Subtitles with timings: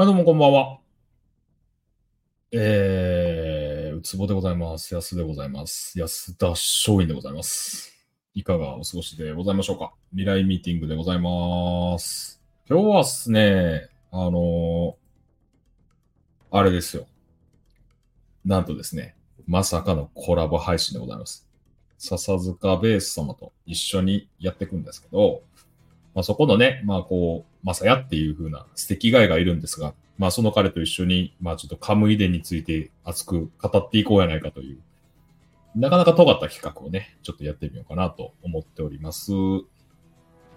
[0.00, 0.78] あ、どうもこんばんは。
[2.52, 4.94] えー、うつぼでございます。
[4.94, 5.98] 安でございます。
[5.98, 7.98] 安田松陰でございます。
[8.32, 12.40] いかがお過ごしでございましょうか未来ミーティングでございます。
[12.70, 14.94] 今日はですね、あのー
[16.52, 17.08] あれですよ。
[18.44, 19.16] なんとですね、
[19.48, 21.48] まさかのコラボ配信でございます。
[21.98, 25.42] 笹塚ベース様と一緒にやっていくんですけど、
[26.14, 34.78] まあ、そこのね、まあこうう、まさやっていう風な素敵ガイがいるんですが、まあその彼と一緒に、まあちょっとカムイ伝について熱く語っていこうやないかという、
[35.76, 39.32] なかなか尖った企画をね、ちょっとやってみようかなと思っております。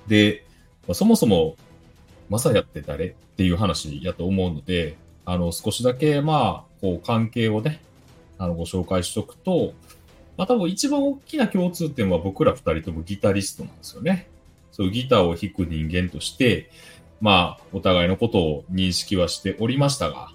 [0.07, 0.45] で、
[0.87, 1.57] まあ、そもそも、
[2.29, 3.07] まさやって誰？
[3.07, 7.81] っていう話やと思うので、あの、少しだけ、まあ、こう、関係をね、
[8.39, 9.73] あの、ご紹介しとくと、
[10.37, 14.27] まあ多分一番大きな共通点は僕ら二人ともギタリストなんですよね。
[14.71, 16.69] そうギターを弾く人間として、
[17.19, 20.31] まあ、お互いのことを認識はしておりましたが、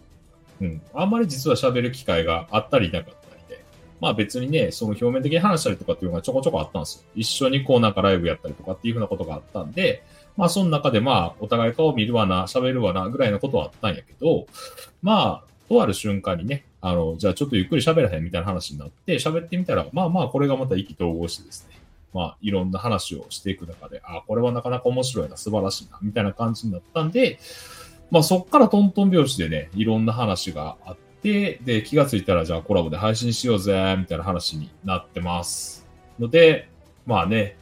[0.61, 3.65] うん、あんまり実は喋る機会があったりなかったりで、
[4.01, 7.03] まあ別にね、その表面的に話したりとかっていうのがちょこちょこあったんですよ。
[7.15, 10.03] 一緒にこうなんかライブやったりとかっていうふうなことがあったんで、
[10.37, 14.47] まあその中でまあお互い顔見るわな、喋るわな、ぐらいのことはあったんやけど、
[15.03, 21.77] まあ、とある瞬間にね、あの、じゃあちょっとゆっくり喋らへんみたいな話になって、喋ってみたら、まあまあこれがまた意気投合してですね、
[22.17, 27.39] まあ、いろんな話をしていく中で、あ、これはなかなか面白いな、素晴らしいな、みたいな感じになったんで、
[28.11, 35.87] まあ、そっからトントン拍子でね、いろんな話があって、で、気がついたら、じゃあコラボで配信しようぜ、みたいな話になってます。
[36.19, 36.71] ので、
[37.05, 37.59] まあね、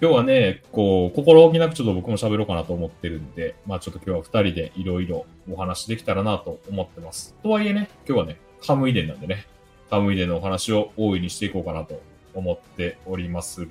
[0.00, 7.34] 今日はね、こう、心置きなくちょっと僕も喋ろうかなと思ってるんで、まあちょっと今日は二人でいろいろお話できたらなと思ってます。
[7.42, 9.46] とはいえね、今日はね、カムイ伝なんでね、
[9.90, 12.00] カムイ伝のお話を大いにしていこうかなと
[12.38, 13.68] 思っておりまする。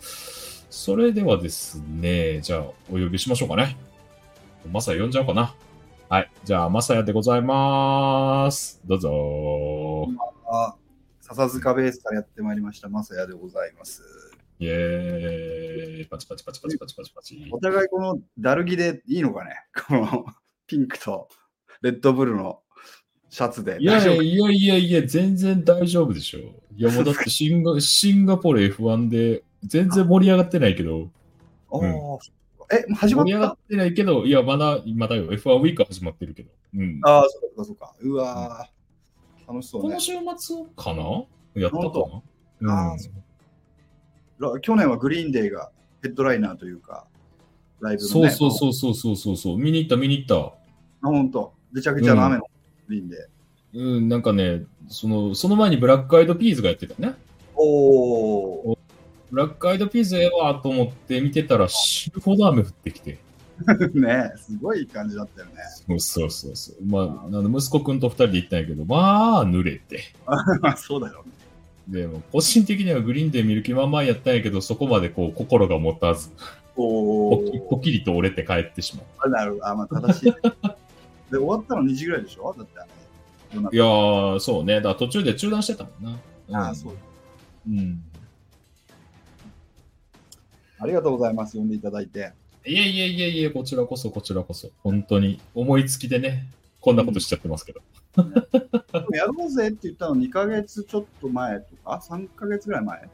[0.00, 2.60] それではですね、じゃあ
[2.90, 3.76] お呼びしましょうかね。
[4.70, 5.54] まさや呼んじゃおうかな。
[6.08, 6.30] はい。
[6.44, 8.80] じゃあ、まさやでございます。
[8.84, 10.08] どうぞ。
[10.52, 10.74] あ
[11.20, 14.02] 笹塚ベースからやってまいりました、マサヤでございます。
[14.58, 16.06] イェーイ。
[16.06, 17.48] パチパチパチパチパチパチパチ。
[17.52, 19.54] お互いこのダルギでいいのかね？
[19.88, 20.26] この
[20.66, 21.28] ピンクと
[21.82, 22.60] レッドブルの
[23.30, 26.40] シャツでいやいやいやいや、全然大丈夫でしょ。
[26.76, 31.08] いや、もうだってシンガ シンガポール F1 で全然盛り上がってないけど、
[31.70, 32.18] おーえ、も
[32.90, 33.26] う始まった？
[33.26, 35.30] 盛り上がってないけど、いや、まだ、まだよ。
[35.32, 36.50] F1 ウィーク始まってるけど。
[36.76, 37.00] うん。
[37.04, 37.94] ああ、そうかそうか。
[38.00, 40.00] うわー、楽しそうねこの。
[40.00, 41.24] 週末かな？
[41.54, 42.22] やったか本
[42.60, 43.10] なあー
[44.54, 45.70] ら去年はグリーンデーが
[46.02, 47.06] ヘッドライナーというか、
[47.80, 48.30] ライブのね。
[48.30, 49.58] そうそうそうそうそうそうそう。
[49.58, 50.36] 見に行った見に行った。
[50.36, 50.54] あ、
[51.02, 51.52] ほんと。
[51.72, 52.46] べちゃくちゃな雨のグ
[52.90, 53.40] リーンデー。
[53.96, 57.14] うん、なんかね、その、その前にブラックアイドピーズがやってたね。
[57.54, 58.78] おー。
[59.30, 63.18] ブラックアイドピーズええわと思って見てたら死ぬほど雨降ってきて。
[63.92, 65.52] ねすごい感じだったよね。
[65.86, 66.76] そうそうそうそう。
[66.84, 70.00] まあ、あの息子くんと二人で行ったんやけど、まあ、濡れて。
[70.60, 71.30] まあそうだよね。
[71.88, 76.30] でも、個人的にはグリーンで見る気満々やったんやけど、そこまでこう、心が持たず、
[76.76, 79.04] おポキポキリと折れて帰ってしまう。
[79.18, 79.68] あなるほど。
[79.68, 80.36] あ、まあ正しいね。
[81.30, 82.54] で、終わったの2時ぐらいでしょ？
[82.56, 82.72] だって
[83.52, 84.76] いやー、そうね。
[84.76, 86.18] だから途中で中断してたもんな。
[86.66, 86.94] ああ、そう。
[87.68, 88.02] うん。
[90.78, 91.58] ありがとうございます。
[91.58, 92.32] 呼んでいただいて。
[92.64, 94.70] いえいえいえいえ、こちらこそ、こちらこそ。
[94.82, 96.46] 本当に、思いつきでね、
[96.80, 97.80] こんなことしちゃってますけど。
[99.12, 103.08] やろうぜって言ったの2ヶ月ちょっと前とか、3ヶ月ぐらい前？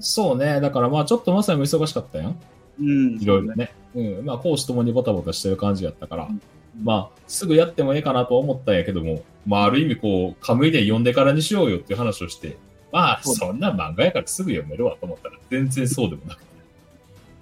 [0.00, 0.60] そうね。
[0.60, 2.40] だからまあ、ちょっとまさにも忙しかったやん。
[2.80, 3.72] うんいろいろね。
[3.94, 4.24] うん。
[4.24, 6.42] まあ、講師ともにボタボタしてる感じやったから、うん
[6.82, 12.56] まあ、すぐやってもええかなとは思ったんやけども、まあ、ある意味こう、カムイで読んでからにしようよっていう話をして、
[12.92, 16.48] まあ、そんな漫画やからすぐ読めるわと思ったら、全然そうでもなくて。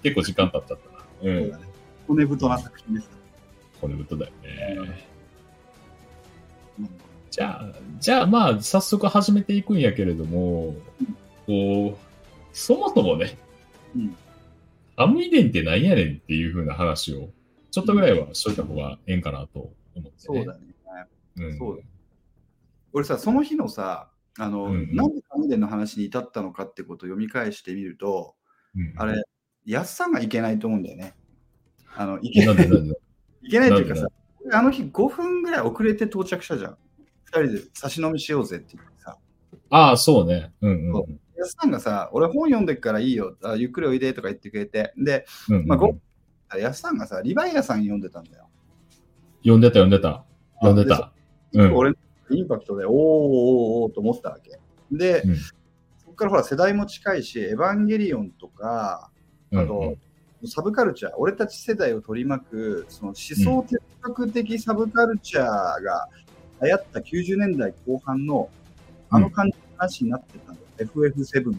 [0.03, 1.31] 結構時間経っちゃったな。
[1.31, 1.51] うん。
[1.51, 1.59] ね。
[2.07, 3.17] 骨太な作品でした。
[3.81, 4.77] 骨太だよね。
[4.79, 4.95] うん
[7.29, 10.75] じゃあ、じゃあまあ、早速始めていくんやけれども、
[11.47, 11.97] こう、
[12.55, 13.37] そもそもね、
[13.95, 14.17] うん
[14.97, 17.29] カムイ伝って何やねんっていう風な話を、
[17.77, 20.13] ちょっとぐらいはしといた方がええんかなと思って、ね。
[20.17, 20.61] そうだね。
[21.37, 21.83] うんそうだ
[22.95, 24.09] 俺さ、その日のさ、
[24.39, 28.35] あの、うんうんなんで関連の話に至ったのかってことを読み返してみると、
[28.75, 29.23] うんあれ、
[29.67, 31.15] 安さんがいけないと思うんだよね。
[31.95, 32.95] あの、いけなんでなんで？
[33.43, 34.07] いけないというかさ、
[34.43, 36.71] 俺あの日5分ぐらい遅れて到着したじゃん。
[36.73, 36.77] 2
[37.29, 39.19] 人で差し飲みしようぜって言ってさ。
[39.69, 40.51] ああ、そうね。
[40.63, 45.67] うんうん安さんがさ、俺本読んでっからいいよ、あゆっくりおいでとか言ってくれて、で、うんうん。
[45.67, 45.79] まあ
[46.53, 48.49] ご安さんがさ、リヴァイアさん読んでたんだよ。
[49.41, 50.25] 読んでた読んでた。
[50.61, 51.13] 読んでた。
[51.53, 51.75] うん。
[51.75, 51.93] 俺、
[52.31, 52.99] インパクトで、おーおー
[53.85, 54.59] おーと思ったわけ。
[54.91, 55.53] で、うんそ
[56.11, 59.11] こからほら、世代も近いし、エヴァンゲリオンとか、
[59.51, 59.97] うんあと、
[60.47, 66.09] サブカルチャー、俺たち世代を取り巻く、その思想哲学的サブカルチャーが
[66.63, 68.49] 流行った90年代後半の、
[69.11, 71.55] あの感じの話になってたの、FF7。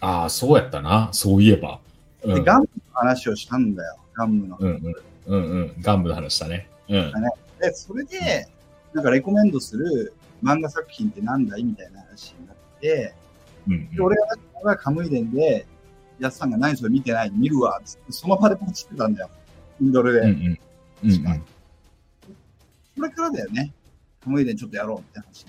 [0.00, 1.08] ああ、そうやったな。
[1.12, 1.80] そういえば。
[2.26, 4.56] うんで、ガンムの話をしたんだよ、ガンムの。
[4.58, 4.94] うんうん。
[5.26, 5.74] うんうん。
[5.80, 6.68] ガンムの話だね。
[6.88, 7.12] うん。
[7.60, 8.46] で、それで、
[8.92, 13.14] なんかレコメンドする漫画作品ってなんだいみたいな話になって、
[13.68, 14.16] うんで、俺
[14.64, 15.66] がカムイ伝で、
[16.18, 19.30] やつさんが何それ見てない見るわっつって、その場でポチってたんだよ。
[19.80, 20.20] インドルで。
[20.20, 20.58] うんうん。
[21.04, 21.44] うんうん。
[22.96, 23.72] それからだよね。
[24.24, 25.46] カムイ伝ちょっとやろうって話。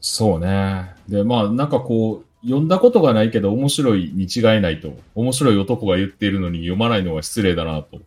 [0.00, 0.94] そうね。
[1.08, 8.00] で、まあ、なんかこう、読んだことがないけど面白いに違いないと、面白い男が言っているのに読まないのは失礼だなと、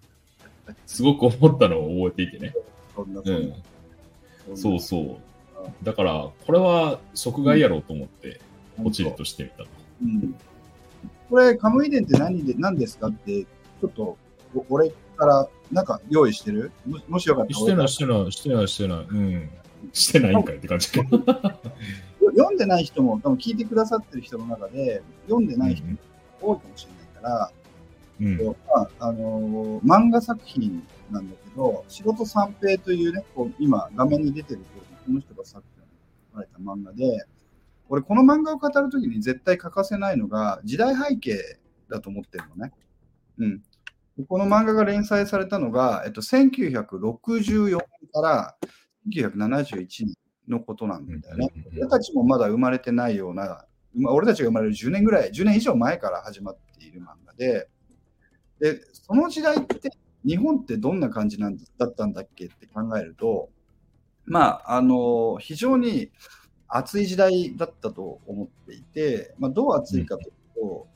[0.86, 2.54] すごく思ったのを覚えていてね。
[2.96, 3.56] そんな、うそんな。
[4.54, 4.58] ん。
[4.58, 5.18] そうそう。
[5.84, 8.40] だから、これは即買いやろうと思って、
[8.82, 9.68] ポチリとしてみたと。
[10.04, 10.36] うん。
[11.30, 14.18] これ、カムイ伝って何で、何ですかって、ちょっと、
[14.56, 16.72] お俺から、なんか用意してる？
[16.88, 18.98] ももしよかったらしてない、してない、してない、してない。
[19.00, 19.50] うん。
[19.94, 21.04] してないんかいって感じか。
[22.32, 25.98] 読んでない人も、多分聞いてくださってる人の中で、読んでない人も
[26.42, 27.52] 多いかもしれないから、
[28.22, 28.38] うん。
[28.48, 28.54] ま
[29.00, 34.62] ああのー漫画作品なんだけど、仕事三平というね、こう今画面に出てる
[35.06, 35.88] この人が作者に
[36.32, 37.26] 書かれた漫画で、
[37.90, 41.60] 俺この漫画を語るときに絶対欠かせないのが時代背景
[41.90, 42.74] だと思ってるのね。
[43.40, 43.64] うん。
[44.18, 47.80] でこの漫画が連載されたのが、えっと、1964年
[48.14, 48.56] から
[49.08, 50.16] 1971年
[50.50, 51.52] のことなんだよね。
[51.78, 53.66] 俺たちもまだ生まれてないような、
[53.96, 57.68] ま俺たちが生まれる10年ぐらい、10年以上前から始まっている漫画で、
[58.60, 59.92] で、その時代って、
[60.26, 63.50] 日本ってどんな感じなんだったんだっけって考えると、
[64.26, 66.12] まあ、あの、非常に
[66.68, 70.88] 熱い時代だったと思っていて、まあ、どう熱いかというと、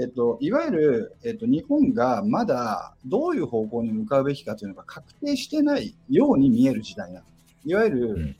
[0.00, 7.26] えっと、いわゆる、えっと、日本がまだどういう方向に向かうべきかというのが確定してないように見える時代なの。
[7.64, 8.36] いわゆる、うん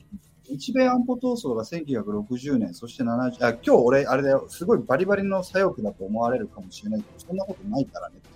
[0.49, 8.29] 日米安保闘争が1960年、そして70、あ今日俺、あれだよ、すごいバリバリの左翼だと思われるかもしれないけど、そんなことないからねって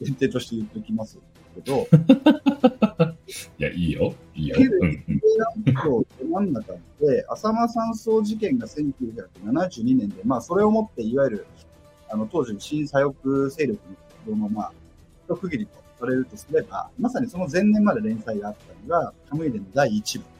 [0.00, 1.18] 前提として言っておきます
[1.54, 1.88] けど、
[3.58, 4.14] いや、いいよ。
[4.34, 4.56] いいよ。
[4.56, 5.20] いわゆるうんうん
[5.64, 11.46] 日米安保の真ん中で、浅間山荘事件が1972年で、まあ、それをもって、いわゆる、
[12.08, 13.80] あの、当時の新左翼勢力
[14.28, 14.72] の、まあ、
[15.26, 18.56] 一区切りとされるとすれば、まさにその前年まで連載があっ
[18.88, 20.35] たのが、カムイ伝の第1部。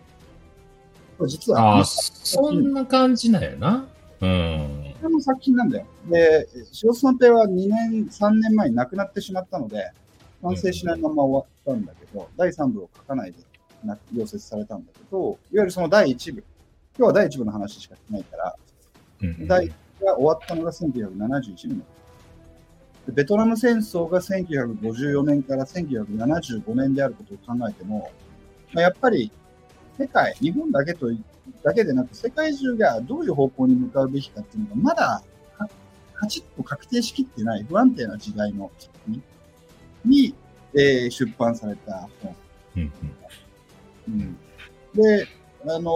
[1.26, 3.86] 実は、そんな感じなんやな。
[4.20, 4.94] うん。
[5.00, 5.86] これの作品なんだよ。
[6.10, 9.90] で、塩津三平は2年、3年前に亡くなってしまったので、
[10.42, 13.38] 完成しないまま終わったんだけど、第3部を書かないで
[13.84, 16.44] な溶接されたんだけど、いわゆるその第1部、
[16.98, 18.56] 今日は第1部の話しかしないから、
[19.22, 21.82] うん第1部が終わったのが1971年。
[23.06, 28.10] でベトナム戦争が1954年から1975年であることを考えても、
[28.72, 29.30] まあ、やっぱり
[29.98, 31.10] 世界、日本だけと
[31.62, 35.22] だけでなく、世界中がどういう方向に向かうべきかっていうのが、まだ
[36.14, 38.70] カチッと確定しきってない不安定な時代の
[39.06, 39.22] に
[40.04, 40.34] に、
[40.74, 42.36] えー出版された本。
[42.76, 42.92] うん
[44.08, 44.36] うん、
[44.94, 45.26] で、
[45.64, 45.90] あの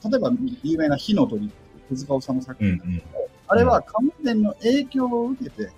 [0.00, 1.50] ー例えば有名な火の鳥
[1.88, 2.70] 手塚治虫作うん。
[2.72, 3.02] う品、んうん。
[3.48, 5.70] あれはカムイ伝の影響を受けて、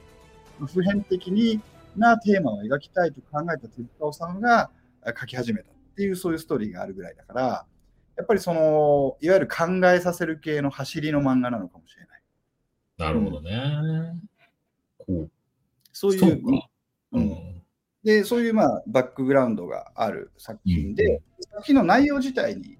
[0.66, 1.60] 普遍的に
[1.96, 4.70] なテーマを描きたいと考えた手塚治虫が
[5.18, 7.66] 書き始めたっていうそういうストーリーがあるぐらいだから、
[8.16, 12.22] やっぱりその、いわゆる考えさせる系の走りの漫画なのかもしれない。
[12.98, 14.14] なるほどね。
[14.96, 15.30] こう。
[15.92, 16.68] そういう、そうか。
[17.10, 17.62] ううんん。
[18.04, 22.78] で、そういうまあバックグラウンドがある作品で、作品の内容自体に、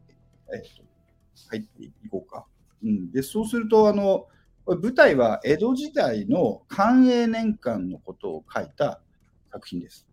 [0.55, 0.85] えっと
[1.51, 2.47] 入っていこうか。
[2.85, 4.29] うん、で、そうすると、あの、
[4.67, 9.01] 舞台は江戸時代の寛永年間のことを書いた
[9.51, 10.07] 作品です。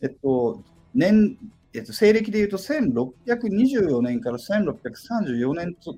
[0.00, 0.62] えっと、
[0.94, 1.36] 年、
[1.74, 5.94] えっと、西暦でいうと1624年から1634年と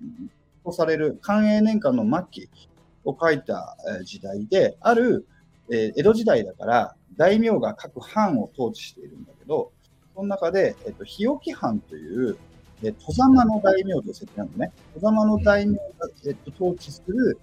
[0.64, 2.48] とされる寛永年間の末期
[3.04, 5.26] を書いた時代で、ある、
[5.72, 9.72] え江戸時代だから大名が各藩を統治しているんだけど、
[10.14, 12.36] その中で、えっと、日置藩という、
[12.82, 14.72] えー、戸様の大名という設定なのね。
[14.94, 15.82] 戸様の大名が、
[16.26, 17.38] えっと、統治する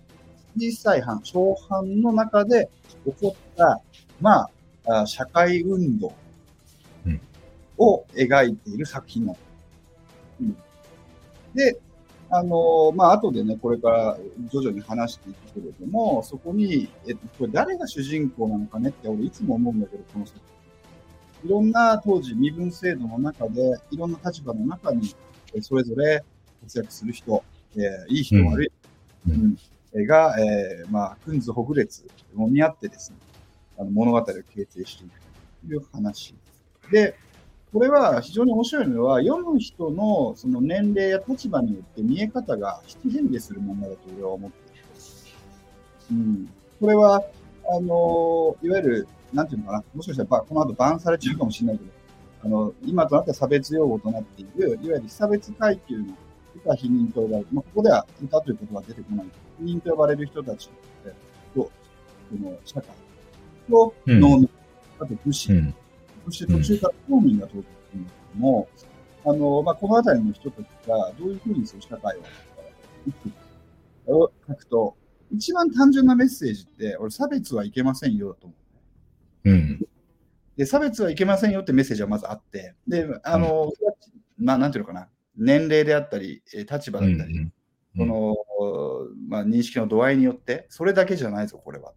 [0.57, 2.69] 小さい藩、小藩の中で
[3.05, 3.81] 起こった、
[4.19, 4.49] ま
[4.85, 6.13] あ、社会運動
[7.77, 9.37] を描いている作品なの。
[10.41, 10.57] うん、
[11.53, 11.79] で、
[12.29, 14.17] あのーまあ、後でね、これから
[14.51, 20.39] 徐々に話していくけれども、そこに、えっと、これ誰が主人公なのかねって俺いつも思うんだけど、この作
[21.43, 21.49] 品。
[21.49, 25.15] いろんな当時身分制度の中で、いろんな立場の中に、
[25.53, 26.23] えそれぞれ
[26.63, 27.43] 活躍する人、
[27.75, 28.71] えーいい人、うん悪い
[29.27, 29.57] うんうん
[29.93, 33.17] えーが、えーまあ、くんずほぐれつ、もみ合ってですね、
[33.79, 34.33] あの物語を形
[34.69, 35.19] 成していく
[35.67, 36.35] という話。
[36.91, 37.15] で、
[37.73, 45.25] これは非常に面白いのは、読む人のその年齢や立場によって見え方が七変化するものだと俺は思っています。
[46.11, 46.49] うん。
[46.79, 47.23] これは、
[47.69, 51.91] あのいわゆる、なんていうのかな、もしかしたらばこの後バンされちゃうかもしれないけど、
[52.45, 56.05] あの、今となっては差別用語となっている、いわゆる被差別階級の
[56.55, 59.25] 歌否認と呼ばれる、まあ、ここでは歌という言葉は出てこない
[59.59, 60.69] 否認と呼ばれる人たち
[61.53, 61.69] と、こ
[62.31, 62.89] の社会
[63.69, 64.49] とうん農民、
[64.99, 65.75] あと武士、うん。
[66.27, 68.67] そして途中から公民が登場するんですけども、
[69.25, 72.21] あの、まあ、この辺りの人たちがどういうふうにそういう社会を
[73.05, 73.35] 生きていく
[74.05, 74.97] かを書くと、
[75.31, 78.55] 一番単純なメッセージって、俺、差別はいけませんよと思
[79.45, 79.49] う。
[79.51, 79.87] うん。
[80.57, 83.71] で、差別はいけませんよってメッセージはまずあって、で、あの、
[84.37, 85.07] まあ、なんていうのかな、
[85.37, 87.53] 年齢であったり、えー立場だったり、うん
[87.95, 88.35] その、
[89.27, 91.93] まあ、認識の度合いによって、それだけじゃないぞ、これは。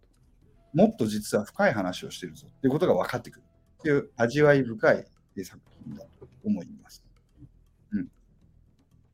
[0.73, 3.45] もっと実は深い話をしてるぞっていうことが分かってくる
[3.81, 5.05] っていう味わい深い
[5.43, 7.03] 作品だと思います。
[7.91, 8.07] うん。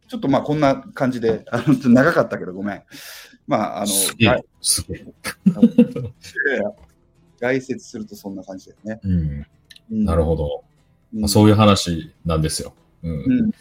[0.10, 2.84] ちょっとまあこんな感じで、あの、ちょっと長かったけどごめん。
[3.48, 4.40] まあ、あの、すげえが。
[4.62, 5.06] すげえ。
[7.40, 9.00] 概説するとそんな感じだよね。
[9.04, 9.46] うん。
[9.92, 10.64] うんなるほど。
[11.16, 12.74] うんそういう話なんですよ。
[13.02, 13.12] うん。
[13.12, 13.52] うん。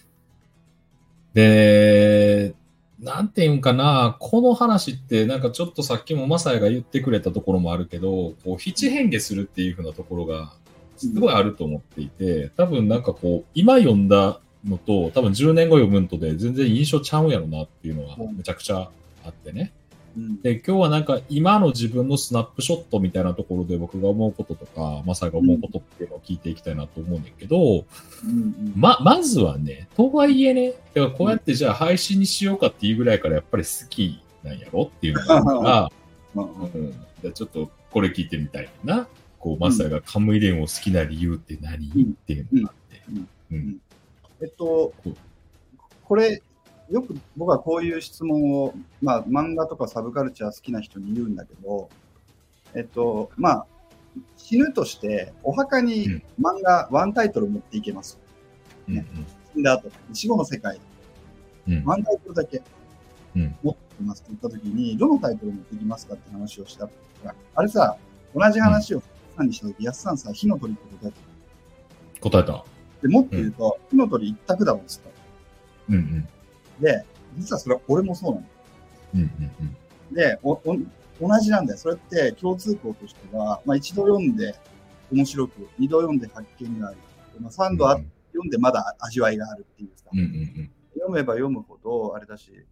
[1.32, 2.54] で、
[2.98, 10.54] なんていうんかな、この話って、なんかちょっとさっきもマサヤが言ってくれたところもあるけど、こう、七変化するっていうふうなところが、
[10.96, 18.90] すごいあると思っていて、多分なんかこう、今読んだのと、多分10年後読むのとで全然印象ちゃうんやろなっていうのはめちゃくちゃ
[19.24, 19.72] あってね。
[20.16, 20.40] うん。
[20.42, 27.84] で、今日はなんか今の自分のスナップショットみたいなところで僕が思うこととか、マサヤが思うことっていうのを聞いていきたいなと思うんだけど、
[28.74, 35.92] ま、まずはね、とはいえね、だからこうやってじゃあ配信にしようかっていうぐらいからやっぱり好きなんやろっていうのがあるから、
[36.34, 36.52] うん。
[36.74, 39.06] うん、じゃあちょっとこれ聞いてみたいな。
[39.38, 42.02] こう、マサヤがカムイレンを好きな理由って何、うん。
[42.10, 43.02] っていうのがあって。
[44.42, 44.92] えっと、
[46.04, 46.42] これ、
[46.90, 51.88] よく僕はこういう質問を、まあ、漫画とかサブカルチャー好きな人に言うんだけど、
[52.74, 53.66] えっと、まあ、
[54.36, 56.22] 死ぬとして、お墓にうん。
[56.40, 58.18] 漫画、ワンタイトル持っていけます。
[58.88, 59.06] うん。
[59.52, 60.80] 死んだ後、死後の世界、
[61.68, 61.84] うん。
[61.84, 62.62] ワンタイトルだけ。
[63.34, 63.56] うん。
[63.62, 66.88] 持っていますって言ったときに、どのタイトル持っていきますかって話をした
[67.24, 67.96] ら、あれさ、
[68.34, 72.64] 同じ話をさんにしたとき、やすさんさ、火の鳥って答えて答えた。
[73.02, 75.10] で、もっと言うと、火の鳥一択だもんっつった。
[75.90, 76.28] うんうん。
[76.80, 77.04] で、
[77.36, 78.46] 実はそれは俺もそうなの。
[79.14, 79.24] うんう
[79.64, 79.76] ん
[80.12, 80.62] で、おお
[81.20, 81.78] 同じなんだよ。
[81.78, 84.54] それって共通項としては、まあ、一度読んで
[85.10, 86.98] 面白く、二度読んで発見がある。
[87.40, 87.76] まあ、三うん。
[87.76, 87.96] 度あ
[88.32, 92.64] 読んでまだ味わいがあるっていうさ、うんうん読めば読むほどあれだし、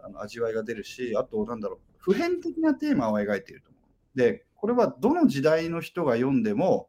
[0.00, 3.78] あの味わいが出るし、あとなんだろう、普遍的なテーマを描いていると思
[4.14, 4.18] う。
[4.18, 6.88] で、これはどの時代の人が読んでも、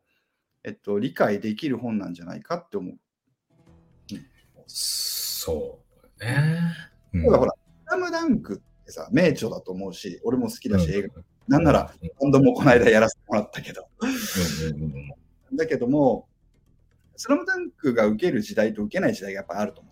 [0.63, 2.95] えっと、理解できる本なんじゃないかって思う。
[4.67, 5.79] そ
[6.21, 6.71] うね。
[7.15, 11.23] うんただほら、スラムダンクってさ、名著だと思うし、俺も好きだし、映画。
[11.47, 13.87] なんなら、うん今度もこの間やらせてもらったけど。
[13.99, 14.13] うんう
[14.77, 16.27] んうんだけども、
[17.15, 19.89] スラムダンクが受ける時代と受けない時代がやっぱあると思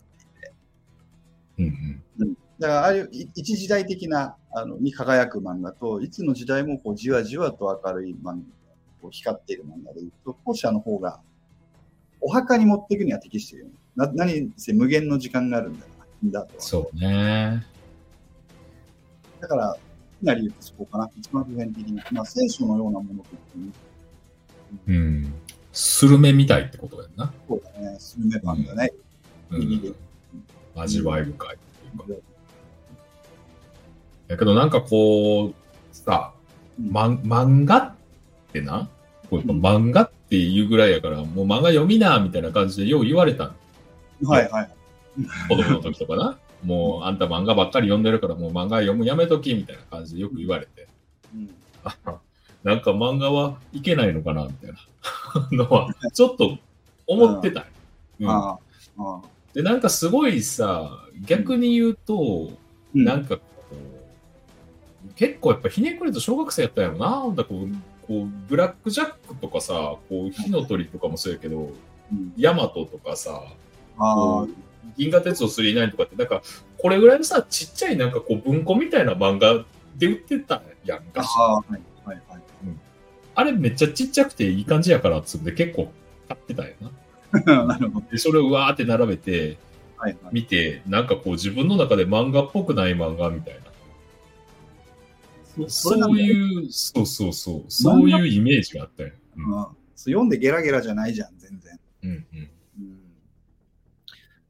[1.58, 1.64] う。
[1.64, 8.34] うんうんだから、ああいうい一時代的なあのに輝く漫画と、いつの時代もこうじわじわと明るい漫画、
[9.02, 11.20] こう光っている漫画でいうと、後者の方が、
[12.22, 13.76] お墓に持っていくには適しているよね。
[13.96, 15.88] な何せ無限の時間があるんだ
[16.26, 16.62] だとは。
[16.62, 17.66] そうね。
[19.40, 19.76] だから、
[20.22, 21.10] なり言うとそこかな。
[21.18, 22.00] 一番普遍的に。
[22.12, 23.26] まあ、聖書のようなものと
[23.56, 23.74] 言って
[24.88, 25.34] うん。
[25.74, 27.34] スルメみたいってことだよな。
[27.48, 27.96] そうだね。
[27.98, 28.92] スルメパンだね。
[29.50, 29.96] うん。
[30.76, 31.58] 味わい深いっ
[32.06, 32.31] ていうか。
[34.32, 35.54] だけどなんかこう、
[35.92, 36.34] さ、
[36.80, 36.92] うん。
[36.92, 37.78] まん、漫画？
[37.78, 37.94] っ
[38.54, 38.90] てな、
[39.30, 40.04] こうやっぱ漫画？
[40.04, 43.52] っていうぐらいやから、もう漫画読みな、みたいな感じでよう言われた
[44.22, 44.70] のはいはい。
[45.50, 46.38] 子供の時とかな。
[46.64, 50.88] もうあんた漫画ばっかり読んでるからもう漫画読むやめときみたいな感じでよく言われて。
[51.36, 51.50] うん。
[51.84, 51.98] あ
[52.64, 54.78] なんか漫画はいけないのかなみたいな。
[55.52, 56.58] のは、ちょっと
[57.08, 57.66] 思ってた。
[58.20, 58.60] よ。
[58.98, 59.22] うん。
[59.54, 62.52] で、なんかすごいさ、逆に言うと、
[62.96, 63.04] うん。
[63.04, 63.40] なんか
[65.16, 67.10] 結構やっぱひねくれと小学生やったんやろな。
[67.22, 67.68] なんだこう、
[68.08, 71.64] こうブラックジャックとかさ、こう火の鳥とかもそうやけど、う
[72.16, 73.42] んヤマトとかさ、
[73.98, 74.46] あ
[74.98, 76.42] 銀河鉄道999とかって、なんか、
[76.78, 79.64] これぐらいのさ、ちっちゃいなんかこう文庫みたいな漫画
[79.96, 81.22] で売ってたやんあ、か。
[81.22, 81.72] ああ、はい
[82.06, 82.42] はいはい。
[83.34, 85.92] あれめっちゃちっちゃくていい感じやからっつって結構
[86.28, 86.74] 買ってたよ
[87.46, 87.66] な。
[87.66, 88.06] なるほど。
[88.12, 89.58] で、それをうわーって並べて
[89.96, 90.34] はいはい。
[90.34, 93.71] 見て、なんかこう自分の中で漫画っぽくない漫画みたいな。
[95.68, 96.20] そそうう。
[96.20, 99.12] いう、そうそうそう、そういうイメージがあったよ。
[99.36, 99.66] うん
[99.96, 101.80] 読んでゲラゲラじゃないじゃん、全然。
[102.04, 102.18] うんうん
[102.80, 103.00] うん、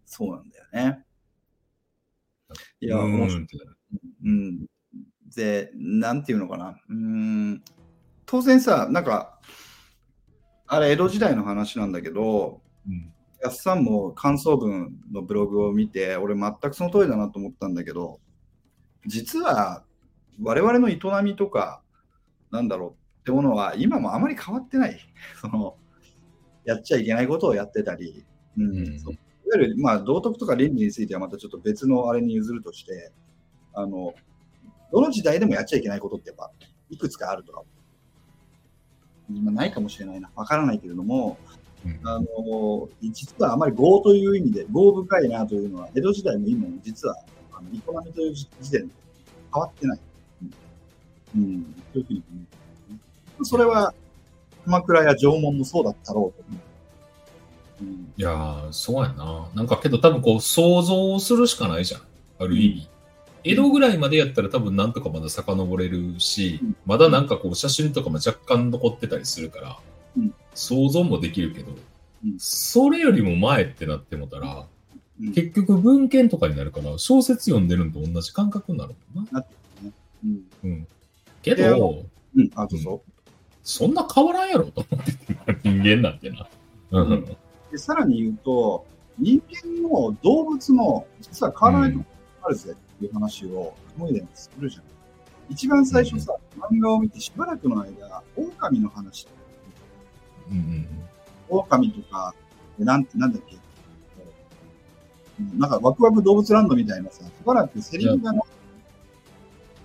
[0.05, 1.05] そうなんだよね。
[2.79, 3.58] いや、うん面白いって
[4.24, 4.65] うん。
[5.36, 6.79] で、なんていうのかな。
[6.89, 7.63] うん。
[8.25, 9.41] 当然さ、なんか、
[10.67, 18.20] あれ、江戸時代の話なんだけど、うんやすさんも感想文のブログを見て、俺全くその通りだなと思ったんだけど、
[19.08, 19.84] 実は
[20.41, 21.81] 我々の営みとか、
[22.51, 25.00] なんだろうってものは今もあまり変わってない。
[25.39, 25.77] その、
[26.65, 28.25] やっちゃいけないことをやってたり、
[28.57, 28.77] うん。
[28.77, 28.86] うん。
[28.86, 29.13] いわ
[29.53, 33.12] ゆる、まあ、道徳とか倫理についてはまたちょっと別のあれに譲るとして、
[33.74, 34.13] あの、
[34.91, 36.51] どの時代でもやっちゃいけないことってやっぱ
[36.89, 37.53] いくつかあると。
[37.53, 37.63] か、
[39.29, 41.38] 今ないかもしれないな、わからないけれども、
[41.86, 42.00] うん。
[42.03, 47.15] あの実はあまり業という意味で、業深いなというのは、江戸時代も今も実は、
[47.53, 48.93] あの営みという時点で
[49.53, 50.00] 変わってない。
[51.35, 52.41] うん、うんそういうふうに思
[53.39, 53.93] うそれは、
[54.65, 57.83] 鎌倉や縄文もそうだったろうと思う。
[57.83, 59.50] うんいやー、そうやな。
[59.55, 62.01] なんかけど多分こう想像するしかないじゃん。
[62.39, 62.89] ある意味。
[63.43, 69.79] 江戸ぐらいまでやったら多分なんとかまだ遡れるし、うんまだなんかこう写真とかも若干残ってたりするから、
[70.17, 71.72] うん想像もできるけど、
[72.24, 74.67] うんそれよりも前ってなってもたら、
[75.20, 79.46] うん結局文献とかになるから小説読んでるのと同じ感覚になるもんな。
[80.24, 80.87] うんうん。
[81.41, 83.01] けど、うん、あ、どうぞ。
[83.63, 86.47] そんな変わらんやろと思ってて人間なんてな。
[86.91, 87.11] うん。
[87.11, 87.37] うん
[87.71, 88.85] でさらに言うと、
[89.17, 94.83] 人間の動物の実は変わらないところがあるぜっていう話を思い出にするじゃん。
[95.49, 99.27] 一番最初さ、漫画を見てしばらくの間、狼の話
[100.49, 100.87] うんうん
[101.49, 102.33] 狼とか、
[102.79, 108.41] えなんて、なんだっけ、うんなんかワクワク動物ランドみたいなさ、しばらくセリフがな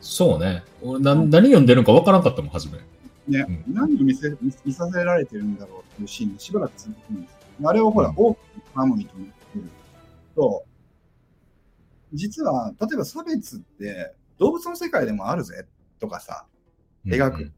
[0.06, 0.62] そうね。
[0.82, 2.78] 俺な何読んでるのかわからんかったもん、初め。
[3.26, 7.68] ね、う何を見せ見見させられてるんだろうっていうシーンがしばらく続くんですよ。
[7.68, 8.38] あれをほら、うん多く
[8.74, 9.64] ハーモニーと思ってる
[10.36, 10.64] と、
[12.12, 15.66] 実は、例えば差別って動物の世界でもあるぜ
[15.98, 16.46] とかさ、
[17.04, 17.52] 描く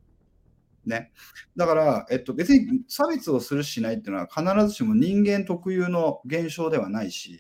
[0.87, 1.13] ね。
[1.55, 7.39] だから、えっと、別に差別をするしないっていうのは必ずしも人間特有の現象ではないし、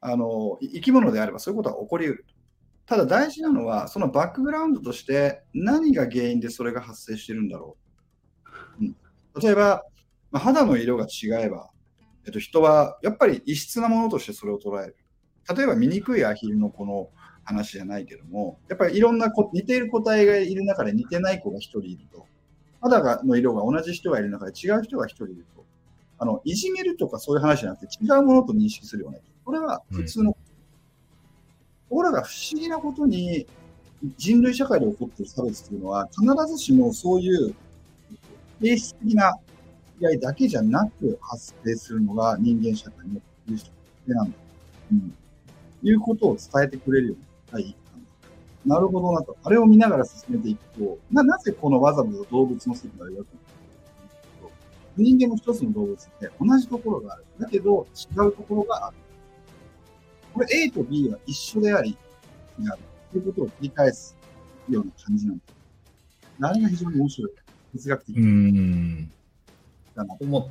[0.00, 2.26] あの、い生き物であればそういうことは起こり得る。
[2.86, 7.76] ただ大事なのは、そのバックグラウンドとして何が原因でそれが発生してるんだろ
[8.80, 8.84] う。
[8.84, 8.96] うん、
[9.40, 9.84] 例えば、
[10.30, 11.70] まあ肌の色が違えば、
[12.26, 14.96] えっと、人はやっぱり異質なものとしてそれを捉える。
[15.54, 17.10] 例えば醜いアヒルのこの
[17.44, 22.26] 話じゃないけども、やっぱりいろんな似ている個体がいる中で似てない子が一人いると。
[22.80, 25.64] 肌がの色が同じ人がいる中で違う人が一人いると。
[26.18, 29.20] あの、いじめるとかそういう話じゃなくて違うものと認識するよね。
[29.44, 30.36] これは普通の。
[31.94, 33.46] ところが不思議なことに
[34.16, 37.54] 人類社会で起こっている差別というのは必ずしもそういう
[38.60, 39.38] 形質的な
[40.00, 43.70] 違いだけじゃなく発生するのが人間社会の有識
[44.08, 44.36] なんだ。
[44.90, 45.14] うん。
[45.84, 47.14] いうことを伝えてくれるよ
[47.52, 47.76] うに
[48.66, 49.36] なるほどなと。
[49.44, 53.28] あれを見ながら進めていくと、な、なぜこのわざわざ動物の世界を描くのか
[54.96, 57.24] 人間も一つの動物って同じところがある。
[57.38, 58.96] だけど違うところがある。
[60.34, 61.96] これ A と B は一緒であり、
[62.58, 62.68] 違う。
[63.12, 64.16] ということを繰り返す
[64.68, 65.54] ような感じなんです。
[66.42, 67.32] あれが非常に面白い。
[67.72, 69.12] 哲学的うーん。
[69.94, 70.16] だな。
[70.20, 70.48] 思っ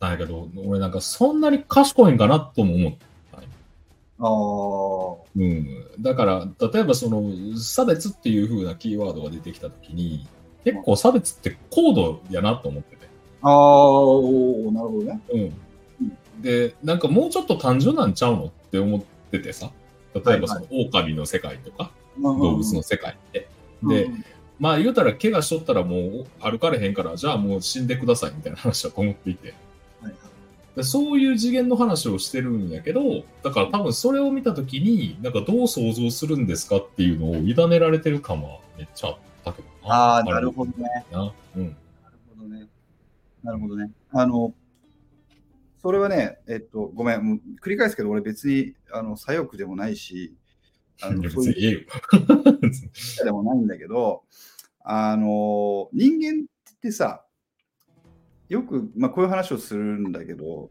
[0.00, 3.12] たんやけど、俺なんかそんなに賢いんかなとも思った。
[4.22, 4.28] ああ。
[5.36, 5.66] うん。
[6.00, 10.26] だから、例えばその、差別っていう風なキーワードが出てきたときに、
[10.64, 13.08] 結構差別って高度やなと思ってて。
[13.42, 15.20] ああ、なるほどね。
[15.32, 16.42] うん。
[16.42, 19.70] で、なんかもうちょっと単純なんちゃうのって思っててさ。
[20.14, 23.48] 例えばその、狼の世界とか、動動物の世界って。
[23.82, 24.10] で、
[24.58, 29.54] まあ言うたら怪我しとったらもう歩かれへんから、じゃあもう死んでくださいみたいな話だと思っていて。
[30.02, 30.14] はい
[30.76, 39.94] でそういう次元の話をしてるんやけど、だから多分それを見たときに、なんかどう想像するんですかっていうのを委ねられてる感はめっちゃあったけどな。
[39.94, 41.04] ああ、なるほどね。
[41.12, 41.32] な。
[41.56, 41.64] うん。
[41.64, 42.66] なるほどね。
[43.42, 43.90] なるほどね。
[44.12, 44.54] あの、
[45.82, 50.36] それはね、えっと、ごめん、もう繰り返すけど、俺別に、あの、左翼でもないし、
[51.02, 51.80] あいの別にええよ。
[52.92, 54.22] 人でもないんだけど、
[54.84, 57.24] あの、人間ってさ、
[58.48, 60.70] よく、まあ、こういう話をするんだけど、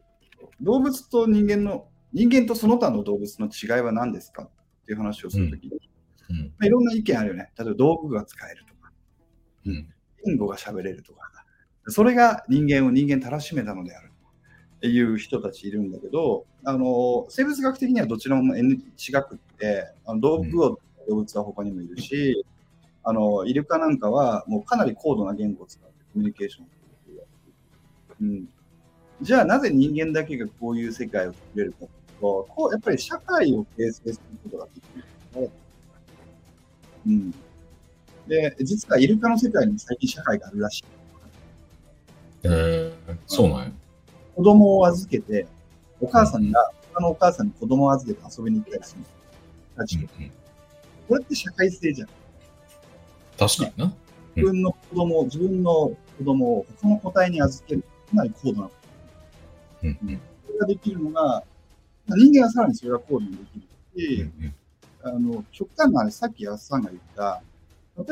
[0.61, 4.49] 動物と人間の、人間とその他の動物の違いは何ですかっ
[4.85, 5.71] ていう話をするときに、
[6.29, 6.37] うん。
[6.37, 7.51] まあ、いろんな意見あるよね。
[7.57, 8.91] 例えば道具が使えるとか、
[9.65, 9.93] うん。
[10.23, 11.19] 言語が喋れるとか、
[11.87, 14.10] それが人間を人間たらしめたのである
[14.87, 22.45] いう人たちいるんだけど、あの生物学的にはどちらも N 違くって、あの道具を動物は他にもいるし、
[23.03, 26.67] あの、イルカなんかは、もうかなり高度な言語を使ってコミュニケーションを
[27.05, 27.25] 取る
[28.21, 28.49] うん。
[29.21, 31.89] じゃあ、なぜ人間だけがこういう世界を作れるかという
[32.21, 35.51] と、こう、やっぱり社会を形成することができるので。
[37.07, 37.31] うん。
[38.27, 40.83] で、実はイルカの世界に最近社会があるらしい。
[42.43, 42.93] えー、
[43.25, 43.71] そうなんや。
[44.35, 45.47] 子供を預けて、
[45.99, 50.09] お母さんが、他のお母さんに子供を預けて遊びに行ったりする
[51.07, 52.09] これって社会性じゃん。
[53.37, 53.93] 確かにな。
[54.35, 55.71] 自分の子供を、自分の
[56.17, 57.81] 子供を他の個体に預ける。
[57.81, 58.71] かなり高度なこ
[59.83, 60.23] うんうんと。
[60.47, 61.43] それができるのが、
[62.07, 63.59] 人間はさらにそれが高度にでき
[63.99, 64.53] るし、うん
[65.03, 67.41] あの、極端な話、さっき安さんが言った、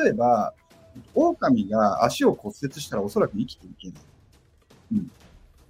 [0.02, 0.54] 例えば、
[1.14, 3.98] 狼が足を骨折したらおそらく生きていけない。
[4.94, 5.12] うん。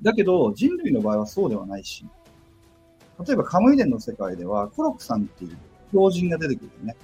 [0.01, 2.05] だけど、人類の場合はそうではないし、
[3.25, 5.57] 例えばカムイ伝の世界では、コロクさんっていう
[5.91, 6.95] 標人が出てくるよね。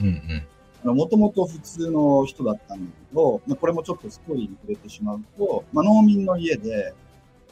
[0.00, 0.42] うんうん
[0.84, 6.94] もともと普通の人だったんだけど、まあ、これもちょっとストーリーに触れてしまうと、まあ、農民の家で、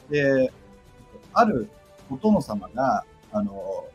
[0.09, 0.51] で、
[1.33, 1.69] ある
[2.09, 3.85] お殿様が、あの、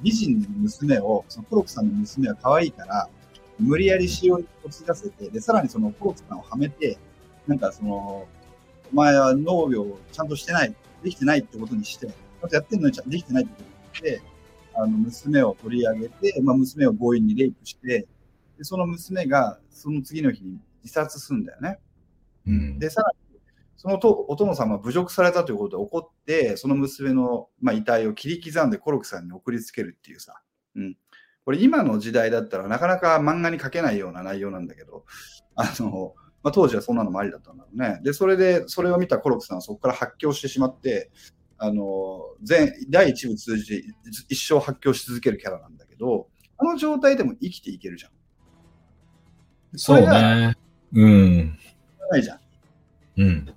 [0.00, 3.08] 美人の娘を、そのコロクさんの娘は可愛いから、
[3.58, 6.96] 無理やり使用に嫁がせて、で、さらにそのコロクさんをはめて、
[7.46, 8.26] なんかその、
[8.92, 12.08] お前は農業をちゃんとしてない、できてないってことにして、
[12.42, 14.22] あとやってんのにちゃんとできてないってことにして、
[14.74, 18.06] あの、娘を取り上げて、まあ、娘を強引にレイプして、
[18.56, 21.78] で、その娘がその次の日に自殺するんだよね。
[22.46, 23.40] うんで、さらに、
[23.76, 30.40] そのとお殿様は侮辱されたということで怒って、その娘の、まあ、遺体を切り刻んでコロクさんに送りつけるっていうさ。
[30.74, 30.96] うん。
[31.44, 35.04] これ今の時代だったらなかなか漫画に書けないような内容なんだけど、
[35.54, 36.14] あの、
[36.48, 38.00] まあ、当時はそんなのもありだったんだろうね。
[38.02, 41.10] で、それで、それを見たコロクさんはそこから発狂してしまって、
[41.58, 43.84] あの、全、第一部通じて
[44.28, 48.12] 一生発狂し続けるキャラなんだけど、あの状態でも生きていけるじゃん。
[49.76, 50.56] そうね。
[50.94, 51.58] うん。
[52.10, 52.40] ないじゃん。
[53.18, 53.44] うん。
[53.44, 53.54] で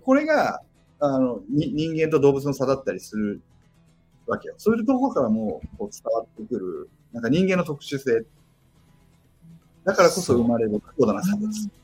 [0.00, 0.60] これが
[1.00, 3.40] あのに人間と動物の差だったりする
[4.26, 4.54] わけよ。
[4.58, 8.24] そういうところからもこう伝わってくる、なんか人間の特殊性。
[9.84, 11.81] だからこそ生まれる高度な差別。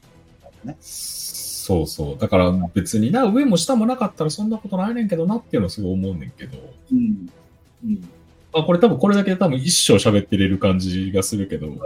[0.64, 0.76] ね、
[1.68, 2.18] そうそう。
[2.18, 6.56] だから別にな、上も下もなかったらそんなことないねんけどなっていうのはすごい思うねんけど。
[6.92, 7.30] うん。
[7.84, 8.08] うん。
[8.54, 11.66] あ、これ多分これだけで多分一生喋ってれる感じがするけど。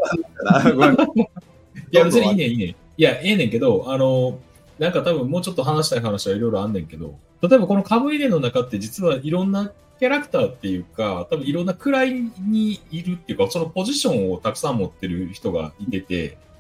[1.91, 2.69] いや、別にいいねん、いいねん。
[2.69, 4.39] いや、ええねんけど、あの、
[4.79, 16.52] なんか多分もうちょっと話したい話はいろいろあんねんけど、例えばこのカムイデの中って実はいろんなキャラクターっていうか、多分いろんな位にいるっていうか、そのポジションをたくさん持ってる人がいてて、うん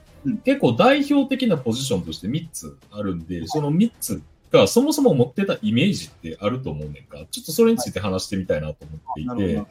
[0.44, 7.18] 結構代表的なポジションとして3つあるんで、その3つがそもそも持ってたイメージってあると思うねんか。
[7.30, 9.62] ちょっとそれについて話してみたいなと思っていて、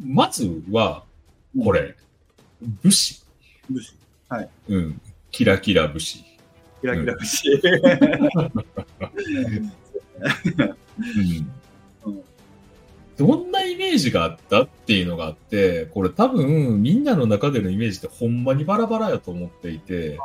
[0.00, 1.04] まずは、
[1.56, 1.64] うん。
[1.64, 1.72] こ。
[1.72, 1.96] れ、
[2.82, 3.22] 武士。
[3.70, 3.94] 武士。
[4.68, 5.00] うん。
[5.30, 6.24] キラキラ武士。
[6.80, 7.50] キラキラ武士。
[7.50, 7.60] うん
[9.56, 11.52] うん
[13.16, 20.18] どんなイメージがあったっていうのがあって、これ多分みんなの中でのイメージってほんまにバラバラやと思っていて、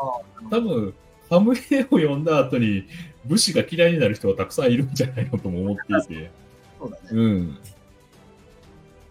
[0.49, 0.93] 多分
[1.29, 1.61] ハムエを
[1.99, 2.85] 読んだ後に
[3.25, 6.31] 武士が嫌いになる人はたくさんいるんじゃないのとも思っていて。
[6.79, 7.03] そうだね。
[7.11, 7.57] うん。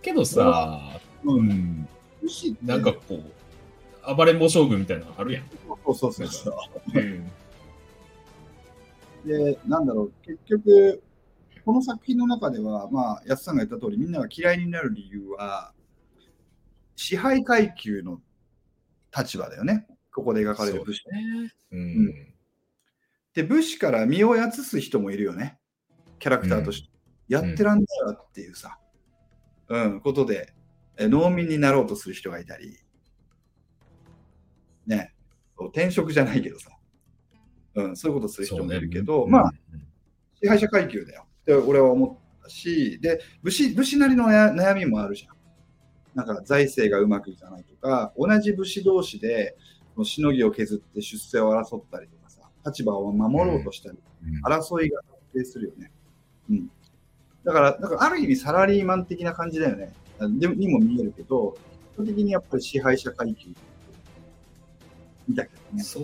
[0.03, 1.33] けどさ、う。
[1.33, 1.89] うんん、
[2.23, 5.45] 武士なんかこう、暴れん坊将軍みたいなのあるやん。
[5.85, 6.55] そうそうそうそう。
[6.99, 7.31] うん。
[9.25, 11.03] で、なんだろう、結局、
[11.69, 15.75] この作品の中では、まあ、安さんが言った通り、みんなが嫌いになる理由は、
[16.97, 18.23] 支配階級の
[19.15, 19.87] 立場だよね。
[20.11, 21.03] ここで描かれる武士。
[21.11, 21.53] ね。
[21.73, 21.81] うん。
[21.81, 22.35] うん
[23.35, 25.59] で、武士から身をやつす人もいるよね。
[26.19, 26.89] キャラクターとして。
[27.29, 28.79] やってらんだよっていうさ、
[29.69, 30.55] うん、ことで、
[30.97, 32.79] え農民になろうとする人がいたり、
[34.87, 35.13] ね、
[35.59, 36.71] 転職じゃないけどさ、
[37.75, 39.53] うん、そういうことする人もいるけど、まあ、、
[40.41, 45.37] 支配者階級だよって俺は思ったし、で、武士武士なりの悩悩みもあるじゃん。
[46.15, 49.57] なんか財政がうまくいかないとか、同じ武士同士で
[50.05, 55.93] しのぎを削って出世を争ったりとかさ、立場を守ろうとしたり、うん争いが発生するよね。
[56.51, 56.71] うん。
[57.45, 59.93] だから、だからある意味サラリーマン的な感じだよね。
[60.39, 61.57] でもにも見えるけど、
[61.95, 63.51] 基本的にやっぱり支配者階級
[65.29, 65.83] 見たけどね。
[65.83, 66.01] そ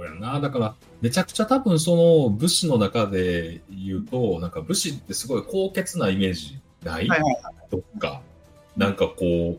[0.00, 0.40] うやな。
[0.40, 7.36] だから、めちゃくちゃ多分その武士の中で言うと、なんか武士ってすごい高潔なイメージない、はいはい
[7.70, 8.22] どっか。
[8.76, 9.58] なんかこ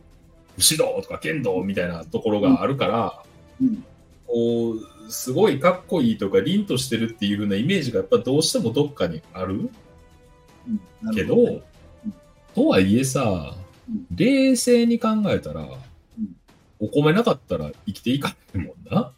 [0.56, 3.22] 武士道とか剣道みたいなところがあるから、
[3.60, 3.84] うん。
[4.26, 9.70] こう、すごいかっこいいとか凛としてるっていう風なイメージがやっぱどうしてもどっかにある？
[10.66, 11.36] うん、なけど、
[12.54, 13.54] とはいえさ
[13.88, 15.64] うん、冷静に考えたら、
[16.80, 19.12] お米なかったら生きていかないもんな。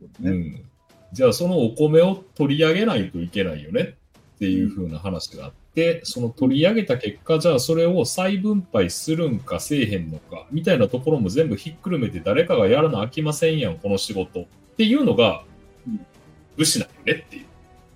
[0.00, 0.30] そうね。
[0.30, 0.64] うん。
[1.12, 3.94] じゃあそのお米を取り上げないといけないよね
[4.36, 15.44] っていう風な話があって、その取り上げた結果、じゃあそれを再分配するんかせえへんのかみたいなところも全部ひっくるめて誰かがやらなあきませんやん、この仕事っていうのが
[15.86, 16.06] うん
[16.56, 17.46] 武士なんよねっていう。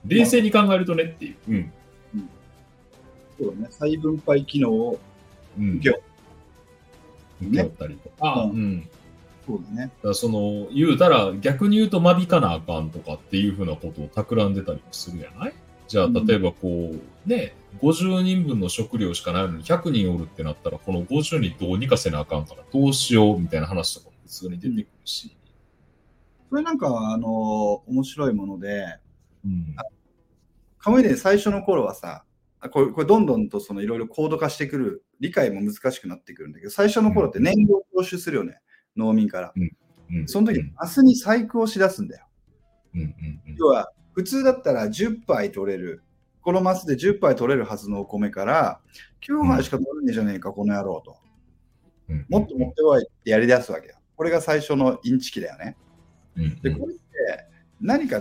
[0.07, 1.37] 冷静に考えるとねっていう。
[1.49, 1.73] うん。
[3.39, 3.69] そうだね。
[3.71, 4.99] 再分配機能を、
[5.59, 5.77] うん。
[5.77, 6.01] 受け
[7.41, 8.81] 負受け負ったりとか、うんうん。
[8.83, 8.87] だ
[9.47, 9.91] そうだね。
[10.03, 15.55] からその、言うたら逆に言うと間引かなあかんとかっていうふうなことを企んでたりもするじゃない？
[15.89, 16.93] じゃあ、うん例えばこ
[17.27, 25.37] う、ね、50人分の食料しかないのに100人おるってなったら、この50人どうにかせなあかんからどうしようみたいな話とかも普通に出てくるし。
[26.51, 28.99] それなんか、あの面白いもので、
[29.45, 29.77] うん。
[30.79, 32.25] カムイ伝最初の頃はさ、あ
[32.71, 38.61] これこれどんどんとそのいろいろ高度化してくる、理解も難しくなってくるんだけど、最初の頃って燃料を徴収するよね、
[38.97, 39.53] 農民から。
[39.57, 40.29] うん。
[40.29, 42.27] その時うん、マスに細工をしだすんだよ。
[42.95, 43.01] うん。
[43.01, 43.57] うん。
[43.57, 46.03] 要は、普通だったら10杯取れる、
[46.41, 48.81] このマスで10杯取れるはずのお米から、
[49.27, 51.17] 9杯しか取れねえじゃねえか、この野郎と。
[52.09, 52.27] うん。
[52.29, 53.97] もっと持ってこいってやり出すわけよ。
[54.17, 55.77] これが最初のインチキだよね。
[56.37, 56.61] うん。
[56.61, 57.03] で、これって
[57.81, 58.21] 何か、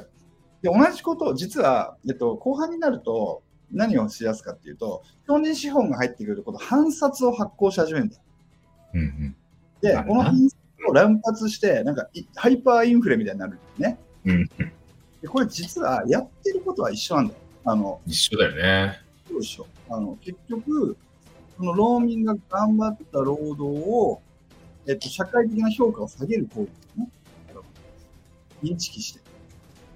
[0.62, 8.22] で同じことを実は、えっと、後半になると何をしやすかっていうと、表年資本が入ってくると、この反札を発行し始めるんだよ。
[8.94, 9.02] うん。
[9.02, 9.36] うん。
[9.82, 10.56] でこの反札
[10.90, 14.00] を乱発して、なんかいハイパーインフレみたいになるんだよね。
[14.26, 14.46] うん。
[15.22, 17.40] でこれ実はやってることは一緒なんだよ。
[17.66, 19.02] あの、一緒だよね。
[19.30, 19.94] どうでしょう。
[19.94, 20.98] あの、結局、
[21.58, 24.22] その労民が頑張った労働を、
[24.88, 27.10] えっと、社会的な評価を下げる行為ですね。
[28.62, 29.20] インチキして。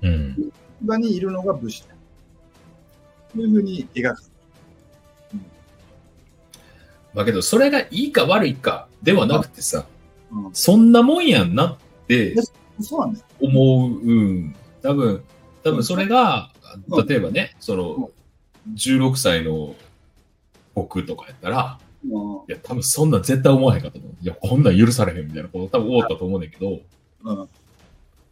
[0.02, 0.52] うん。
[0.82, 1.89] 場にいるのが武士だ。
[3.36, 4.30] そういうふうに描く。
[7.16, 9.86] だけど、それがいいか悪いかではなくてさ、
[10.32, 12.36] うんそんなもんやんなって。
[13.42, 14.00] 思う。
[14.00, 14.56] うん。
[14.84, 15.24] 多分、
[15.64, 16.52] 多分それが、
[16.88, 18.12] うん例えばね、その、
[18.76, 19.76] 16歳の
[20.76, 24.12] 僕とかやったら、うんいや、多分そんなん絶対思わへんかと思う。
[24.22, 26.80] いや、こんなん許されへんみたいなこと多分思ったと思うねんだけど、
[27.24, 27.50] うん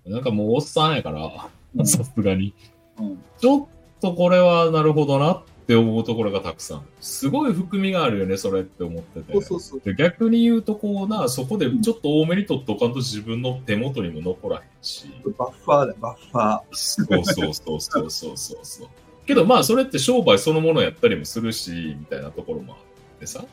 [0.06, 2.54] なんかもうおっさんやから、うんさすがに。
[3.00, 3.68] うんちょっ
[4.12, 6.86] とこれはなるほどなって思うところがたくさん。
[7.02, 9.34] すごい含みがあるよね、それって思ってて。
[9.34, 9.82] そうそうそう。
[9.84, 15.08] で逆に言うとこうな、そこでちょっと多めに取っとかんと自分の手元にも残らへんし。
[15.38, 16.62] バッファーだよ、バッファー。
[16.72, 18.88] そうそうそうそうそうそうそう。
[19.26, 23.44] けどまあそれって商売そのものやったりもするし、みたいなところもあってさ。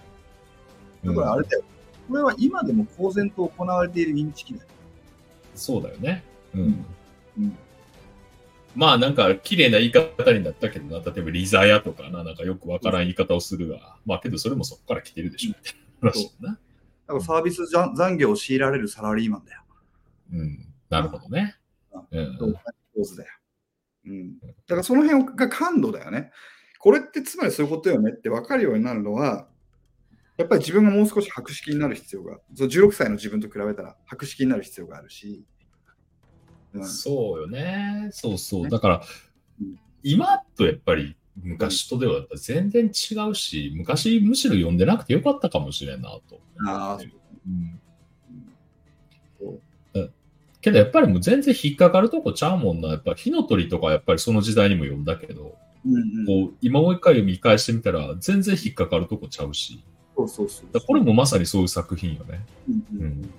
[1.04, 1.64] だからあれだよ。
[2.08, 4.66] これは今でも公然と行われているインチキだよ。
[5.54, 6.22] そうだよね。
[6.54, 6.86] ううんん。
[7.38, 7.58] うん。
[8.74, 15.74] まあなんか綺麗な言い方になったけどな、例えばリザヤとかな、なんかよくわからん言い方をするが、まあけどそれもそこから来てるでしょ、みたい
[17.08, 19.62] なサービス残残業を強いられるサラリーマンだよ。
[20.32, 20.66] うん。
[20.88, 21.56] なるほどね。
[22.10, 22.36] うん。
[22.38, 22.46] そ
[24.06, 24.38] うん。
[24.38, 26.30] だからその辺が感度だよね。
[26.78, 29.48] これってつまりそういうことよねって分かるようになるのは、
[30.36, 35.44] やっぱり自分がもう少し博識になる必要が、その16歳の自分と比べたら博識になる必要があるし、うん、
[36.82, 38.08] そうよね。
[38.12, 38.68] そうそう。
[38.68, 39.02] だから
[39.60, 46.40] うん、今とやっぱり昔とではやっぱ全然違うし、昔むしろ読んでなくてよかったかもしれんなと。
[46.66, 46.98] ああ、
[47.46, 47.80] うん
[50.64, 52.88] けどやっぱりもう全然引っかかるとこちゃうもんな。
[52.88, 59.84] やっぱ火の鳥とかやっぱりその時代にも読んだけど、うんうん、こう今もう一回読み返してみたら全然引っかかるとこちゃうし。
[60.16, 62.46] そうそうそうこれもまさにそういう作品よね。
[62.66, 63.30] うんうんうん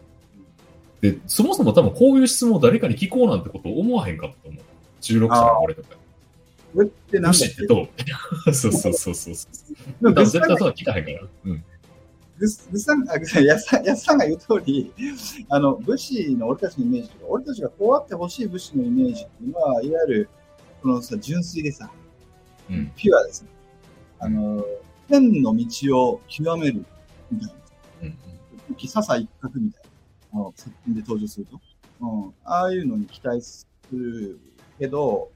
[1.11, 4.63] で、そもそも多分こういう質問を誰かに聞こうなんてこと思わへんかったと思う。
[5.01, 5.89] 16歳の俺とか。
[6.73, 7.65] これって何だっけ？
[7.67, 7.81] ど
[8.47, 9.85] うそうそうそうそうそう。
[10.03, 11.27] でも多分グッさんが絶対そうは聞かへんから。
[11.45, 11.63] うん。
[12.37, 14.91] グッグッさんあグッさんやさやさんが言う通り、
[15.49, 20.29] あの武士の俺たちのイメージとか、俺たちがこうあってほしい武士のイメージっていうのは、いわゆる
[20.81, 21.89] このさ純粋でさ、
[22.69, 22.91] うん。
[22.95, 23.49] ピュアですね。
[24.19, 24.65] あの、
[25.07, 26.83] 天の道を極める
[27.31, 27.53] みたいな。
[28.01, 28.17] うん。
[28.75, 29.84] 時笹一角みたいな。
[30.55, 31.59] 作品で登場すると。
[32.01, 32.33] うん。
[32.43, 34.39] ああいうのに期待する
[34.79, 35.29] けど、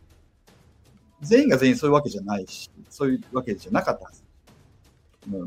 [1.22, 4.24] 全員が全員そういうわけじゃないし、そういうわけじゃなかったはず。
[4.24, 4.30] うん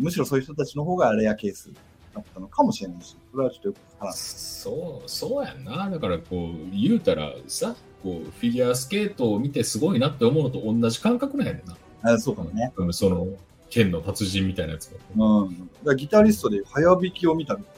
[0.03, 1.71] むしろそういう人たちの方がレアケース
[2.15, 4.15] だったのかもしれないし、それはちょっとよくわからない。
[4.19, 5.91] そう、そうやんな。
[5.91, 11.77] だからこう、言うたらさ、こう、フィギュアスケートを見てすごいなって思うのと同じ感覚なんやねんな。
[12.03, 12.73] あそうかもね。
[12.77, 13.27] うんその、
[13.71, 15.49] 剣の達人みたいなやつも。
[15.85, 15.97] うん。
[15.97, 17.75] ギタリストで早弾きを見たみたい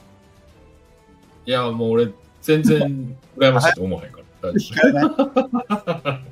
[1.45, 4.51] いや、もう俺、全然羨ましいと思わへんから。
[4.51, 4.55] 大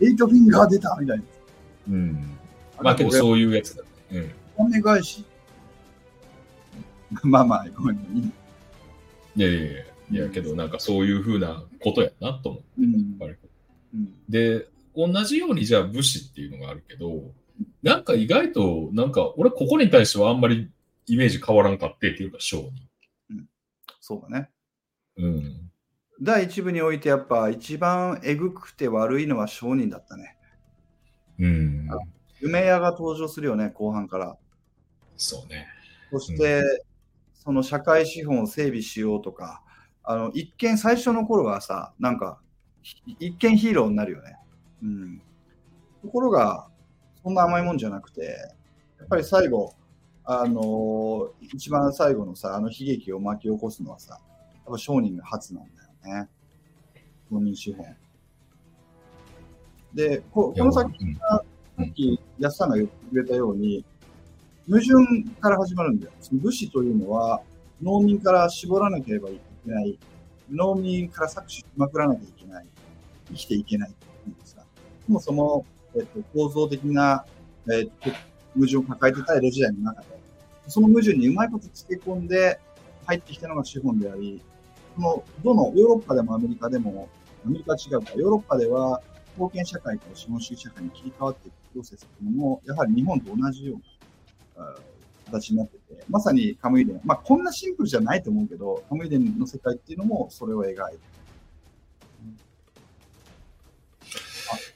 [0.00, 1.24] エイトフィンガー出たみたいな。
[1.86, 2.38] 夫うん。
[2.82, 3.88] まあけどそういうやつだね。
[4.12, 4.32] うん。
[4.56, 5.24] お願いし。
[7.22, 8.32] まあまあ、ごめん、いい。
[9.36, 9.70] いやいやいや、
[10.10, 12.62] いやけどなんかそういうふうなことやなと思っ
[13.18, 13.34] ぱり
[13.94, 17.32] うんで、同じようにじゃあ武士っていうのがあるけど、
[17.82, 20.70] なんか意外と、なんか俺ここに対してはあんまり
[21.06, 22.70] イメージ変わらんかってっていうか、商
[24.10, 24.50] そうだね。
[25.16, 25.24] 人。
[25.24, 25.70] うん。
[26.20, 30.36] 第一部においてやっぱ一番えぐくて悪いのは商人だったね。
[31.38, 31.88] うん。
[32.42, 34.36] 梅屋が登場するよね、後半から。
[35.16, 35.68] そうね。
[36.10, 36.62] そして、
[37.34, 39.62] その社会資本を整備しようとか、
[40.02, 42.40] あの一見最初の頃はさ、なんか、
[42.82, 44.36] ひ一見ヒーローになるよね。
[44.82, 45.22] うん。
[46.02, 46.68] ところが、
[47.22, 48.22] そんな甘いもんじゃなくて、
[48.98, 49.72] やっぱり最後、
[50.32, 54.20] あのー一番最後のさ、あの悲劇を巻き起こすのはさ、
[54.54, 55.64] やっぱ商人が初なん
[56.04, 56.28] だよね。
[57.28, 57.84] 商人資本。
[59.92, 61.42] で、ここの先うんさ
[61.82, 63.84] っき安さんが言ってくれたように、
[64.68, 64.92] 矛盾
[65.40, 66.12] から始まるんだよ。
[66.32, 67.42] 武士というのは、
[67.82, 69.98] 農民から絞らなければいけない、
[70.48, 72.66] 農民から搾取しまくらなきゃいけない、
[73.30, 74.64] 生きていけないっていうさ、
[75.06, 75.66] そもそも、
[75.96, 77.24] えっと、構造的な、
[77.72, 78.10] えっと、
[78.54, 80.19] 矛盾を抱えてた江戸時代の中で、
[80.70, 82.60] その矛盾にうまいことつけ込んで
[83.06, 84.40] 入ってきたのが資本であり、
[84.94, 87.08] その、どのヨーロッパでもアメリカでも、
[87.44, 89.02] アメリカは違うか、ヨーロッパでは
[89.36, 93.80] 封建社会から資本主義社会に切り替わっていくプロセスというのも、やはり日本と同じよ
[94.56, 94.76] うな
[95.26, 100.80] 形になってて、まさにカムイ伝、まあこんなシンプルじゃないと思うけど、カムイ伝の世界っていうのもそれを描いて。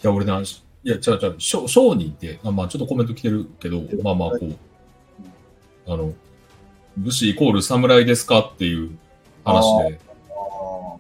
[0.03, 0.45] いや、俺な、い
[0.83, 4.57] や、違う違う、商商人って、あまあちょっとコメント来てるけど、まあまあこう、
[5.87, 6.13] あの、
[6.97, 8.41] 武士イコール侍ですか？
[8.41, 8.97] っていう
[9.45, 10.99] 話で、あこ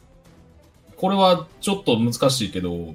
[1.03, 2.94] れはちょっと難しいけど、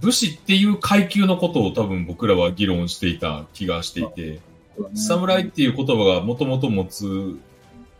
[0.00, 4.40] 武士っていう階級のことを多分僕らは議論していた気がしていて、
[4.94, 7.38] 侍っていう言葉がもともと持つ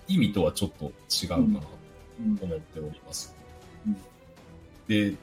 [0.09, 1.67] 意味とはちょっと違うかなと
[2.21, 2.39] うん。
[2.43, 3.35] 思っております。
[3.87, 3.97] うん。
[4.87, 5.15] で、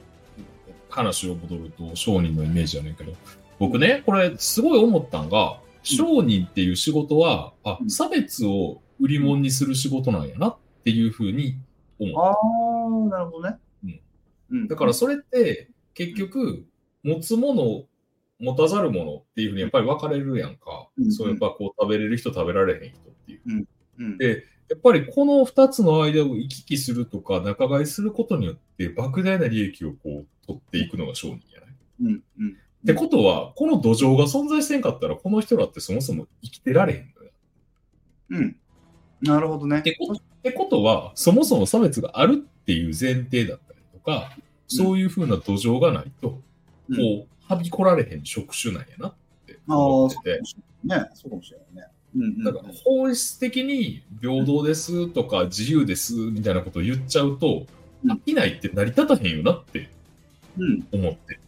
[0.89, 3.13] 話を戻ると商人のイメージやねんけど、
[3.59, 11.57] 僕ね、これすごい思ったんが、商人っていう仕事は、あう、ん差別を売り物にする仕事なんやなっていうふうに
[11.99, 12.19] 思う。
[12.19, 13.57] ああ、なるほどね。
[14.49, 14.67] うん。
[14.67, 16.65] だからそれって結局
[17.03, 17.83] 持つもの
[18.39, 20.89] 持たざるものっていうふうにやっぱり分かれるやんか。
[20.97, 23.67] うんそうやっぱこう食べれる人食べられへん人っていう。
[23.99, 31.69] うん、で、やっぱりこの二つの間を行き来するとか仲買いすることによって莫大な利益をこう取っていくのが商人やない？
[32.01, 32.57] うん、うん。
[32.83, 37.31] ってことは、この土壌が存在せんかったらこの人らってそもそも生きてられへんのよ。
[38.29, 38.55] うん。
[39.21, 39.79] なるほどね。
[39.79, 44.31] ってことってことは、そもそも差別があるっていう前提だったりとか、
[44.67, 46.41] そういうふうな土壌がないと、
[46.89, 49.13] うんこう、はびこられへん職種なんやなっ
[49.45, 50.41] て思ってて
[50.83, 51.09] ね。
[51.13, 52.43] そうかもしれないね。
[52.43, 57.67] だから本質的に平等ですとか自由ですみたいなことを言っちゃうと、うん
[58.05, 59.89] 飽きないって成り立たへんよなって
[60.57, 61.39] うん、思って。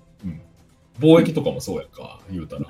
[1.02, 1.10] うん。
[1.10, 2.62] 貿易とかもそうやんか、言うたら。
[2.62, 2.70] だか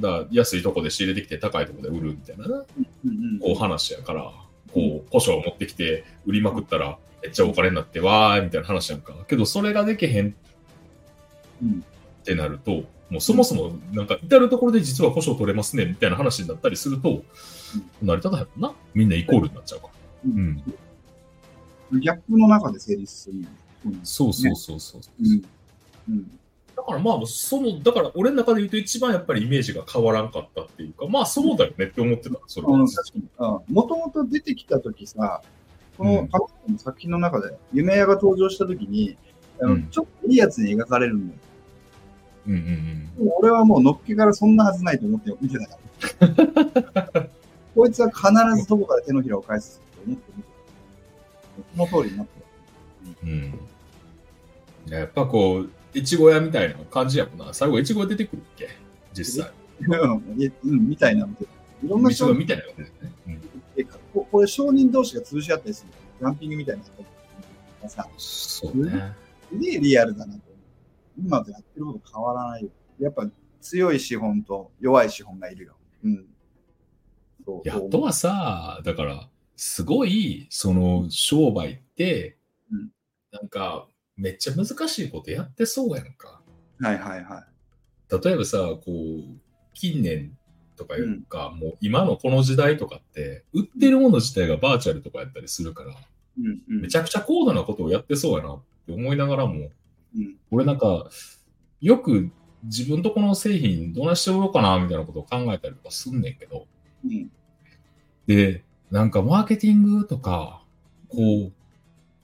[0.00, 2.46] ら安いとこで仕入れてきて高いとこで売るみたいな。
[2.46, 4.32] こう話やから、
[4.72, 9.14] こう、古書を持ってきて売りまくったらめっちゃお金になってわーいみたいな話やんか。
[9.28, 10.34] けどそれができへん
[11.62, 11.84] うん
[12.20, 17.22] ってなると、もうそもそもなんか至るところで実は古書取れますねみたいな話になったりすると、
[18.02, 18.74] 成り立たへんもんな。
[18.94, 19.92] みんなイコールになっちゃうから。
[20.24, 20.56] うん。
[22.00, 23.46] ギャップの中で成立する
[24.02, 25.02] そうそうそうそう。
[25.20, 25.44] うん。
[26.08, 26.38] うん。
[26.76, 32.38] だからまあ、その、だから俺の中で言うと一番やっぱりイメージが変わらんかったっていうか、まあそうだよねって思ってた。
[32.46, 32.72] それは。
[32.74, 33.18] うん、確か
[33.68, 33.74] に。
[33.74, 35.42] もともと出てきたときさ、
[35.96, 39.16] この過去の作品の中で、夢屋が登場したときに、
[39.60, 41.40] あのうんちょっといいやつに描かれるんだよ。
[42.46, 47.28] うんうんでも俺はもうのっけからそんなはずないと思って見てたから。
[47.74, 50.48] こいつは必ずどこかで手のひらを返すと思って見て
[51.76, 51.88] た。
[51.90, 52.32] その通りになって
[53.22, 53.30] うん。
[54.86, 54.92] うん。
[54.92, 57.54] やっぱこう、越後屋みたいな感じやもんな。
[57.54, 58.68] 最後、越後屋出てくるっけ？
[59.12, 59.52] 実際。
[59.80, 60.52] る。
[60.64, 61.46] うんみたいなので。
[61.84, 63.12] いろんな越人が後みたいなのが出てくるね。
[63.28, 63.40] うん
[64.14, 65.90] ここれ商人同士が通じ合ったりする。
[66.20, 69.12] グランピングみたいなやつがさ、そうね。
[69.50, 70.40] すげえリアルだなと。
[71.18, 72.70] 今とやってること変わらないよ。
[73.00, 73.28] やっぱ
[73.60, 75.74] 強い資本と弱い資本がいるよ。
[76.04, 76.26] うん。
[77.44, 82.38] そういや、あとはさ、だから、すごい、その、商売って
[82.70, 82.90] うん、
[83.32, 86.40] なんか、めっちゃ難しいことやってそうやんか。
[86.80, 87.46] はいはいは
[88.22, 89.40] 例えばさ、こう、
[89.72, 90.36] 近年
[90.76, 95.94] とかいうか、もう今のこの時代とかって、売ってるもの自体がバーチャルとかやったりするから、い。
[96.38, 96.80] うんうん。
[96.82, 99.70] めちゃくちゃ高度なことをやってそうやなって思いながらも、
[100.16, 101.08] うん俺なんか、
[101.80, 102.30] よく
[102.62, 106.66] 自分とこの製品どうなして売ろうかなみたいなことを考えたりとかすんねんけど、
[107.04, 107.30] うん。
[108.26, 110.62] で、なんかマーケティングとか、
[111.08, 111.52] こう、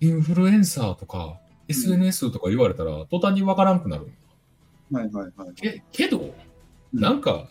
[0.00, 1.39] インフルエンサーとか、
[1.70, 4.10] SNS とか言われたら、途端にわからんくなる。
[4.92, 5.54] はいはいはい。
[5.54, 6.32] けけど、うん
[6.92, 7.48] なんか、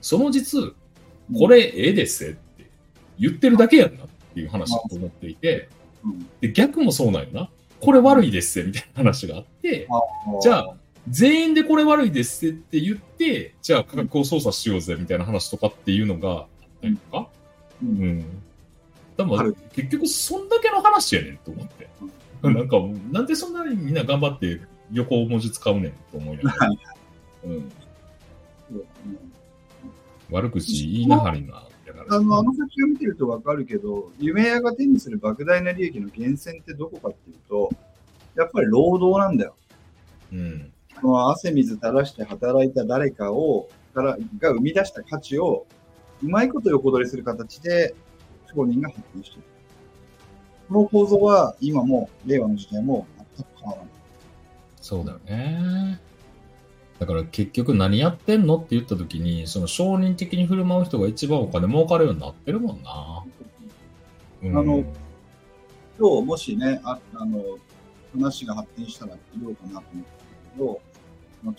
[0.00, 0.74] その実、
[1.36, 2.70] これええですって
[3.18, 5.68] 言ってるだけやんなっていう話だと思っていて、
[6.02, 7.50] うん、で逆もそうなんよな。
[7.80, 9.86] これ悪いですみたいな話があって、
[10.40, 10.74] じゃあ、
[11.08, 16.46] 全員でこれ悪いですって言って、じゃあ価格を操作しようぜみたいな話とかっていうのがあっ
[16.82, 17.28] たりとか、
[17.82, 18.24] う、うんん。
[19.16, 21.88] 多ある分結局そんだけの話やねんと思って。
[22.42, 22.76] うんなんか、
[23.10, 24.60] なんでそんなにみんな頑張って
[24.92, 26.72] 横文字使うねんと思いながら。
[30.30, 31.64] 悪口言いなはりな。
[32.10, 37.70] あのあの先を見てると分かるけど、夢屋が手にする莫大な利益の源泉ってどこかっていうと、
[38.36, 39.56] やっぱり労働なんだよ。
[40.32, 40.72] うん。
[41.00, 45.66] その汗水垂らして働いた誰かをからが生み出した価値を
[46.22, 47.94] うまいこと横取りする形で
[48.54, 49.57] 商人が発展している。
[50.68, 53.06] この構造は今も令和の時代も
[53.36, 53.90] 全く変わらない。
[54.80, 56.00] そうだよね。
[56.98, 63.24] だから結局何やってんのって言った時に、その商人的に振る舞う人が一番お金儲かるようになってるもんな。
[64.42, 64.84] うん、あの
[65.98, 67.58] 今日もしね、ああの
[68.12, 70.04] 話が発展したら言おうかなと思ったんだ
[70.56, 70.80] けど、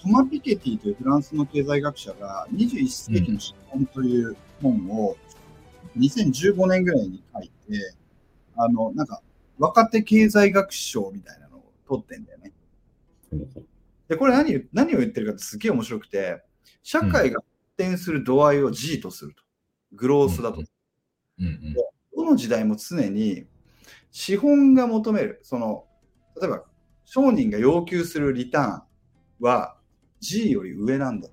[0.01, 5.15] トマ・ピケティというフランスの経済学者が21世紀の資本という本を
[5.97, 7.93] 2015年ぐらいに書いて、
[8.61, 9.21] あの、なんか
[9.57, 12.51] 若手経済学賞みたいなのを取ってんだよね。
[14.07, 16.41] で、これ何何を言ってるかってすげえ面白くて、
[16.83, 17.45] 社会が発
[17.77, 19.43] 展する度合いを G とすると。
[19.93, 20.61] グロースだと。
[21.39, 21.75] うんうん
[22.15, 23.45] どの時代も常に
[24.11, 25.85] 資本が求める、その、
[26.39, 26.65] 例えば
[27.05, 28.81] 商人が要求するリターン
[29.39, 29.77] は
[30.19, 31.29] G より上なんだ。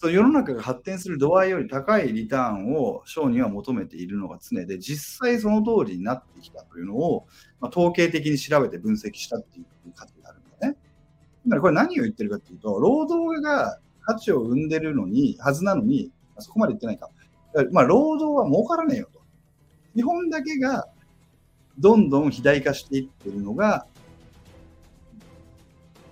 [0.00, 7.26] その世の中が発展する度合いより高いリターンを商人は求めているのが常で、実際その通りになってきたというのを、
[7.60, 10.78] まあ、統計的に調べて分析したっていう価値があるんだね。
[11.42, 17.10] つまりこれ何を言ってるかっていうと、労働が価値を生んでるのに、はずなのに、あそこまで言ってないか。
[17.52, 19.20] かまあ、労働は儲からねえよと。
[19.94, 20.88] 日本だけが
[21.78, 23.86] どんどん肥大化していってるのが、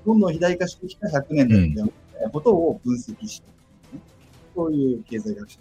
[0.05, 3.58] どんどん肥大化してきた100年代みたいなことを分析してる、ね
[4.59, 5.61] そういう経済学者。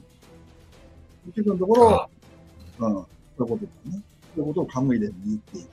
[1.28, 2.10] 結局のところ、あ
[2.80, 3.06] うん、そ
[3.38, 4.02] ういうことですね。
[4.36, 5.60] そういうことをカムイでている。
[5.60, 5.66] い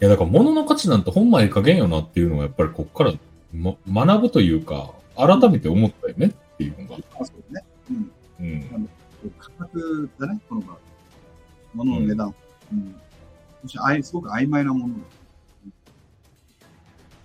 [0.00, 3.12] や、だから物の価値なんてほんまええ加減よなっていうのがやっぱりこっから、
[3.52, 3.76] ま、
[4.06, 6.96] 学ぶというか、改めて思ったよねっていうのが。
[7.20, 7.62] あそうね。
[7.90, 8.12] うん。
[8.40, 8.88] うん。
[9.38, 10.78] 価格だね、この場合。
[11.74, 12.34] 物の値段。
[12.72, 12.96] うん。
[13.60, 15.00] そしてあいすごく曖昧なものだ。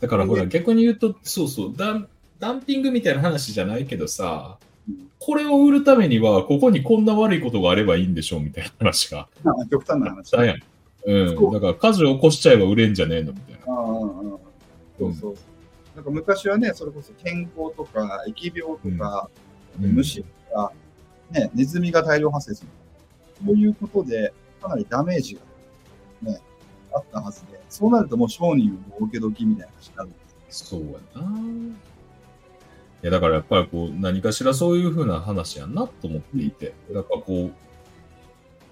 [0.02, 2.10] だからほら逆に言うと、そうそう、ダン
[2.42, 4.58] ダンピングみたいな話じゃないけどさ、
[4.90, 10.36] うんこれを売るためには、ここにこんな悪いことがあればいいんでしょうみたいな話がまあ極端な話。
[10.36, 10.60] あやん。
[11.06, 11.52] うん。
[11.54, 13.72] だから火事を起こしちゃえば売れんじゃねえのみたいな。
[13.72, 13.92] ああ、ああ
[14.98, 15.36] そうそう。
[15.96, 19.30] なんか昔はね、それこそ健康とか疫病とか、
[19.80, 20.72] うん虫とか、
[21.30, 22.70] ね、ネズミが大量発生する。
[23.46, 25.36] そういうことで、かなりダメージ
[26.24, 26.42] が、ね、
[26.92, 30.18] あったはずで、そうなるともう商人を儲け時みたいな話になるんで
[30.50, 30.66] す。
[30.66, 31.32] そうやな。
[33.04, 37.52] いや、だからやっぱりこう、何かしらそういうふうな話やんなと思っていて、だからこう、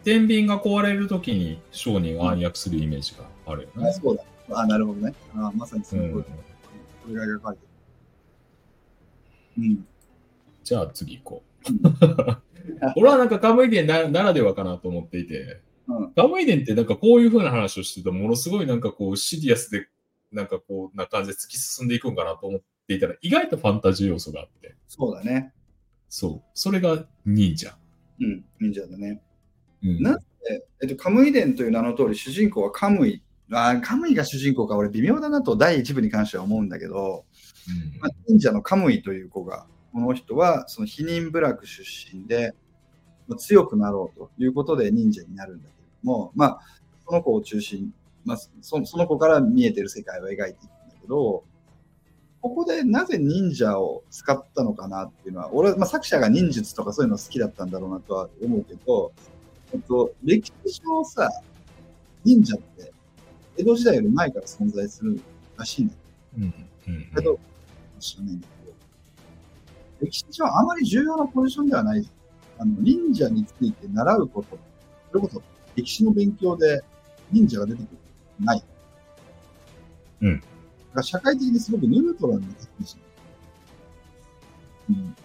[0.03, 3.93] 天秤が壊れるときに商人が暗躍するイメージがあるよあね。
[3.93, 4.23] そうだ。
[4.51, 5.13] あなるほどね。
[5.35, 6.21] あまさにそうのんこ。
[6.21, 6.29] と。
[6.29, 6.33] こ
[7.09, 7.63] れが描かれて
[9.57, 9.63] る。
[9.63, 9.85] うん。
[10.63, 12.39] じゃあ次行こう。
[12.95, 19.87] 俺はなんかカムイ伝なならではかなと思っていて、うんカムイ伝ってなんかこういう風な話をしてると、ものすごいなんかこうシリアスで、
[20.31, 25.53] なんかこうな感じで突き進んでいくんかなと思っていたら、意外とファンタジー要素があって、そうだね。
[26.09, 26.49] そう。
[26.53, 27.77] それが忍者。
[28.19, 28.45] うん。
[28.59, 29.21] 忍者だね。
[29.83, 30.17] うん、な
[30.49, 33.21] ええっと、カムイ伝という名の通り、主人公はカムイ。
[33.51, 37.25] あカムイが主人公か、俺微妙だなと第一部に関しては思うんだけど、
[37.67, 41.83] うんまあ、忍者のカムイという子が、この人はその否認部落出
[42.13, 42.53] 身で、
[43.27, 46.59] まあ強くなろうということで忍者になるんだけれども、まあ、
[47.05, 47.91] その子を中心、
[48.23, 51.43] まあ、そその子から見えてる世界を描いていくんだけど、
[52.41, 59.11] ここでなぜ忍者を使ったのかなっていうのは、俺は、まあ、作者が忍術とかそういうの好きだったんだろうなとは思うけど、
[59.73, 61.29] えっと、歴史上さ、
[62.23, 62.91] 忍者って
[63.57, 65.19] 江戸時代より前から存在する
[65.57, 65.99] らしいんだよ
[66.37, 66.43] うん
[66.87, 67.39] うんけど、
[67.99, 72.09] 知らないんだけど、歴史上あまり重要なポジションではない。
[72.57, 74.57] あの、忍者について習うこと、
[75.11, 75.41] それこそ
[75.75, 76.81] 歴史の勉強で
[77.31, 77.95] 忍者が出てくるこ
[78.39, 78.63] とない。
[80.21, 80.58] うんだ
[80.99, 82.97] から社会的にすごくニュートラルな立ち位置
[84.89, 85.15] うん。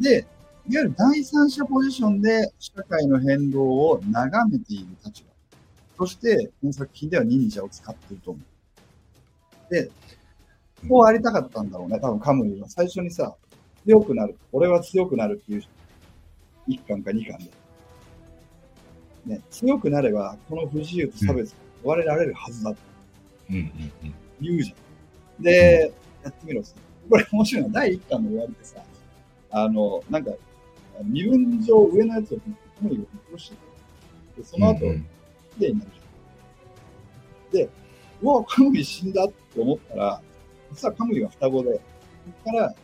[0.00, 0.26] で、
[0.68, 5.28] いわゆる第三者ポジションで社会の変動を眺めている立場。
[5.98, 8.40] そして、この作品では忍者を使ってると思
[9.70, 9.72] う。
[9.72, 9.90] で、
[10.88, 12.68] こうありたかったんだろうね、多分カムイは。
[12.68, 13.34] 最初にさ、
[13.86, 14.36] 強くなる。
[14.52, 15.62] 俺は強くなるっていう
[16.68, 17.50] 1巻か2巻で。
[19.26, 21.54] ね、強くなれば、この不自由と差別を
[21.84, 22.80] 追われられるはずだって
[23.50, 24.14] うんうんうん。
[24.40, 24.76] 言うじゃん。
[25.40, 26.62] で、やってみろ
[27.10, 28.82] これ面白いのは、第1巻の終わりでさ、
[29.50, 30.32] あの、なんか、
[31.02, 35.06] 身分上上のやつをぶっカムイを殺してるで、その後、うんうん
[35.56, 35.90] 綺麗になる
[37.52, 37.66] じゃん。
[37.68, 37.70] で、
[38.20, 40.20] うわ、カムイ死んだって思ったら、
[40.72, 41.80] 実はカムイは双子で、そ
[42.44, 42.74] こから、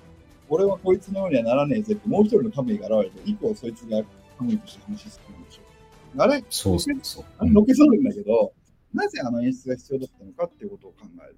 [0.48, 4.01] 俺はこいつのようにはならねえぜって、もう一人のカムイが現れて、以降そいつが
[4.38, 6.22] カムイとして話するんでしょ。
[6.22, 7.24] あれ、そうそうそう。
[7.38, 8.53] あれのけそうるんだけど、
[8.94, 11.36] なぜあの演出が必要だったのかっていうことを考える。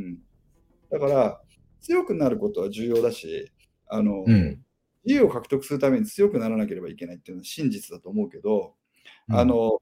[0.00, 0.18] うん。
[0.90, 1.40] だから、
[1.80, 3.50] 強くなることは重要だし、
[3.88, 4.62] あの、うん。
[5.04, 8.74] 自由を獲得するために強くならなければいけないっていうのは真実だと思うけど、
[9.30, 9.80] あの、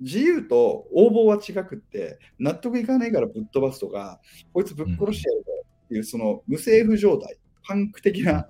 [0.00, 4.20] 自由と応募は違くって、納得いかないからぶっ飛ばすとか、
[4.52, 8.48] こいつぶっ殺してやるからっていう、その無政府状態、パンク的な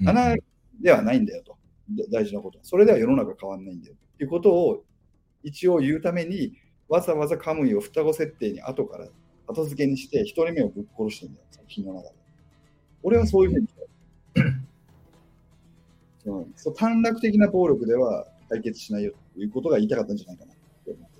[0.00, 0.36] うん、穴
[0.80, 1.56] ではないんだよと。
[1.90, 2.64] で大事なことは。
[2.64, 3.94] それでは世の中変わんないんだよ。
[4.14, 4.84] っていうことを
[5.42, 6.54] 一応言うために、
[6.88, 9.08] わざわざカムイを双子設定に後から
[9.52, 12.14] 後付けにして、一人目をぶっ殺してんだよ、作品の中で。
[13.02, 14.62] 俺はそういうふうに見たい
[16.24, 21.16] うん、そう短絡的な暴力では解決しないよということが言いたかったんじゃないかなって思って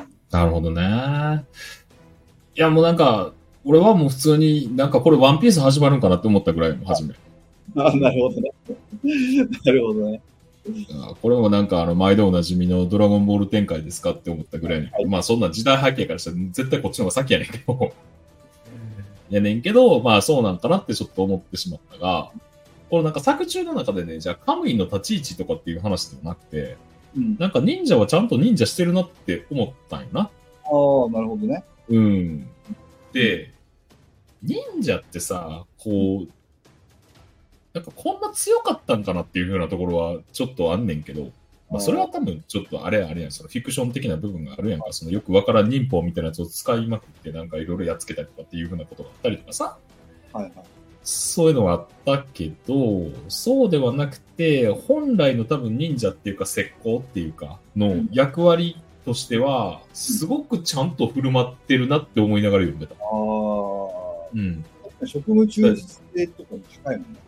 [0.00, 0.08] る。
[0.30, 1.44] なるほどね。
[2.56, 3.34] いや、もうなんか、
[3.64, 7.14] 俺はもう普通になんかこれワンピース始まるんかなって思ったぐらいの初め。
[7.76, 8.52] あなるほどね。
[9.64, 10.20] なるほどね。
[11.02, 17.92] あこれもなんかあの毎度おなじみのドラゴンボール展開ですかって思ったぐらいに、はいまあそんな時代背景からしたら絶対こっちの方が先やねんけど、
[19.30, 22.30] やねんけど、まあそうなんかなってちょっと思ってしまったが、
[22.90, 26.76] このなんか作中の中でね、じゃあカムイの立ち位置とかっていう話でもなくて、
[27.16, 30.20] うん、なんか忍者はちゃんと忍者してるなって思ったんよな。
[30.20, 30.30] ああ、
[31.10, 31.64] なるほどね。
[31.88, 32.48] うん。
[33.12, 33.52] で、
[34.42, 36.28] 忍者ってさ、こう、
[37.74, 41.32] なんかこんな強かったんかなっていう風なところはちょっとあんねんけど、
[41.70, 49.76] まあそれは多分ちょっとあれあれやん、そのフィクション的な部分があるやんか、そのよくわからん忍法みたいなやつを使いまくってなんかいろいろやっつけたりとかっていう風なことがあったりとかさ、
[50.32, 50.52] はいはい。
[51.02, 62.94] そういうのがあったけど、そうではなくて、本来の多分忍者っていうか石膏っていうかの役割としては、すごくちゃんと振る舞ってるなって思いながら読んでた。
[62.94, 64.64] ああ、うん。
[65.06, 67.18] 職務中実性とかも高いもんね。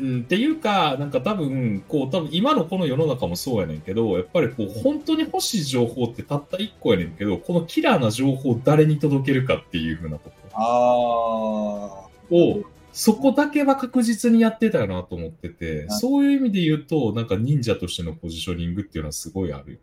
[0.00, 19.78] うん、っていうか、なんか多分、こう、多分今のこの世の中もそうやねんけど、やっぱりこう、本当に欲しい情報ってたった一個やねんけど、このキラーな情報を誰に届けるかっていう風なとこああ、を、そこだけは確実にやってたよなと思ってて、はいそういう意味で言うと、なんか忍者としてのポジショニングっていうのはすごいあるよ。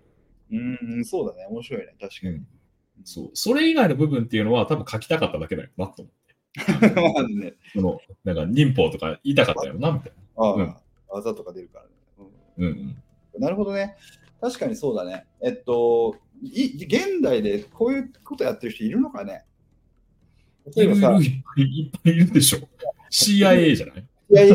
[0.52, 1.46] うん、そうだね。
[1.50, 1.94] 面白いね。
[2.00, 2.42] 確かに。
[3.04, 3.30] そう。
[3.34, 6.27] それ以外の部分っていうのは多分書きたかっただけだよなと思って。
[7.74, 10.76] その、なんか忍法とか言いたかったよな、みたいああ、うん
[11.10, 11.92] 技とか出るからね。
[12.58, 12.70] うんな。
[12.70, 12.78] うん
[13.36, 13.42] うん。
[13.42, 13.96] なるほどね。
[14.42, 15.26] 確かにそうだね。
[15.42, 19.44] えっと、い現代でこういうことやってる人いるのかね？
[20.76, 22.60] 例えばさ、いっぱいいるでしょ。
[23.10, 24.06] CIA じゃない？
[24.30, 24.50] いやい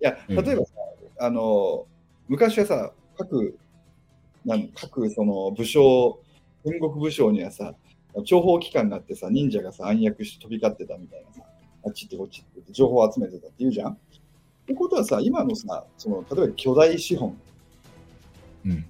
[0.00, 0.72] や、 例えばさ、
[1.20, 1.86] あの、
[2.28, 3.56] 昔はさ、各、
[4.44, 6.20] なん各その武将、
[6.64, 7.74] 戦国武将にはさ、
[8.14, 11.42] 諜報機関があってさ、忍者がさ、暗躍して飛び交ってたみたいなさ、
[11.84, 13.96] あっち行ってこっち行って情報を集めてたって言うじゃんっ
[14.66, 17.36] てことはさ、今のさ、その例えば巨大資本、
[18.66, 18.84] うん。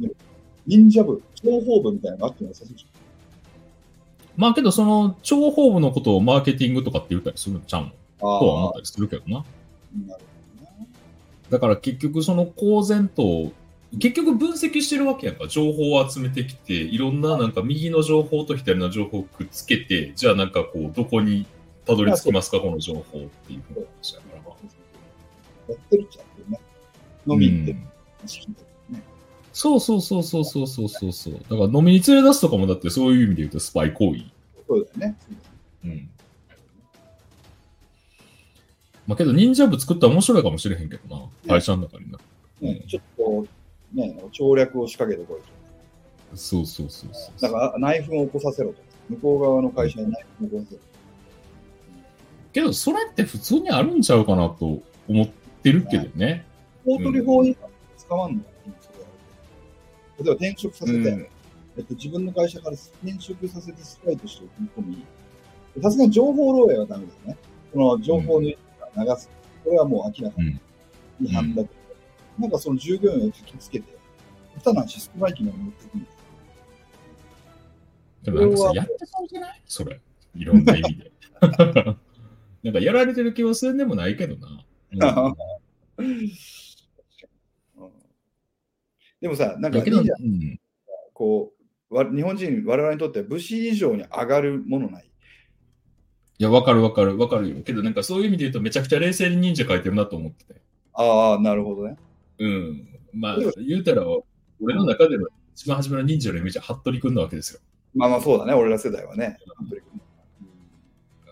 [0.66, 2.64] 忍者部、諜報部みたいなのがあっても良さ
[4.36, 7.90] まあけど、その、諜報部のことをマーケティングとかって言ったりするのちゃうの？
[8.20, 9.38] とは思あったりするけどな。
[9.38, 9.44] あ、
[10.08, 10.22] なる
[10.58, 10.88] ほどね。
[11.50, 13.52] だから結局その公然と、
[13.98, 15.48] 結局分析してるわけやんか。
[15.48, 21.46] 情報を集めてきて、いろんななんか右の情報と左の情報をくっつけて、じゃあなんかこう、どこに
[21.86, 23.02] たどり着きますか、この情報っ
[23.46, 24.26] ていう話やか
[25.68, 25.74] ら。
[25.74, 26.60] やってるっちゃってるね。
[27.26, 27.88] 飲み行ってうん。
[28.20, 29.02] 話聞いてるね。
[29.52, 31.34] そうそうそうそうそうそうそうそう。
[31.34, 34.20] だから飲みに連れ出すとかもだってそういう意味で言うとスパイ行為。
[34.68, 35.18] そうだよね。
[35.84, 36.10] うん。
[39.08, 40.88] まあけど忍者部作ったら面白いかもしれへん。
[40.88, 41.24] けどな。
[41.48, 42.18] 会社の中にな。
[42.60, 43.59] ねちょっと、
[43.92, 46.36] ね、調略を仕掛けてこいと。
[46.36, 47.40] そうそうそうそう。
[47.40, 48.76] だから内紛を起こさせろと。
[49.08, 50.80] 向こう側の会社に内紛を起こさせろ。
[52.52, 55.28] けどそれって普通にあるんちゃうかなと思っ
[55.62, 56.44] てるけどね。
[56.84, 57.70] 法取り法違反
[58.08, 59.06] 捕まんのかなそれは
[60.18, 61.26] 例えば転職させて、うん
[61.76, 64.86] えっと、自分の会社から転職させてスパイとして送り込
[65.76, 67.36] み、さすがに情報漏洩はダメだよね。
[67.72, 69.30] この情報を抜いてから流す。
[69.64, 70.60] これはもう明らかに
[71.22, 71.79] 違反だけど、
[72.40, 73.86] なんかその従業員を突きつけて、
[74.58, 75.90] 下手なシステム機まで持ってく
[78.22, 79.62] でもなんかさ、それはやってそうじゃない？
[79.66, 80.00] それ。
[80.34, 81.12] いろんな意味で。
[82.62, 84.64] なんかやられてる気はするんでもないけどな。
[89.20, 90.60] でもさ、なんかうん、
[91.12, 91.52] こ
[91.90, 95.10] うわ日本人、我々にとっては武士以上に上がるものない。
[96.38, 97.62] いや、わかるわかるわかるよ。
[97.62, 100.60] けど、なんかそういう意味で言うと、めちゃくちゃ冷静に忍者書いてるなと思ってて。
[100.94, 101.96] ああ、なるほどね。
[102.40, 102.88] うん。
[103.12, 104.04] まあ言うたら、
[104.60, 107.60] 俺の中での一番初めの忍者のイメージは服部君なわけですよ。
[107.94, 109.38] まあまあそうだね、俺ら世代はね。
[109.58, 109.82] 本当に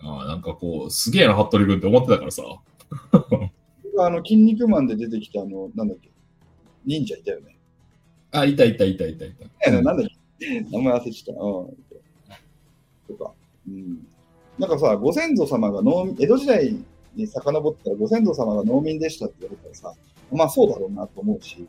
[0.01, 2.43] ああ、なんかこう、すげえな、服部君って思ってたからさ。
[3.99, 6.09] あの、筋肉マンで出てきた、あの、なんだっけ、
[6.85, 7.57] 忍者いたよね。
[8.31, 9.71] あ、いたいたいたいたいた。
[9.71, 9.97] なんだっ
[10.39, 11.41] け、名前忘れちゃった。
[11.41, 13.17] うん。
[13.17, 13.33] とか。
[13.67, 14.07] うん。
[14.57, 16.75] なんかさ、ご先祖様が農民、江戸時代
[17.15, 19.93] に遡ったらご先祖様が農民でしたって言われたらさ、
[20.31, 21.67] まあそうだろうなと思うし、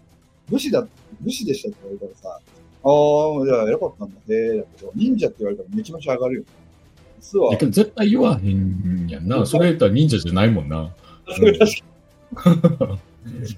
[0.49, 0.87] 武士だ、
[1.21, 2.41] 武士でしたって言われたらさ、
[2.83, 6.43] ああ、じゃあ偉かったんだ、へえ、だけど、忍者って言われたらめちゃめちゃ上がるよ。
[7.21, 9.45] 実はだ、けど絶対言わへんやんな。
[9.47, 10.95] それ言ったら忍者じゃないもんな。
[11.37, 11.73] それ確
[12.35, 12.99] か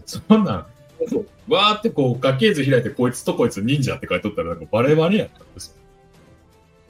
[0.06, 0.66] そんなん、
[1.00, 1.26] にそう。
[1.52, 5.74] わーってこう、家系図開いて、こいつとこいつ忍者って書いとったら、なんかバレバレやったんですよ。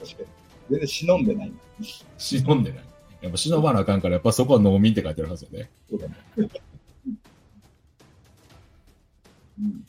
[0.05, 0.27] 確かに。
[0.71, 1.53] 全然忍んでない。
[2.17, 2.83] 忍んでない。
[3.21, 5.69] やっぱ忍ばなあかんから、やっぱそこは農民って書いてるはずよね。
[5.89, 6.15] そうだね。
[9.59, 9.85] うん。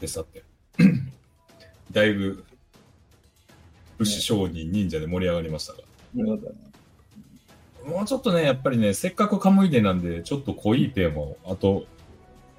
[0.00, 0.44] でさって。
[1.90, 2.44] だいぶ、
[3.98, 5.78] 武士商人忍者で盛り上がりましたが。
[6.14, 6.24] ね。
[7.84, 11.84] もうちょっとね、やっぱりね、せっかくカムイデなんで、ちょっと濃いテーマを、あと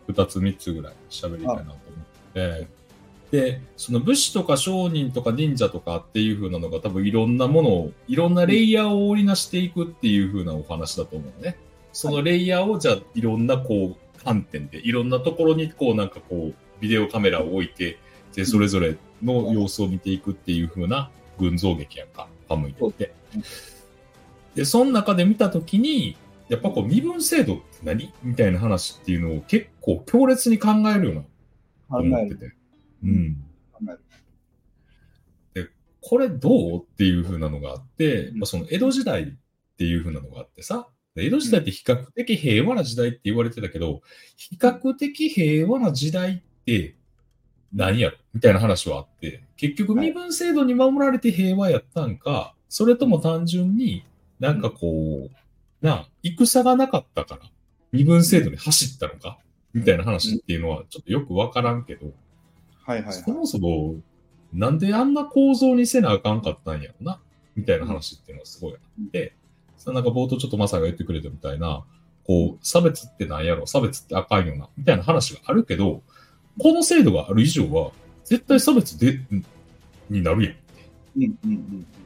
[0.10, 1.78] 2つ3つぐらい喋りたいなと思っ
[2.34, 2.68] て。
[3.32, 11.58] で、その武士とか商人とか忍者とかっていう風なのが多分いろんなものを、いろんなレイヤーを織りなしていくっていう風なお話だと思うのね。
[11.94, 17.98] そのレイヤーをじゃあいろんなこう観点で、いろんなところにこうなんかこうビデオカメラを置いて、
[18.36, 23.14] で、それぞれの様子を見ていくっていう風な群像劇やんか、カムイデって。
[24.56, 26.18] で、その中で見たときに、
[26.50, 28.14] やっぱこう身分制度って何？
[28.22, 31.16] みたいな話っていうのを結構強烈に考えるよう
[31.94, 32.26] な思。
[32.26, 32.54] ってて。
[33.04, 33.44] うん。
[33.72, 33.92] 考え
[35.60, 35.74] る。
[36.02, 36.80] これどう？
[36.82, 39.26] っていう風なのがあって、うんまあ、その江戸時代っ
[39.78, 44.02] ていう風なのがあってさ、で江戸時代って比較的平和な時代って言われてたけど、
[44.36, 46.96] 比較的平和な時代って
[47.74, 48.18] 何やろ？
[48.34, 54.06] みたいな話はあって、結局身分制度に守られて平和やったんか、それとも単純に
[54.40, 57.42] なんかこう、なあ、戦がなかったから
[57.92, 59.38] 身分制度に走ったのか？
[59.74, 62.08] みたいな話っていうのはちょっとよくわからんけど、
[62.86, 63.14] はいはいはい。
[63.14, 63.96] そもそも、
[64.52, 67.22] なんであんな構造にせなあかんかったんやろな、
[67.56, 69.36] みたいな話っていうのはすごいあって、
[69.92, 71.84] なんか冒頭ちょっとマサが言ってくれたみたいな、
[72.26, 76.02] こう、差別ってなんやろ、差別ってあかんよな、みたいな話があるけど、
[76.60, 77.92] この制度がある以上は、
[78.24, 79.20] 絶対差別で、
[80.10, 81.32] になるやんって。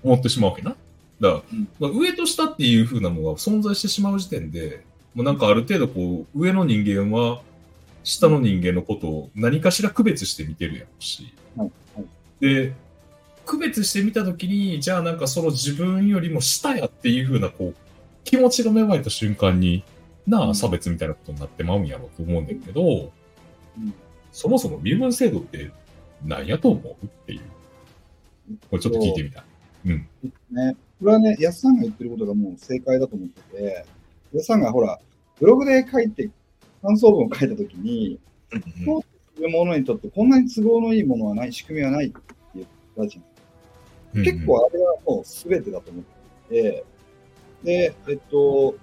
[0.03, 0.71] 思ってしまうわけな。
[0.71, 0.79] だか
[1.21, 7.41] ら、うんまあ、上と下っていう風なのが存在してしまう時点で、もうなんかある程度こう、上の人間は、
[8.03, 12.05] 下の人間のことを何かしら区別して見てるやろし、はいはい
[12.39, 12.73] で、
[13.47, 17.75] 区別してみたときに、じゃあなんかその自分よりも下やっていう風なこう、
[18.23, 19.83] 気持ちが芽生えた瞬間に、
[20.27, 23.11] なあ、うん差別みたいなことになってまうんやろうと思うんだけど、
[23.77, 23.93] うん
[24.37, 25.71] そもそも身分制度って
[26.23, 27.41] 何やと思うっていう。
[28.69, 29.43] これちょっと聞いてみたい。
[29.87, 30.07] うん。
[30.51, 33.85] ね、これはね、安さんが言ってることがもう正解だと思ってて、
[34.33, 34.99] 安さんがほら、
[35.39, 36.29] ブログで書いて、
[36.83, 38.19] 感想文を書いたときに、
[38.85, 39.01] そう
[39.35, 42.19] する者にとってこんなに都合のいいものはない、仕組みはないって
[42.53, 43.23] 言ったじゃん。
[44.13, 46.03] 結構あれはもう全てだと思っ
[46.49, 46.85] ていて、
[47.63, 48.75] で、えっと、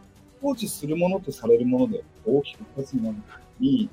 [0.42, 3.22] 放置するものとされるもので大きく2つになるの
[3.60, 3.88] に、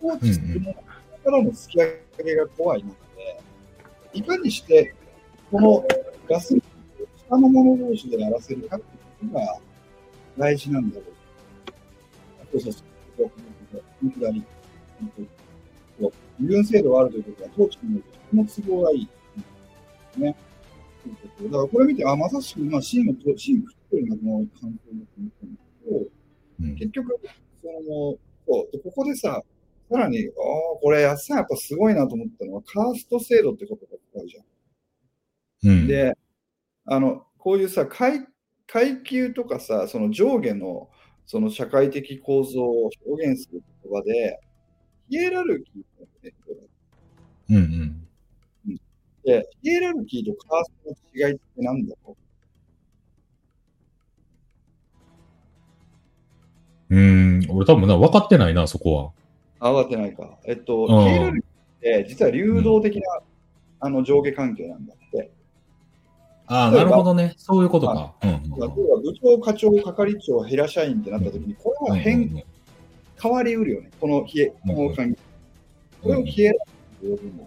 [0.00, 0.82] 放置するものか
[1.26, 3.42] らの突き上げが怖い中で、
[4.12, 4.94] いかにして、
[5.50, 5.84] この
[6.28, 6.54] ガス
[7.28, 9.58] 下の者同士でやらせるかっていうことが
[10.36, 11.02] 大事なんだろ
[12.54, 12.60] う。
[12.60, 12.84] そうそう
[13.16, 13.30] そう。
[13.30, 13.30] こ
[14.02, 14.40] の左。
[14.40, 19.08] こう身分制度があるということは、統治においてとても都合がいい。
[20.16, 20.36] ね。
[21.44, 26.06] だからこれ見て、あ、まさしく、まあ、シーンを、シーンを食ってるな、この環境だと思ったんだけど、
[26.60, 26.74] うん。
[26.76, 27.20] 結局、
[27.62, 28.72] その、そう。
[28.72, 29.42] でここでさ、
[29.90, 30.32] さらに、ああ、
[30.80, 35.70] これ、安さんやっぱすごいなと思ったのは、カースト制度ってことが使うじゃん。
[35.70, 36.16] うん、で、
[36.86, 38.26] あの、こういうさ、階
[38.66, 40.88] 階級とかさ、その上下の、
[41.26, 44.40] その社会的構造を表現する言葉で、
[45.08, 46.34] ヒエラルキーってね、
[47.50, 48.03] うんうん。
[49.24, 50.96] で、ヒエラルキーとカーストの
[51.28, 52.16] 違いって何だろ
[56.90, 56.96] う？
[56.96, 59.14] ん、俺多分な、分かってないな、そこ
[59.60, 59.72] は。
[59.72, 60.38] う慌てないか。
[60.44, 63.02] えっと、うんヒエラルキーって実は流動的な、
[63.80, 65.30] あの上下関係なんだって。
[66.46, 67.34] ああ、なるほどね。
[67.38, 68.14] そういうことか。
[68.22, 72.44] うんうん例えば部長、課長、係長、ヘラ社員ってなった時に、これは変、うんうん
[73.22, 75.18] 変わりうるよね、この冷え、この関係。
[76.02, 76.58] これを冷えと
[77.02, 77.44] 呼ぶんだ。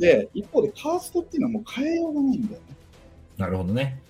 [0.00, 2.76] で、一方でカーストっていうのはもう変えようがないんだよね。
[3.36, 4.00] なるほどね。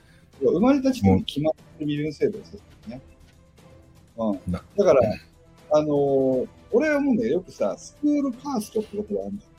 [0.41, 3.01] 生まれた時点で決まってる身分制度ですよね。
[4.17, 4.53] うん。
[4.53, 5.01] なだから、
[5.73, 9.51] あのー俺は思うんだけど、よくさ、スクールカーストってことがあるんだよ。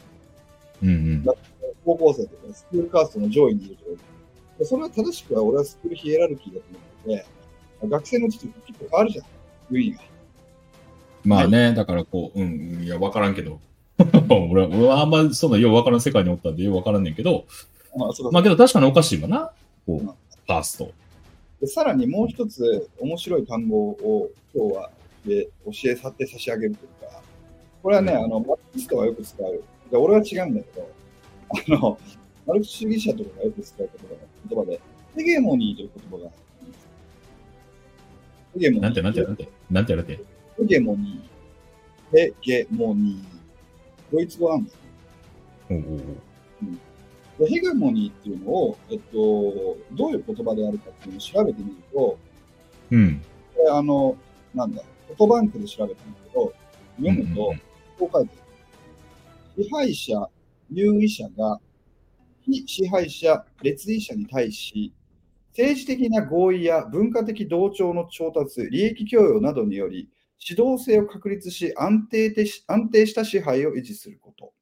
[0.84, 1.26] うんうん。
[1.84, 3.92] 高校生とか、スクールカーストの上位にいるとか
[4.60, 7.26] でそれは正しくは俺はスクールヒエラルキーだと思って
[7.82, 9.26] て、学生のうちと結構変わるじゃん、
[9.72, 10.00] 順位が。
[11.24, 13.60] まあね、だからこう、うん、うんいや、わからんけど。
[14.52, 17.46] 俺は、俺はあんまそんなようわからん世界におったんでようわからんねんけど、
[17.96, 19.52] まあ、まあけど確かにおかしいわな。
[19.86, 20.92] こうんう、ファースト。
[21.60, 24.90] でさらにもう一つ面白い単語を今日は
[25.26, 27.22] で教え去って差し上げるというか、
[27.84, 29.64] これはね、あのマルクストがよく使う。
[29.92, 30.90] で俺は違うんだけど、
[31.78, 31.98] あの、
[32.48, 34.16] マルクス主義者とかがよく使う言葉
[34.50, 34.80] 言葉で、
[35.16, 36.32] ヘゲモニーという言葉が。
[38.54, 38.84] ヘゲモニー。
[38.84, 40.20] なんてなんてなんて、なんてやれて？
[40.58, 42.18] ヘゲモニー。
[42.18, 43.41] ヘゲモニー。
[44.12, 44.78] ドイツ語なんです。
[45.70, 46.00] おうおうおう
[47.40, 52.20] でヘゲモニーっていうのを、えっと、どういう言葉であるかっていうのを調べてみると、
[52.92, 53.22] うん。
[53.56, 54.18] これあの、
[54.54, 56.54] なんだ、フォトバンクで調べたんだけど、
[56.98, 57.54] 読むと、
[57.98, 59.64] こう書いてある。
[59.64, 60.30] 支配者、
[60.72, 61.60] 有意者が、
[62.42, 64.94] 非支配者、列位者に対し、
[65.50, 70.10] 政治的な合意や文化的同調の調達、利益供与などにより、
[70.48, 74.54] 指導性を確立し安定的し安定した支配を維持すること。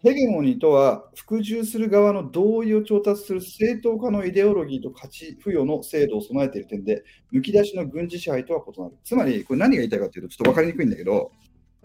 [0.00, 7.02] ヘゲモニーとは、服従する側の同意を調達する正当化のイデオロギーと価値付与の制度を備えている点で、
[7.32, 8.96] むき出しの軍事支配とは異なる。
[9.02, 11.32] つまり、これ何が言いたいかというと、ちょっと分かりにくいんだけど、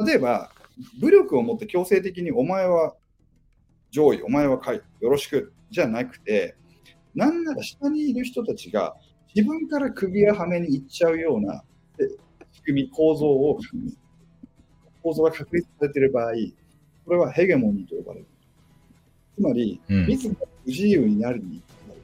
[0.05, 0.51] 例えば、
[0.99, 2.95] 武力を持って強制的にお前は
[3.89, 6.55] 上位、お前は下位、よろしくじゃなくて、
[7.15, 8.95] なんなら下にいる人たちが
[9.35, 11.63] 自分から首やはめに行っちゃうような
[12.63, 13.59] 仕組み、構造を、
[15.01, 16.33] 構造が確立されている場合、
[17.05, 18.25] これはヘゲモニーと呼ばれる。
[19.35, 20.07] つまり、うん。
[20.07, 22.01] 自ら不自由になるになる。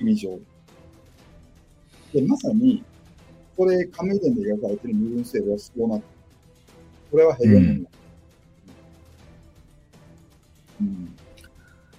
[0.00, 0.38] 意味上。
[2.12, 2.82] で、まさに、
[3.56, 6.12] これ、紙伝で描かれている身分制度はそうなってる
[7.12, 7.86] これはヘゲモニー。
[10.80, 11.16] うん。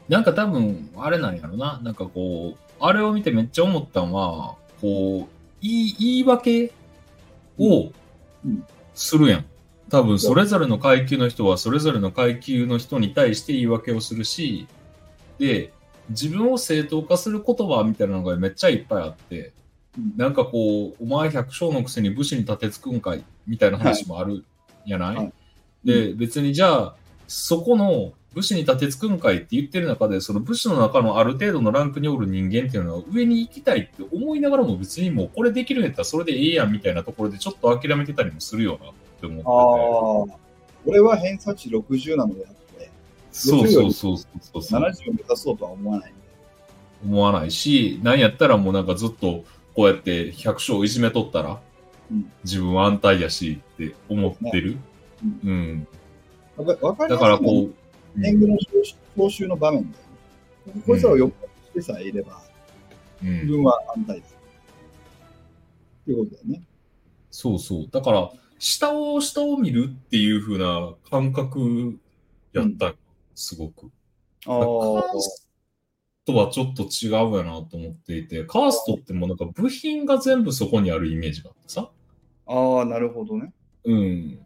[0.10, 1.80] なんか多分、あれなんやろな。
[1.82, 6.74] なんかこう、あれを見てめっちゃ思ったのは、こう、言い言い訳
[7.58, 7.92] を
[8.46, 8.66] うん。
[8.94, 9.46] するやん。
[9.90, 14.68] 多分、それぞれの階級の人は、それぞれの階級の人に対して言い訳をするし、
[15.40, 15.72] で、
[16.10, 19.52] 自分を正当化する言葉みたいなのがめっちゃいっぱいあって、
[19.98, 20.14] うん。
[20.18, 24.44] なんかこう、お前百姓のくせに武士に立てつくんかいみたいな話もある
[24.86, 25.34] やない、はい。
[25.84, 26.96] で、別にじゃあ、
[27.28, 40.34] そこの武士に立てつくんかいって言ってる中で、その武士の中のある程度のランクにおる人間っていうのは上に行きたいって思いながらも別にもうこれできるんやったらそれでええやんみたいなところでちょっと諦めてたりもするよなって思ってて。
[40.34, 40.40] ああ、
[40.86, 42.90] 俺は偏差値60なのであって、
[43.32, 44.82] そうそうそうそうそう。
[44.82, 46.14] 70を目指そうとは思わない。
[47.06, 49.44] 思わないし、なんやったらもうなんかずっと
[49.76, 51.60] こうやって百姓をいじめとったら、
[52.12, 54.78] うん自分は安泰やしって思ってる。
[55.44, 55.88] ううん。
[56.58, 57.74] わかわかりだからこう、
[58.16, 60.82] 年貢の徴収徴収の場面だよね。
[60.86, 61.34] こいつらをよく
[61.66, 62.42] してさえいれば、
[63.22, 64.36] うん、自分は安泰です。
[66.04, 66.64] っていうことだよね。
[67.32, 67.88] そうそう。
[67.92, 72.00] だから、下を下を見るっていう風な感覚
[72.54, 72.96] やったよ、
[73.36, 73.92] すごく。
[74.46, 75.50] あカース
[76.26, 81.90] トはちょっと違うやなと思っていて、カーストってもうなんか部品が全部そこにあるイメージがあってさ。
[82.46, 83.54] あー、なるほどね。
[83.86, 84.40] うん。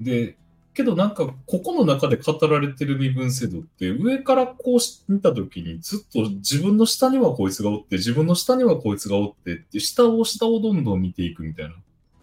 [0.00, 0.36] で、
[0.78, 11.74] けどなんか、ここの中で語られてる身分制度って、上からこうし見たときに、ずっと自分の下にはこいつがおって、自分の下にはこいつがおってって、下を下をどんどん見ていくみたいな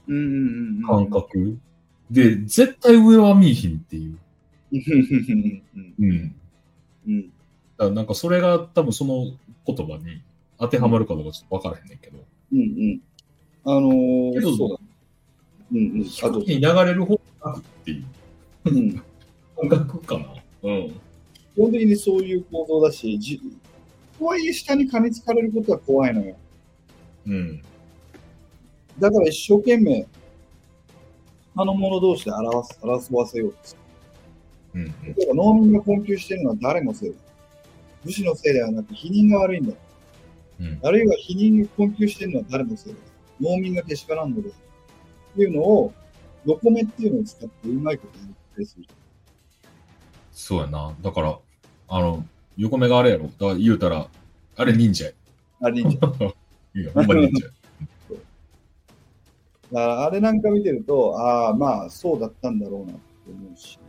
[0.07, 1.61] うんうんうん。
[2.09, 4.19] で、絶対上は見えひんっていう。
[4.71, 6.35] うん
[7.07, 7.93] うん。
[7.93, 9.33] なんかそれが多分その
[9.67, 10.21] 言葉に
[10.57, 12.19] 当てはまるかどうかちょっとわからへんねんけど。
[12.53, 13.01] うんうん。
[13.65, 14.77] あのー、けどそうだ。
[15.73, 16.07] うんうん。
[16.23, 18.05] あと、低に流れる方がっていう
[18.65, 19.01] うん。
[19.69, 20.25] 感覚かな。
[20.63, 20.89] うん。
[21.55, 23.39] 基本的にそういう行動だし、じ
[24.19, 26.35] とはいえ下に噛みつかれることは怖いのよ。
[27.27, 27.61] うん。
[28.99, 30.07] だから一生懸命、
[31.55, 33.77] 他の者同士で争わす争わせようとす
[34.73, 34.81] る。
[34.81, 35.15] うん。
[35.15, 37.15] 例えば農民が困窮しているのは誰のせいだ
[38.03, 39.73] 武士のせいではなく、否認が悪いんだ。
[40.59, 40.79] うん。
[40.83, 42.99] あるいは否認が困窮しているのは誰のせいだ
[43.41, 44.49] 農民がけしからんのだ。
[44.49, 44.51] っ
[45.35, 45.93] ていうのを、
[46.45, 48.33] 横目っていうのを使ってうまいことやる。
[50.31, 50.93] そうやな。
[51.01, 51.39] だから、
[51.87, 52.25] あの、
[52.57, 53.23] 横目があれやろ。
[53.23, 54.07] だから言うたら、
[54.57, 55.11] あれ忍者や。
[55.61, 56.13] あれ いいんじゃん。
[56.79, 57.51] いや、ほんま忍者や。
[59.71, 63.79] だからあれなんか見てると、ああ、まあ、そうだったんだろうなって思うし、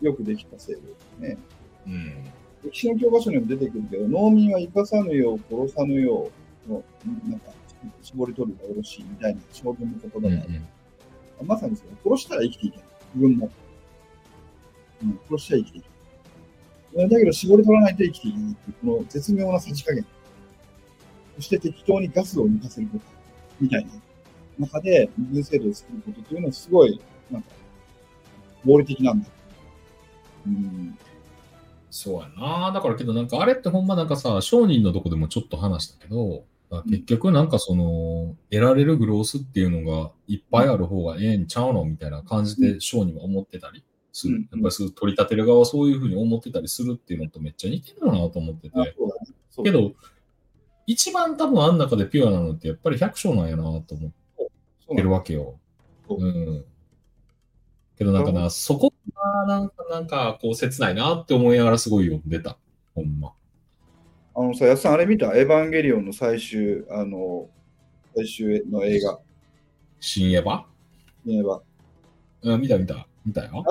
[0.00, 1.38] よくできた制度ですね。
[1.86, 2.12] うん。
[2.64, 6.30] 歴史の教科書にも出てくるけど、農民は生かさぬよう、殺さぬよ
[6.68, 6.84] うの、
[7.28, 7.52] なんか、
[8.00, 11.46] 絞り取るがよろしいみたいな将軍の言葉うんうがある、ん。
[11.48, 12.86] まさにそれ、殺したら生きていけない。
[13.14, 13.50] 自分も。
[15.02, 17.08] うん、殺したら生きていけない。
[17.08, 20.06] だけど、絞り取らないと生きていけないっていう、この絶妙なさじ加減。
[21.36, 23.04] そして適当にガスを抜かせること。
[23.60, 23.90] みたいな
[24.58, 27.00] 中で、身分制度を作ることというのはすごい、
[27.30, 27.48] なんか、
[28.64, 29.28] 合理的なんだ。
[30.46, 30.98] うん。
[31.90, 32.72] そうやな。
[32.72, 36.44] だからけどなんかあれってほんまなんかさ、商人のとこでもちょっと話したけど、
[36.86, 44.36] 結局なんかその、得られるグロースっていうのがいっぱいある方がええんちゃうのみたいな感じで商人は思ってたりする。
[44.36, 48.94] うんやっぱり取り立てる側はそういうふうに思ってたりするっていうのとめっちゃ似てるなと思ってあて。
[49.64, 49.92] けど、
[50.86, 54.12] 一番多分あん中でピュアなのってやっぱり百姓なんやなと思っ
[54.96, 55.58] てるわけよ。
[56.08, 56.64] そううん。
[57.96, 62.58] けどなんかな、そこがなんか、なんかこう切ないなって思いながらすごい読んでた。
[62.94, 63.32] ほんま。
[64.34, 65.36] あのさ、やっさん、あれ見た？
[65.36, 67.48] エヴァンゲリオンの最終、あの、
[68.16, 69.20] 最終の映画。
[70.00, 70.64] 新エヴァ？
[71.28, 71.60] エヴァ。
[72.42, 73.06] うん、見た見た。
[73.24, 73.64] 見たよ。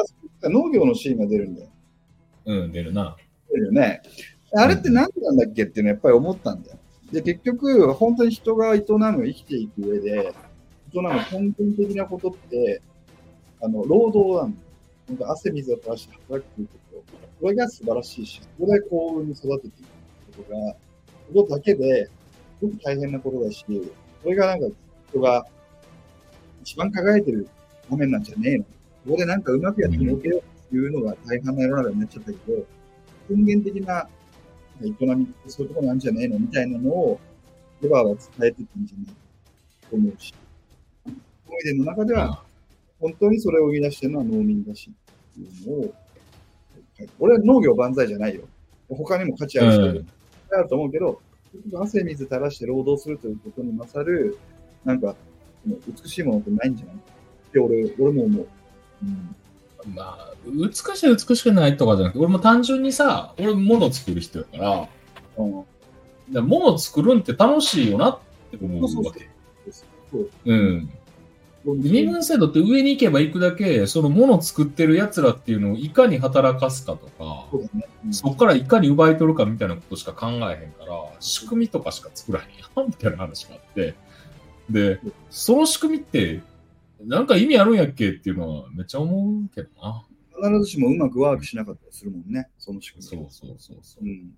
[0.44, 1.70] あ農業のシーンが出るんだよ。
[2.46, 3.16] うん、出るな。
[3.50, 4.02] 出るよね。
[4.54, 6.78] あれって何なんだっけっていうのやっぱり思ったんだよ。
[7.12, 10.34] で、結局、本当に人が営む、生きていく上で、
[10.94, 12.82] 営む根本的なことって、
[13.62, 14.68] あの、労働なんだよ。
[15.08, 17.04] 本当汗水を垂らして働くということ。
[17.42, 19.84] これが素晴らしいし、そこで幸運に育ててい
[20.34, 20.76] くことが、
[21.34, 22.06] ことだけで、
[22.60, 23.66] すごく大変なことだし、
[24.24, 24.68] それがなんか
[25.10, 25.46] 人が
[26.62, 27.48] 一番輝いてる
[27.90, 28.66] 場面なんじゃねえの？
[29.06, 32.66] ここでなんかうまくやって儲けようっていうのが大半の世の中になっちゃったけど、
[33.30, 34.08] 根源的な
[34.82, 34.86] 営
[35.16, 37.20] みってそういうところなんじゃねえのみたいなのを、
[37.82, 39.14] レバーは伝えてたんじゃないか
[39.90, 40.34] と思うし、
[41.06, 42.44] 思い出の中では、
[43.00, 45.94] 本当にそれを生み出してるのは農民だしっていうのを、
[47.20, 48.44] 俺は農業万歳じゃないよ。
[48.90, 50.08] 他にも価値ある人うん
[50.54, 51.22] あると思うけど、
[51.80, 54.38] 汗水垂らして労働するということに勝る、
[54.86, 55.16] なんか、
[55.66, 56.96] 美しいものってないんじゃない？
[56.96, 57.00] っ
[57.52, 58.48] て俺、俺も思う。
[59.04, 59.36] うん。
[59.96, 64.90] まあ、美しい美しくないとかじゃなくて、俺も単純にさ、俺物を作る人やから、
[65.38, 65.66] うん、
[66.32, 68.20] だ物を作るんって楽しいよなっ
[68.52, 69.30] て思うわけ。
[70.12, 70.90] そううん。
[71.64, 77.88] 身分制度って上に行けば行くだけ、その物を作ってる奴らっていうのをいかに働かすかとか、そうだね。
[78.24, 82.48] うんからいかに奪い取るかみたいなことしか考えへんから、仕組みとかしか作らへん
[82.78, 83.94] やんみたいな話があって。
[84.72, 85.00] で、
[85.30, 86.42] その仕組みって、
[87.06, 90.06] なんか意味あるんやっけっていうのはめっちゃ思うけどな。
[90.36, 93.08] 必ずしもうまくワークしなかったりするもんね、その仕組み。
[93.08, 94.08] そうそうそうそうう。
[94.08, 94.32] ん。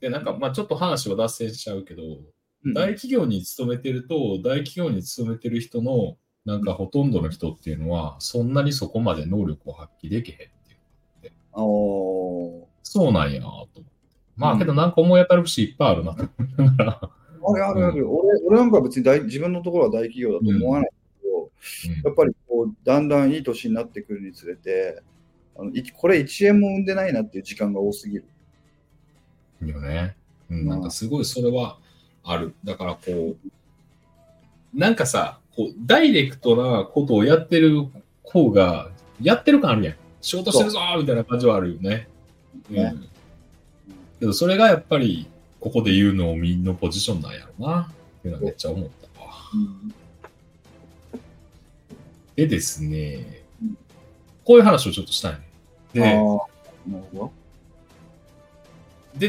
[0.00, 10.40] で、なんか、まあちょっと話は脱線しちゃうけど、うん大企業に勤めてると、大企業に勤めてる人の、なんかほとんどの人っていうのは、そんなにそこまで能力を発揮できへんっ
[11.22, 11.32] ていう。
[11.54, 13.82] あーそうなんやなと思って。
[14.36, 17.00] まうんあけどなんか思い当たる節いっぱいあるなと思いながら。
[17.02, 18.10] あるあるある。
[18.10, 20.90] 俺俺なんかは別に大自分のところは大企業だと思わない
[22.04, 25.02] やっぱりこうだんだんいい年になってくるにつれて、
[25.56, 28.24] あのいこれ1円も生んでないなっていう時間が多すぎる。
[29.62, 29.68] うん。
[29.68, 30.16] よね。
[30.50, 31.78] うん、なんかすごいそれは
[32.24, 32.54] ある。
[32.64, 33.36] だからこう、
[34.74, 37.86] なんかさ、こう、ダイレクトなことをやってる
[38.24, 38.90] 方が、
[39.20, 39.94] やってる感あるやん。
[40.20, 42.08] 仕事してるぞーみたいな感じはあるよね。
[42.68, 43.08] ねうん。
[44.20, 45.28] けどそれがやっぱり、
[45.60, 47.92] ここで言うのをみんなポジションなんやろな。
[48.18, 49.28] っていうのはめっちゃ思ったわ。
[49.54, 49.94] うん
[52.40, 53.78] でですねうん、
[54.44, 55.40] こういう話をちょっとしたいね。
[55.92, 56.00] で。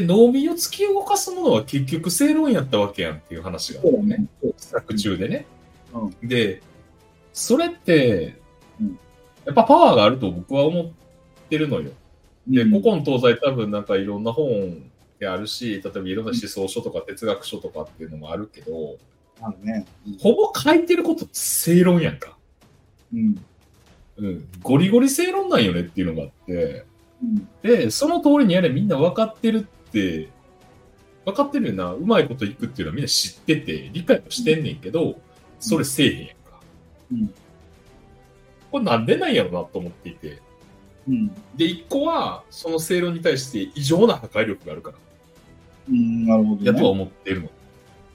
[0.00, 4.26] 農民を突き動かすものは結局正論やったわけやんっていう話があるね。
[4.56, 5.46] 作中でね。
[5.92, 6.62] うんで、
[7.34, 8.40] それって
[8.80, 8.98] うん、
[9.44, 10.90] やっぱパワーがあると僕は思っ
[11.50, 11.90] てるのよ。
[12.46, 18.96] で、うん古今東西多分なんかいろんな本であるし、例えばいろんな思想書とか哲学書とかっていうのもあるけど、
[19.62, 19.86] ね。
[20.06, 22.36] うんほぼ書いてること正論やんか。
[23.12, 23.44] うん。
[24.16, 24.48] うん。
[24.62, 26.84] ゴリゴリ正論なんよねっていうのがあって、
[27.22, 27.48] うん。
[27.62, 30.28] で、その通りにやれみんな分かってるって、
[31.24, 35.20] 分かってるよな、うまいこといくっていうのはみんな知ってて、理解もしてんねんけど、
[35.60, 36.60] それせえへんやんか。
[37.12, 37.34] うん
[38.72, 40.40] これなんでなんやろなと思っていて。
[41.06, 41.28] うん。
[41.54, 44.96] で、一個は、その正論に対して異常な破壊力があるから、
[45.90, 46.26] うん。
[46.26, 46.66] なるほど、ね。
[46.66, 47.50] やとは思ってるの。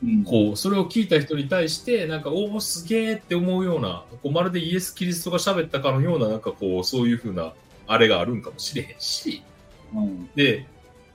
[0.04, 0.24] うん。
[0.24, 7.54] こう、それを聞いた人に対して、なんか、おお、すげえって思うような、こうまるでイエス・キリストが喋ったかのような、なんかこう、そういうふうな、
[7.88, 9.42] あれがあるんかもしれへんし、
[9.94, 10.30] うん。
[10.36, 10.66] で、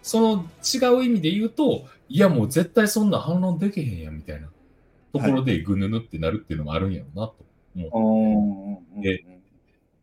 [0.03, 4.49] その違う意味で言うと、いやもう絶対そんな反論できへんやんみたいな
[5.13, 7.37] ところでぐぬぬってなるっていうのもあるんやろうなと
[7.77, 8.97] 思う。
[8.97, 9.25] うんで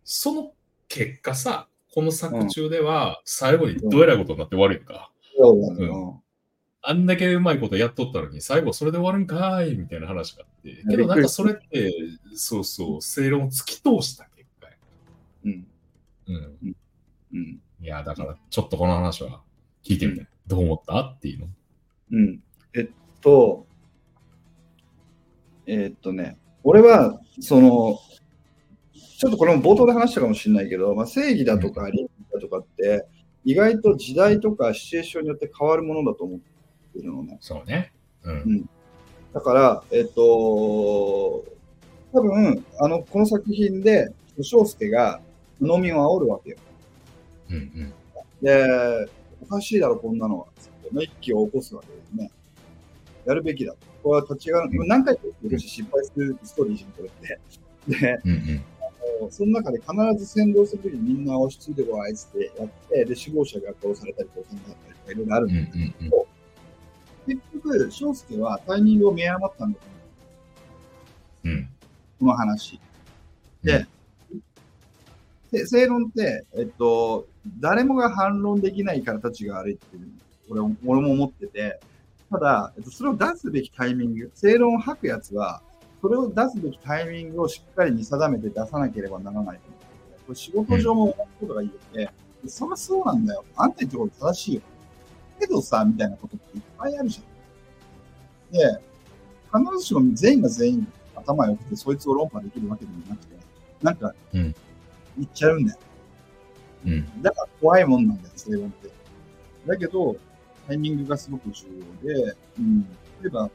[0.04, 0.54] その
[0.88, 5.12] 結果さ、この作中では最後にどえらいことになって終わるやんか。
[5.38, 6.29] そうだねう
[6.82, 10.84] あんだけうまいことやっとったのに、最後それで終わるんかいみたいな話があって。
[10.90, 11.94] けどなんかそれって、
[12.34, 14.74] そうそう、正論を突き通した結果や。
[15.46, 15.68] うん。
[16.28, 16.76] うん。
[17.34, 17.62] うん。
[17.82, 19.42] いや、だからちょっとこの話は
[19.84, 20.28] 聞いてみたい。
[20.48, 21.02] どう思った？
[21.02, 21.48] っていうの。
[22.12, 22.44] うん。
[22.74, 22.90] えっ
[23.22, 23.68] と、
[25.66, 28.00] えっとね、俺は、その、
[28.94, 33.06] ちょっとこれも冒頭で話したかもしれないけど、まあ、正義だとか倫理だとかって、
[33.44, 36.50] 意外と時代とかシチュエーションによって変わるものだと思って
[36.96, 37.38] るのね。
[37.42, 37.92] そうね。
[38.24, 38.70] うん。
[39.34, 41.44] だから、えっと、多
[42.22, 45.20] 分、あの、この作品で、翔介が
[45.62, 46.58] 農民を煽るわけよ。
[47.50, 47.94] うんうん。
[48.42, 48.66] で、
[49.42, 50.48] おかしいだろ、こんなのは。
[50.94, 52.32] 一気を起こすわけですね。
[53.26, 53.80] やるべきだと。
[54.04, 57.40] これは立ち上がる、うん何回か言ってるし、失敗するストーリーじゃん、これって。
[57.88, 58.36] で、うんう
[59.28, 59.32] ん。
[59.32, 65.86] その中で必ず先導するときにみんな押し付いてこいっつってやって、で、首謀者が殺されたり、殺されなかったりとかいろいろあるんうんだけど、うんう
[66.24, 66.29] ん。
[67.36, 69.86] 結局、翔介はタイミングを見誤ったんだと
[71.44, 71.58] 思う。
[71.58, 71.70] うん。
[72.20, 72.80] この話。
[73.64, 73.86] で、
[75.52, 77.28] で正論って、えっと、
[77.60, 80.08] 誰もが反論できないからたちが悪いっていう
[80.50, 81.80] 俺も俺も思ってて、
[82.32, 85.62] ただ、えっと、それを出すべきタイミング、正論を吐くやつは、
[86.02, 89.60] それを出すべきタイミングをしっかり見定めて出さなければならない
[90.30, 92.14] これ仕事上も思うことがいいよね。
[92.44, 93.44] でそりゃそうなんだよ。
[93.56, 94.62] あんた言ってること正しいよ。
[95.40, 98.52] けどさ、みたいなことっていっぱいあるじゃん。
[98.52, 98.82] で、
[99.52, 103.36] 必ずしも全員が全員頭良くて、そいつを論破できるわけでもなくて、
[103.82, 104.56] なんか、うん
[105.18, 105.80] 言っちゃうんだよ。
[106.86, 107.22] うん。
[107.22, 108.90] だから怖いもんなんだよ、正論って。
[109.66, 110.16] だけど、
[110.66, 111.66] タイミングがすごく重
[112.04, 112.84] 要で、うん、
[113.22, 113.50] 例えば、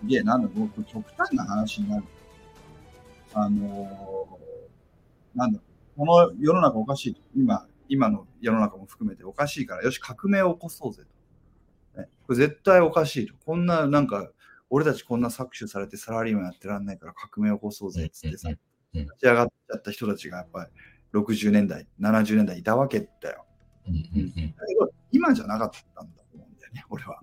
[0.00, 2.04] すげえ、なんだろう、極端な話になる。
[3.34, 5.64] あのーなんだろ
[5.96, 7.20] う、この世の中おかしいと。
[7.36, 11.04] 今、今の世の中も含めておかしいから、よし、革命を起こそうぜ
[11.94, 12.00] と。
[12.00, 13.34] ね、これ絶対おかしいと。
[13.46, 14.30] こんな、なんか、
[14.70, 18.50] 俺たちこんな搾取されてサラリーマンやってらんないから革命を起こそうぜっつってさ、
[18.92, 20.68] 立ち上がっちゃった人たちがやっぱ
[21.14, 23.46] り60年代、70年代いたわけだよ。
[23.86, 27.20] だけど、今じゃなかったんだと思うんだよね、俺は。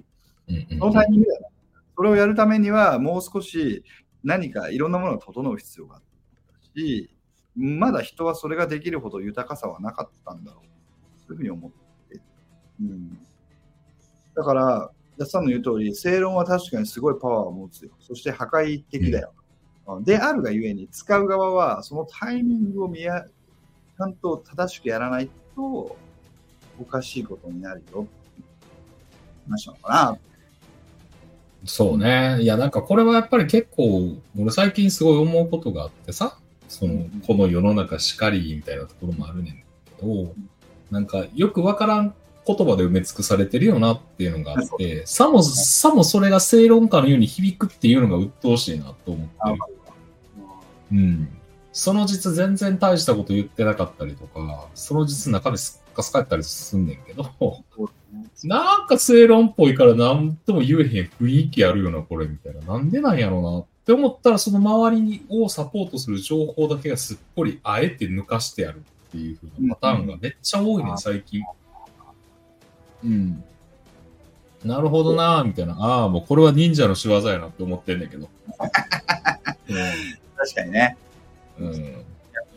[0.48, 1.48] そのタイミングだよね。
[1.98, 3.84] それをやるためには、もう少し
[4.24, 6.04] 何かいろんなものが整う必要があっ
[6.62, 7.14] たし、
[7.56, 10.66] まだ人はそれができるほど豊かさはなかったんだろう。
[11.20, 11.72] そういうふうに思っ
[12.10, 12.22] てる。
[12.82, 13.18] うん。
[14.36, 17.92] だから、ジャスさんの言う通り、正論は確かにすごいパワーを持つよ。
[18.00, 19.34] そして破壊的だよ。
[20.04, 25.98] であるがゆえに、使う側はそのタイミングを見や、ちゃんと正しくやらないと、
[26.80, 28.08] おかしいことになるよ。
[29.48, 30.18] 話なのかな。
[31.66, 32.42] そうね。
[32.42, 36.40] いや、なんかこれはやっぱり結構、俺最近すごい思うことがあってさ、
[36.72, 39.64] その、この世の中しかりみたいなところもあるねんけ
[40.02, 40.34] ど、
[40.90, 42.14] なんかよくわからん
[42.48, 49.58] 言葉で埋め尽くされてるよなっていうのがあって、さも、さもそれが正論家のように響くっていうのが鬱陶しいなと思ってる。
[50.94, 51.30] うん。
[51.74, 57.30] その実全然大したこと言ってなかったりとか、その実中身すっかすかやったりすんねんけど、
[58.46, 62.62] なんか正論っぽいから何とも言えへん雰囲気あるよな、これ、みたいな。
[62.62, 71.44] なんでなんやろうなって思ったら、その周りにをサポートする情報だけがすっぽりあえて抜かしてやるっていう風なパターンがめっちゃ多いね、最近。
[73.04, 73.44] うん。
[74.64, 75.76] なるほどなみたいな。
[75.80, 78.30] ああ、もうこれは忍者の仕業やなって思ってんだけど。
[78.58, 80.98] 確かにね。
[81.60, 81.74] うん。
[81.74, 82.06] うん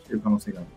[0.05, 0.67] っていう可能性がある。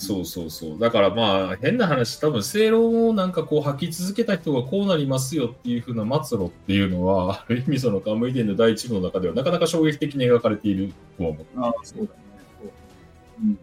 [0.00, 0.78] そうそうそう。
[0.78, 11.46] だからまあ、変な話、多分正論をなんかこう吐き続けた人がこうなりますよっていう風な末路っていうのは、 ある意味そのカムイ伝の第一部の中ではなかなか衝撃的に描かれているとは思う。
[11.56, 12.10] ああ、そうだね。
[12.62, 12.70] そう
[13.42, 13.58] うん。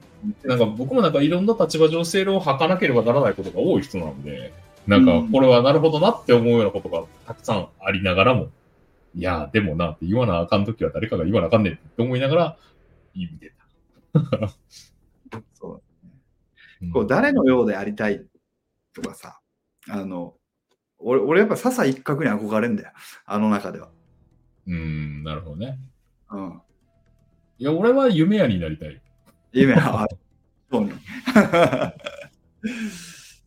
[0.48, 4.54] なんか僕もなんかいろんな立場上正論を吐かなければならないことが多い人なので、
[4.86, 8.50] なんかこれはなるほどなって思うようなことがたくさんありながらも、
[9.16, 12.58] いや、でもなって言わなあかんときは誰かが言わなあかんねんって思いながら、
[13.16, 13.52] 見て
[14.14, 14.54] た。
[16.94, 18.26] こう誰のようでありたい
[18.94, 19.40] とかさ、
[19.90, 20.36] あの、
[21.00, 22.92] 俺俺やっぱ笹一角に憧れんだよ。
[23.26, 23.90] あの中では。
[24.68, 25.80] うん、なるほどね。
[26.32, 26.62] うん。
[27.60, 29.02] いや、俺は夢屋になりたい。
[29.54, 30.08] 夢は、あ
[30.72, 30.94] そうね。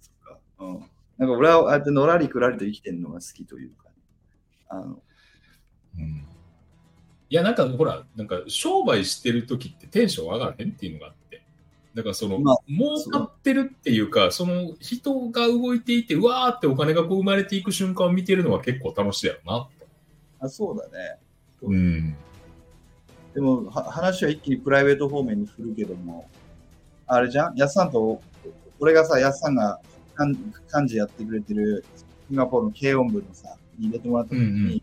[0.01, 0.39] そっか。
[0.59, 0.81] うん。
[1.19, 3.91] なんか俺はああやってのらりくらりと生きてるのが好きというか、
[4.69, 5.03] あの、
[5.99, 6.27] うん
[7.33, 11.20] いや、なんかほら、なんか商売してる時ってテンション上がらへんっていうのがあって。
[11.95, 19.69] だからその、まあ儲かってるっていうか、その人が動いていて、うわーってお金がこう生まれていく瞬間を見てるのは結構楽しいやろな。
[20.41, 21.19] あそうだね。
[21.63, 22.17] うん。
[23.35, 26.29] でもは話は一気にプライベート方面に振るけども、
[27.07, 27.57] あれじゃん？
[27.57, 28.21] やっさんと、
[28.79, 29.81] 俺がさ、やっさんが
[30.19, 30.39] 幹
[30.73, 34.83] 幹事やってくれてるシンガポールの軽音部のさ、に入れてもらった時に、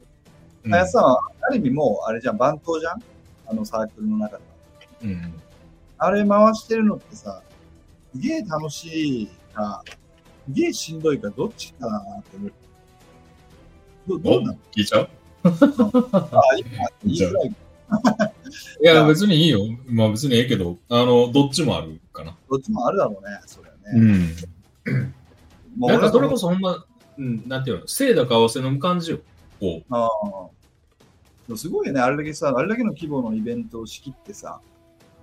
[0.65, 3.01] うんやっさんはある意味もうあれじゃん、番頭じゃん？
[3.47, 4.49] あのサークルの中では。
[5.03, 5.33] うん。
[5.99, 7.41] あれ回してるのってさ、
[8.13, 9.83] すげえ楽しいか、
[10.47, 12.53] すげえしんどいか、どっちかなって思う。
[14.07, 14.57] どどおうなの？
[14.71, 15.09] 聞いちゃう？
[15.43, 15.51] あ、
[16.57, 16.69] 今、
[17.03, 17.55] 言いづらい。
[18.81, 19.61] いや、別にいいよ。
[19.87, 22.35] まあ別にええけど、あの、どっちもあるかな。
[22.49, 24.13] どっちもあるだろうね、それはうね。
[24.17, 24.35] ん。
[25.77, 26.47] もうなんかそれこそ。
[26.47, 26.85] そほんま、
[27.17, 29.19] うん、なんていうの、せいだか合わせ飲む感じよ。
[29.59, 30.09] こああ。
[31.47, 34.59] でもすごいよね、あれだけさ、あれだけの規模のイベントを仕切ってさ、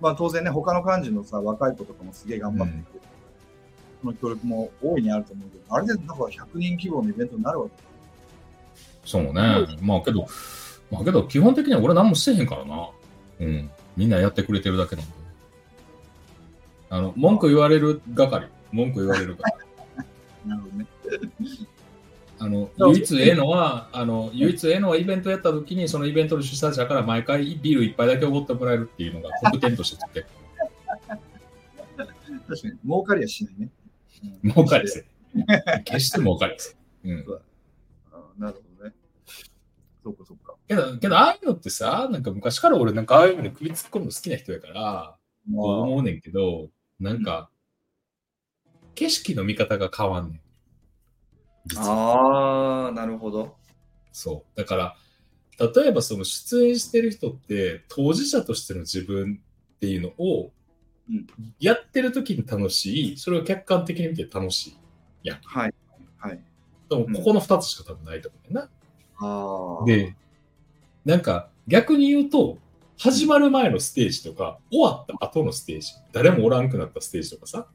[0.01, 3.07] まあ当然ね、他の幹事のさ、若い子とかもすげえ頑張ってくれて、
[4.01, 9.77] その協力も大いにあると思うけど、あれでなんか100人規模のイベントになるわけう、そうね。
[9.81, 10.27] まあけど、
[10.91, 12.89] まあけど、基本的には俺何もしてへんからな。
[13.39, 13.69] うん。
[13.95, 15.11] みんなやってくれてるだけなんで。
[16.89, 18.49] あの、文句言われる係。
[18.71, 19.55] 文句言われる係。
[20.45, 20.85] なるほどね。
[22.45, 30.25] あの、唯一ええのは、あの、唯一ええのはイベントやった時に、そのイベントの主催者から毎回ビール一杯だけおごってもらえるっていうのが 特典としてつって、
[32.47, 33.69] 確かに、儲かりはしないね。
[34.43, 35.05] う ん儲かりですよ。
[35.85, 37.11] 決して儲かりですよ。
[37.11, 37.25] うん。
[38.11, 38.95] あなるほどね。
[40.03, 40.55] そうか、そうか。
[40.67, 45.17] けど、けど、ああいうのってさ、なんか昔から俺なんかああいうのに首突っ込むの好きな人やから、
[45.49, 46.69] まこう思うねんけど、
[46.99, 47.49] なんか、
[48.93, 50.41] 景色の見方が変わんねん。
[51.65, 53.55] 実はあー、なるほど。
[54.11, 54.57] そう。
[54.57, 54.95] だから、
[55.59, 59.39] 例えばその出演してる人って、当事者としての自分
[59.75, 60.51] っていうのを
[61.09, 61.27] うん、
[61.59, 64.75] やってる時に楽しい、それを客観的に見て楽し
[65.23, 65.29] い。
[65.29, 65.73] はい。
[66.17, 66.39] はい。
[66.89, 68.69] でも、ここの二つしか多分ないと思うねんな。
[69.17, 69.85] あー。
[69.85, 70.15] で、
[71.03, 72.57] なんか逆に言うと、
[72.97, 77.67] 始まる前のステージとか、終わった後のステージ、誰もおらんくなったステージとかさ、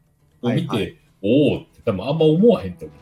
[0.42, 2.98] を見て、はいはおおって多分あんま思わへんと思う。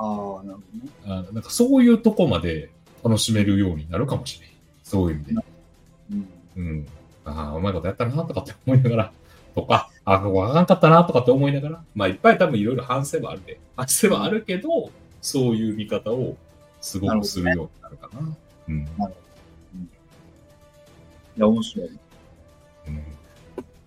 [0.00, 0.62] あー、なるほ
[1.06, 1.26] どね。
[1.30, 2.70] あなんかそういうとこまで
[3.04, 4.50] 楽しめるようになるかもしれん。
[4.82, 5.44] そういう意味で。
[6.10, 6.28] うん。
[6.56, 6.86] うん。
[7.24, 9.12] ああ、うまいことやったなとかって思いながら、
[9.54, 13.60] とか、ああ、ここあかんかったなとかって思いながら、まあいっぱい多分いろいろ反省はあるで。
[13.76, 14.90] 反省はあるけど、
[15.20, 16.36] そういう見方を
[16.80, 18.36] すごくするようになるかな。
[18.68, 18.80] うん。
[18.80, 18.86] い
[21.36, 21.88] や、面白い。
[21.88, 23.04] うん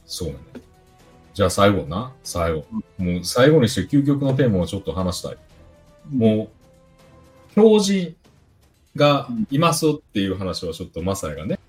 [0.05, 0.65] そうなんだよ。
[1.33, 2.65] じゃあ最後な、最後。
[2.99, 5.37] もう最後にして究極のテーマをちょっと話したい。
[6.09, 6.49] も
[7.49, 8.15] う、標人
[8.95, 11.59] がいますっていう話はちょっとマサイがね、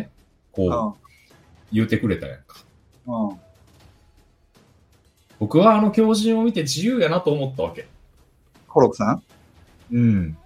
[0.53, 0.95] こうあ
[1.73, 2.65] 言うてくれたやんか。
[3.07, 3.41] あ、うん。
[5.39, 7.87] 僕はあの狂人を見て自由やなと思ったわけ。
[8.69, 9.23] コロクさん？
[9.93, 10.37] うん。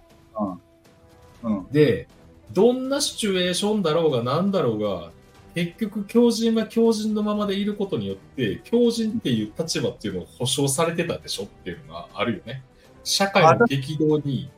[1.43, 1.57] うん。
[1.57, 1.67] うん。
[1.71, 2.07] で、
[2.51, 5.11] どんなシチュエーションだろうが何だろうが、
[5.55, 12.63] 結局狂人は狂人のままでいることによって、狂人っていう立場っていうのを保障されてたでしょっていうのがあるよね。
[13.09, 14.49] 社会の激動に、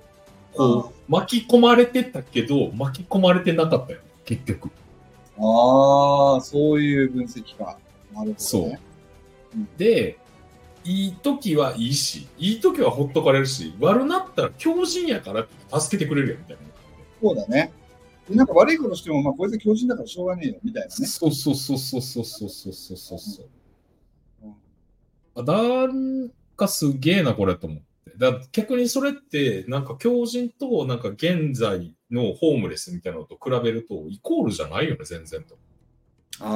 [0.53, 3.99] こう、巻き込まれてたけど、巻き込まれてなかったよ。
[4.25, 4.69] 結局。
[5.37, 7.77] ああ、そういう分析か。
[8.13, 8.79] なるほど、ね。
[9.77, 10.17] で、
[10.83, 15.47] いい時はいいし、いい時はほっとかれるし、悪なったら狂人やから
[15.79, 16.61] 助けてくれるよみたいな。
[17.21, 17.71] そうだね。
[18.29, 20.91] でなんか悪いことしても、まあ、こいつは強靭だからしょうがねえよ、みたいなね。
[20.91, 23.45] そうそうそうそうそうそうそうそうそうそう。
[24.43, 24.55] うん
[25.33, 27.90] あなんかすげえな、これと思って。
[28.22, 35.57] だ逆にそれって、なんか狂人と、なんか現在のホームレスみたいなのと比べると、イコールじゃないよね、全然と。
[36.39, 36.48] ああ。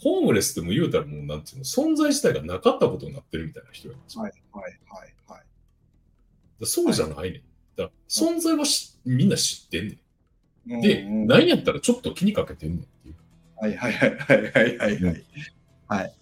[0.00, 5.42] ホームレスっても言うたらもう、なんていうの、存在自体がなかったことになってるみたいな人やはい、はい、はい、はい。
[6.60, 7.42] だそうじゃないねん。
[7.76, 10.82] だから存在はしみんな知ってんねん。
[10.82, 13.14] で、うんうん何やったらちょっと気にかけてんねんっていう。
[13.58, 15.24] はい、はい、はい、はい、はい、はいはい。
[15.88, 16.14] はい。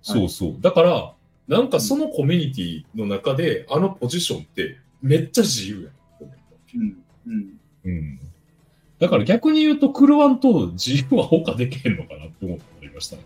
[0.00, 0.56] そうそう。
[0.60, 1.14] だから、
[1.50, 6.30] なんかそのコミュニティの中で、あのポジションってめっちゃ自由やん。
[6.76, 6.96] うん、
[7.26, 7.58] うん。
[7.86, 8.20] うん。
[9.00, 13.22] だから逆に言うと、クルワンと自由は他できへんのかなって思ってましたね。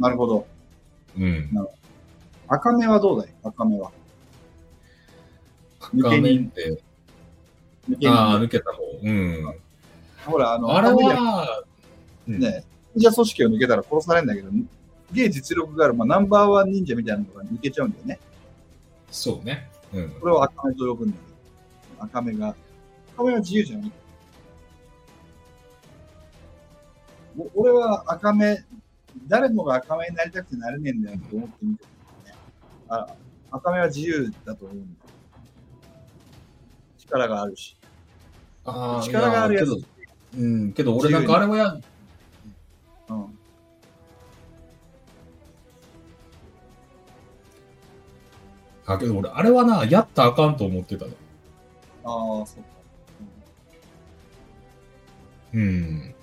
[0.00, 0.48] なるほど。
[1.16, 1.48] うん。
[2.48, 3.32] 赤目はどうだい？
[3.44, 3.92] 赤目は。
[5.94, 6.22] 抜画け人。
[6.22, 6.82] 面で、
[7.88, 8.46] 抜けああ、人。
[8.46, 8.82] 抜けた方。
[9.00, 9.54] うん。
[10.26, 11.64] ほら、あの、あれは、
[12.26, 12.64] うんね、
[12.96, 14.50] 忍者組織を抜けたら殺されるんだけど、
[15.08, 18.18] すげえ実力がある、まあ、ナンバーワン忍者みたいなのが抜けちゃうんだよね。
[19.10, 19.70] そうね。
[19.92, 20.10] うん。
[20.20, 22.54] これを赤目と呼ぶんだけど、赤目が、
[23.14, 23.92] 赤目は自由じゃない。
[27.38, 28.64] お俺は赤目、
[29.28, 32.38] 誰もが赤目になりたくてなれねえんだよと思ってみてるね。
[32.88, 33.06] あ
[33.50, 35.10] 赤目は自由だと思うんだよ。
[36.98, 37.76] 力があるし。
[38.64, 39.86] あー力があるやついけど、
[40.38, 41.76] うん、けど俺なんかあれはや、
[43.10, 43.38] うん。
[48.86, 51.12] あ、けど俺、あれはな、やったらあかんと思ってたの。
[52.04, 52.68] ああ、そうか。
[55.54, 56.14] うん。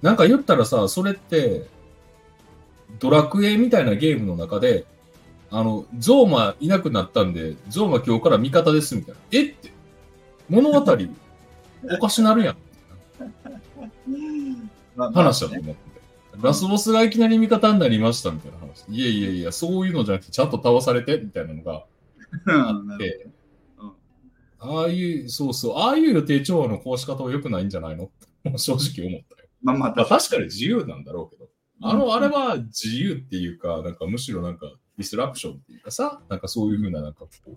[0.00, 1.66] なんか言ったらさ、それって、
[2.98, 4.86] ドラクエみたいなゲームの中で、
[5.50, 9.20] あの、ゾーマいなくなったんで、ゾーマ今日から味方ですみたいな。
[9.32, 9.70] えって、
[10.48, 12.56] 物語、おかしなるやん。
[15.12, 16.00] 話だと思ってて。
[16.40, 18.84] ラスボスがいきなり味方になりましたみたいな話。
[18.88, 21.80] いやいやいや、そういうのじゃなくて、ちゃんと倒されてみたいなのがうん
[22.46, 23.26] あって、
[23.78, 23.92] うん
[24.58, 28.10] ああいう、そうそう、ああいう予定調和のこうし方は良くないんじゃないの？
[28.56, 29.48] 正直思ったよ。
[29.62, 31.48] まあまあ、まあ確かに自由なんだろうけど。
[31.82, 37.56] あの、うんあれは自由っていうか、なんかむしろなんかディスラプションっていうかさ、なんかそういうふうななんかこう、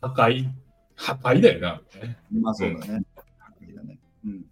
[0.00, 0.50] 破壊、
[0.96, 1.82] 破壊だよな。
[2.32, 3.02] まあそうだね。
[3.14, 3.98] 破壊だね。
[4.24, 4.46] うん。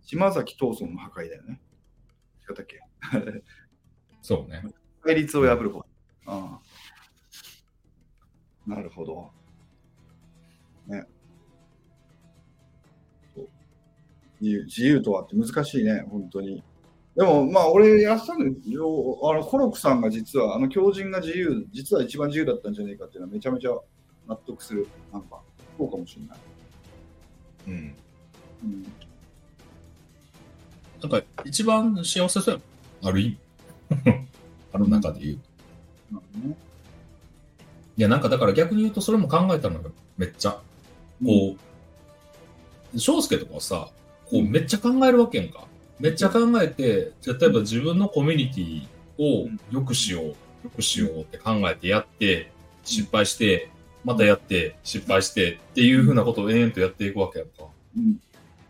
[0.00, 1.60] 島崎藤村の破壊だよね。
[2.48, 2.80] 違ったっけ？
[4.22, 4.64] そうね。
[5.04, 5.80] 対立を破る方。
[5.80, 5.84] あ
[6.26, 6.60] あ。
[8.66, 9.30] なるほど。
[10.86, 11.04] ね。
[13.34, 13.48] そう
[14.40, 16.62] 自由自由とはって難しいね、本当に。
[17.16, 23.70] でも、まあ、俺やってたのよ、あの、コロクさんが実は、あの、狂人が自由、実は一番自由だったんじゃないかっていうのはめちゃめちゃ
[24.26, 24.88] 納得する。
[25.12, 25.40] なんか、
[25.76, 26.38] そうかもしれない。
[27.68, 27.94] うん。
[28.64, 28.86] うん。
[31.02, 32.60] なんか一番幸せそうや
[33.08, 33.38] ある意味。
[34.72, 36.14] あの中で言うと。
[36.14, 36.71] なるほどね。
[37.96, 39.92] いや、なんかだから逆に言うとそれも考えたのよ。
[40.16, 40.58] めっちゃ。
[41.24, 41.56] こ
[42.94, 43.88] う、翔介とかはさ、
[44.30, 45.66] こうめっちゃ考えるわけやんか。
[46.00, 48.86] めっちゃ考えて、例えば自分のコミュニティ
[49.18, 52.50] を良くしよう、良くしようって考えてやって、
[52.84, 53.70] 失敗して、
[54.04, 57.66] またやって、失敗してっていうふうなことを延々とやっていくわけやんか。
[57.96, 58.20] うん。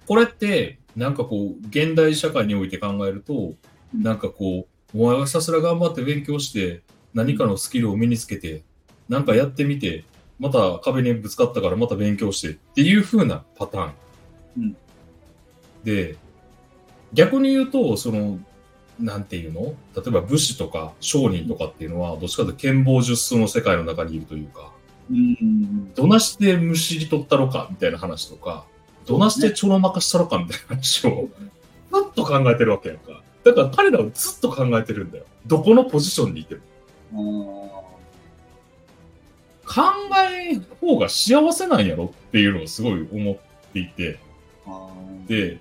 [0.07, 3.57] これって、なんかこう、現代社会において考えると、うん
[3.95, 6.83] なんかこう、お前がひたすら頑張って勉強して、
[7.13, 8.63] 何かのスキルを身につけて、
[9.13, 10.05] なんかやってみて、
[10.39, 13.93] また壁にぶつかったからまた勉強してっていう風なパターン。
[14.59, 14.77] うん
[15.85, 16.17] で、
[17.13, 18.39] 逆に言うと、その、
[19.01, 19.75] なんていうの？
[19.97, 24.71] 例えば武士とか商人とかっていうのは、どっちかというと剣謀術数の世界の中にいるというか、
[25.11, 25.93] うん。
[25.95, 28.65] どなしてむしり取ったろかみたいな話とか、
[29.07, 31.29] どなしてちょろまかしたろかみたいな話を、
[31.93, 33.21] ずっと考えてるわけやんか。
[33.43, 35.25] だから彼らはずっと考えてるんだよ。
[35.47, 36.57] どこのポジションにいて
[37.11, 37.62] も。
[37.62, 37.62] あ
[39.67, 39.83] 考
[40.33, 43.37] えん方が幸せなんやろっていうのをすごい思っ
[43.73, 44.19] ていて。
[44.67, 44.89] あ。
[45.29, 45.59] で、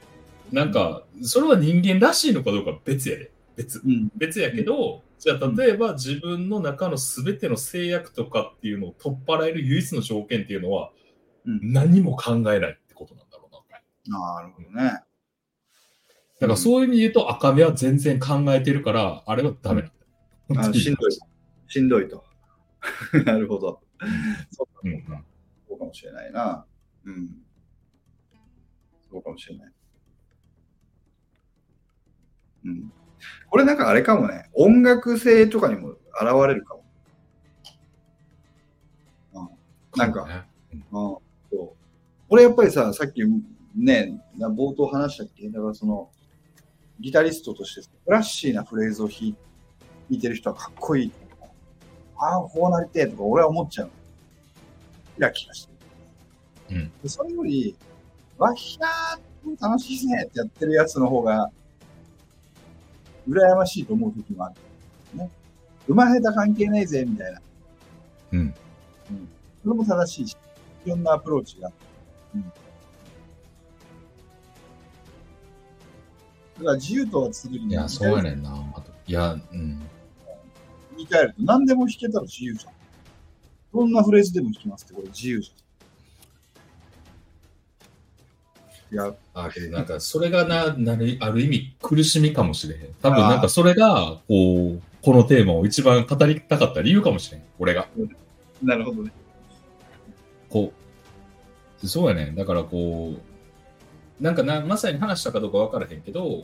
[0.52, 3.32] なんか、それは人間らしいのかどうかは別やで。
[3.56, 3.82] 別。
[3.86, 4.12] うん。
[4.16, 10.90] 別やけど、じゃあ例えば自分の中の全ての制約とかっていうのを取っ払える唯一の条件っていうのは、
[11.46, 14.20] うん何も考えないってことなんだろうな。
[14.36, 15.04] なるほどね。
[16.40, 19.84] だからそういう意味で言うと赤目は全然考えてるから、あれはダメ
[20.50, 21.12] なんだしんどい。
[21.68, 22.24] しんどいと。
[23.26, 23.80] なるほど。
[24.50, 25.04] そうかうんうん
[25.68, 26.66] そうかもしれないな。
[27.06, 27.30] うん。
[29.10, 29.74] そうかもしれない。
[32.66, 32.94] うん。
[33.50, 34.50] これなんかあれかもね。
[34.54, 36.00] 音楽性とかにも現
[36.48, 36.84] れるかも。
[39.34, 41.22] うん、なんか、ねうん、そ
[41.52, 41.70] う。
[42.30, 43.22] 俺やっぱりさ、さっき
[43.76, 45.50] ね、な冒頭話したっけ？
[45.50, 46.12] だからその、
[47.00, 49.36] ギタリストとしてフラッシーなフレーズを弾
[50.10, 51.12] いてる人はかっこいい。
[52.24, 53.90] ああ、こうなりてえとか俺は思っちゃう。
[55.16, 55.72] キラキラして
[56.70, 56.78] る。
[56.78, 57.76] うんでそれより、
[58.38, 61.50] わっひゃー楽しいねってやってるやつの方が、
[63.28, 64.56] 羨ましいと思う時もある。
[65.18, 65.32] ね。
[65.88, 67.42] うま下手関係ないぜ、みたいな。
[68.34, 68.54] うん。
[69.64, 70.38] それも正しいし、
[70.86, 71.78] いろんなアプローチがあって。
[72.36, 72.44] うん。
[72.44, 72.54] だか
[76.64, 78.52] ら自由とは作りにいや、そうやねんな。
[78.76, 79.82] あといや、うん。
[81.10, 82.74] 言い換えると何でも弾けたら自由じゃん。
[83.74, 85.62] どんなフレーズでも弾きますって、これ自由じゃん。
[88.94, 92.94] いや、あけどなんか、それがな、なる、ある意味苦しみかもしれへん。
[93.02, 97.44] 多分なんかそれが、こう、このテーマを一番語りたかった理由かもしれん。
[97.58, 97.88] 俺が。
[98.62, 99.12] なるほどね。
[100.50, 100.74] こ
[101.82, 102.34] う、そうやね。
[102.36, 103.16] だからこ
[104.20, 106.44] う、なんかな、まさに話したかどうか分からへんけど、うん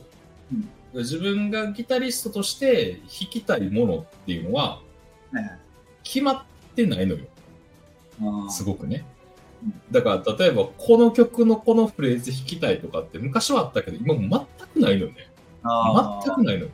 [0.94, 4.80] 自分がギタリストとして弾きたいものっていうのは
[5.32, 5.58] ね
[6.02, 6.42] 決まっ
[6.74, 7.26] てないのよ。
[8.20, 9.04] あすごくね
[9.62, 9.74] うん。
[9.90, 15.30] だから例えばこの曲のこのフレーズ弾きたいとかって昔はあったけど今も全くないのよね。
[16.24, 16.70] 全くないのよ。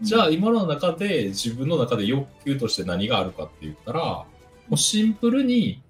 [0.00, 4.26] じゃあ今の中で自分の中で欲求として何があるかって言ったら、も
[4.72, 5.82] うシンプルに、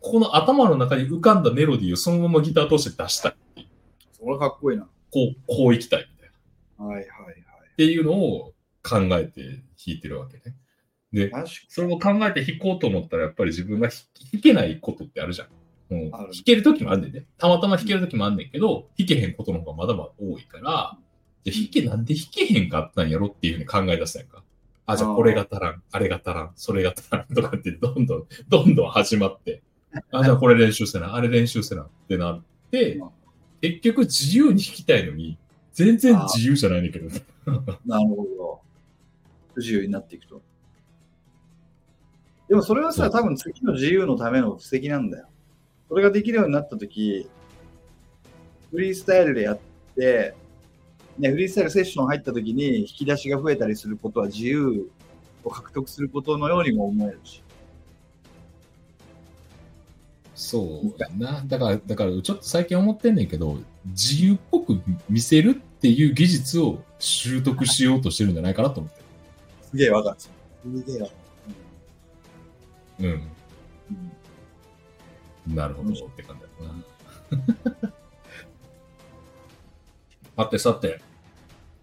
[0.00, 3.68] ここの頭の中に浮かんだメロディーをそのままギターとして出したい。
[4.18, 4.84] それはかっこいいな。
[5.10, 6.08] こう、こういきたい
[6.86, 7.76] はいはいはい。
[7.76, 8.52] ていうのを
[8.82, 10.56] 考えて弾いてるわけね。
[11.12, 11.30] で、
[11.68, 13.98] それを考えて弾こうと思ったら、やっぱり自分が弾
[14.32, 15.48] 弾けないことってあるじゃん。
[15.94, 17.26] もうある弾ける時もあんねんね。
[17.36, 20.96] たまたま弾ける時もあんねんけど、弾けへんことの方がまだまだ多いから、
[21.44, 24.42] じゃあ弾け、なんで弾けへんかったんやろっていうふうに考え出したんやんか。
[24.86, 29.62] あ、じゃあこれが足らん、あれが足らん、それが足らんとかってどんどん、どんどん始まって、
[30.10, 33.10] あ、じゃあこれ練習せな、あれ練習せなってなってうん、
[33.60, 35.38] 結局自由に弾きたいのに、
[35.72, 37.10] 全然自由じゃないねんだけど。
[37.86, 38.60] なるほど。
[39.54, 40.42] 不自由になっていくと。
[42.48, 45.28] でもそれはさ、多分次の自由のための布石なんだよ。
[45.88, 47.28] それができるようになったとき、
[48.70, 49.58] フリースタイルでやっ
[49.96, 50.34] て、
[51.18, 54.90] ね、フリースタイルセッション入ったときに引き出しが増えたりすることは自由
[55.44, 57.42] を獲得することのようにも思えるし。
[60.34, 61.44] そうやな。
[61.46, 69.00] だから、だからちょっと最近思ってんねんけど、自由っぽく見せるっていう技術を習得しようとしてるんじゃないかなと思って。
[69.70, 70.16] すげえわかる。
[70.18, 70.30] す
[70.86, 71.14] げえわか
[73.00, 73.04] うん。
[73.04, 73.08] る。
[73.10, 73.22] うん
[75.54, 76.72] なるほどって感じだ
[77.82, 77.92] な。
[80.44, 81.00] さてさて、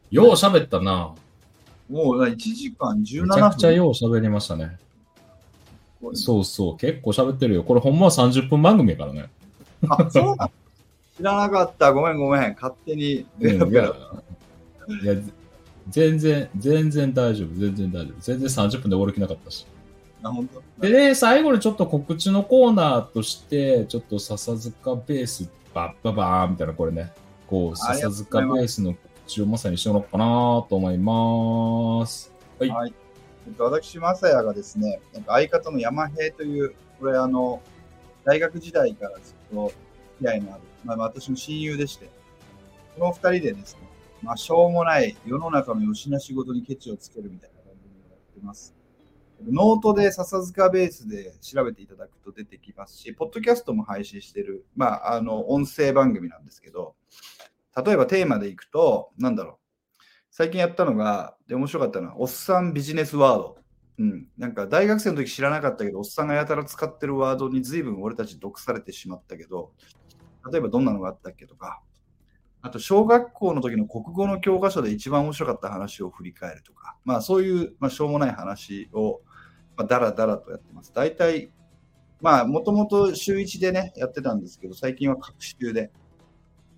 [0.10, 1.14] よう喋ったな。
[1.90, 3.28] もう1時間17分。
[3.28, 4.78] めちゃくちゃよう喋りましたね。
[6.14, 7.64] そうそう、結構喋ってるよ。
[7.64, 9.30] これほんまは30分番組やからね。
[9.90, 10.52] あ、そうなの
[11.20, 11.91] 知らなかった。
[11.91, 12.54] ごめんごめん。
[12.54, 13.94] 勝手にうんいや、
[15.90, 18.22] 全然、全然大丈夫、全然大丈夫。
[18.22, 19.68] 全然30分で終わる気なかったし。
[20.24, 20.88] あ、本当？
[20.88, 27.12] でね、最後にちょっと告知のコーナーとして、ちょっと笹塚ベース、バッババーンみたいな、これね、
[27.48, 30.26] こう、笹塚ベースの告知をまさにしようのかな
[30.70, 32.32] と思います。
[32.60, 32.70] はい。
[32.70, 32.94] はい。
[33.46, 37.62] えっと、私、まさやがですね、なんか相方の山平という、これあの、
[38.24, 42.10] 大学時代からずっと付き合いのある、まあ、私の親友でして、
[42.97, 43.81] この二人でですね、
[44.22, 48.76] まあ、しょうもない世の中のよしなしごとにケチをつけるみたいな番組をやってます。
[49.47, 56.95] ノートで笹塚ベースで調べていただくと出てきますし、ポッドキャストも配信してる、まあ、あの、音声番組なんですけど、
[57.85, 63.57] 例えばテーマでいくと、なんだろう、最近やったのが、で、面白かったのは、おっさんビジネスワード。
[63.99, 64.27] うん。
[64.38, 69.73] なんか、大学生の時知らなかったけど、おっさんがやたら使ってるワードに随分俺たち毒されてしまったけど、
[70.52, 71.82] 例えばどんなのがあったっけとか、
[72.61, 79.22] あと、小学校の時の国語の教科書で一番面白かった話を振り返るとか、まあ、そういう、まあ、しょうもない話を、
[79.78, 80.91] まあ、だらだらとやってます。
[80.94, 81.52] 大体、
[82.22, 85.91] まあ、もともと週1でね、やってたんですけど、最近は各週で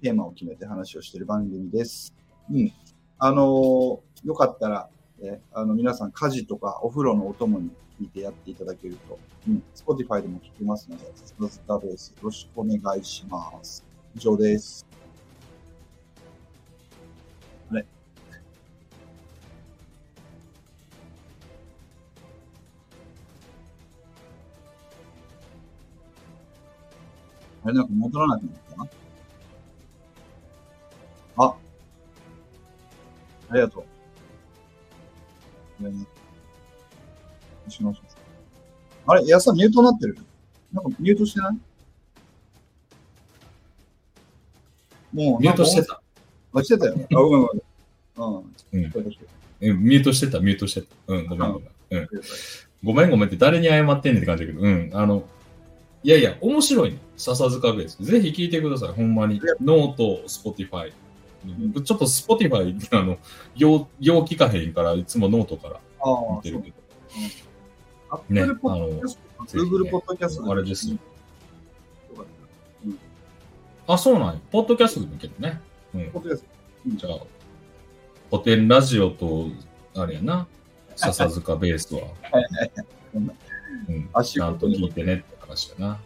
[0.04, 2.14] テーマを決めて話をしてる番組です。
[2.52, 2.72] うん。
[3.18, 4.90] あのーよかったら、
[5.22, 7.70] ね、あの皆さん家事とかお風呂のお供に
[8.00, 13.86] 聞いてやっていただけると、うん、Spotify でも聞けますので、スタスタベースよろしくお願いします。
[14.16, 14.84] 以上です。
[17.70, 17.86] あれ
[27.64, 28.76] あれなんか戻らなくなった？
[28.76, 28.88] な
[31.38, 31.56] あ
[33.50, 34.01] ありがとう。
[39.08, 40.18] あれ、安さんミュートになってる？
[40.74, 41.58] なんかミュートしてない？
[45.14, 46.02] もう、ミュートしてた。
[46.54, 47.08] あ、してたよね。
[47.14, 47.62] あ、ごめんごめん。
[48.18, 48.84] うん。
[48.84, 48.84] うん
[49.62, 50.88] ミュートしてた、ミュートしてた。
[51.08, 51.70] うん、ごめんごめん。
[51.92, 52.10] うん。
[52.84, 54.90] ごめんごめんって誰に謝ってんねんって感じだけど、うん。
[54.94, 55.24] あの、
[56.04, 56.98] いやいや、面白いね。
[57.16, 58.04] 笹塚ベース。
[58.04, 59.40] ぜひ聞いてください、ほんまに。
[59.62, 60.94] note、Spotify。
[61.84, 63.18] ちょっと Spotify、 あの、
[63.56, 65.80] よう、聞かへんから、いつもノートから
[66.36, 66.62] 見てる。
[66.62, 66.76] けど。
[68.10, 70.96] Apple ポッドキャスト、ぜひね Google ポッドキャストあれです
[73.88, 74.40] あ、そうなんや。
[74.52, 75.60] ポッドキャストでもいけるね。
[75.96, 76.12] うん。
[76.12, 76.48] ポッドキャスト
[76.86, 77.20] じゃあ、
[78.30, 79.48] 古典ラジオと、
[79.96, 80.48] あれやな、
[80.96, 82.02] 笹塚ベースは、
[83.90, 86.00] うん、足ちゃんと聞いてねって話だな。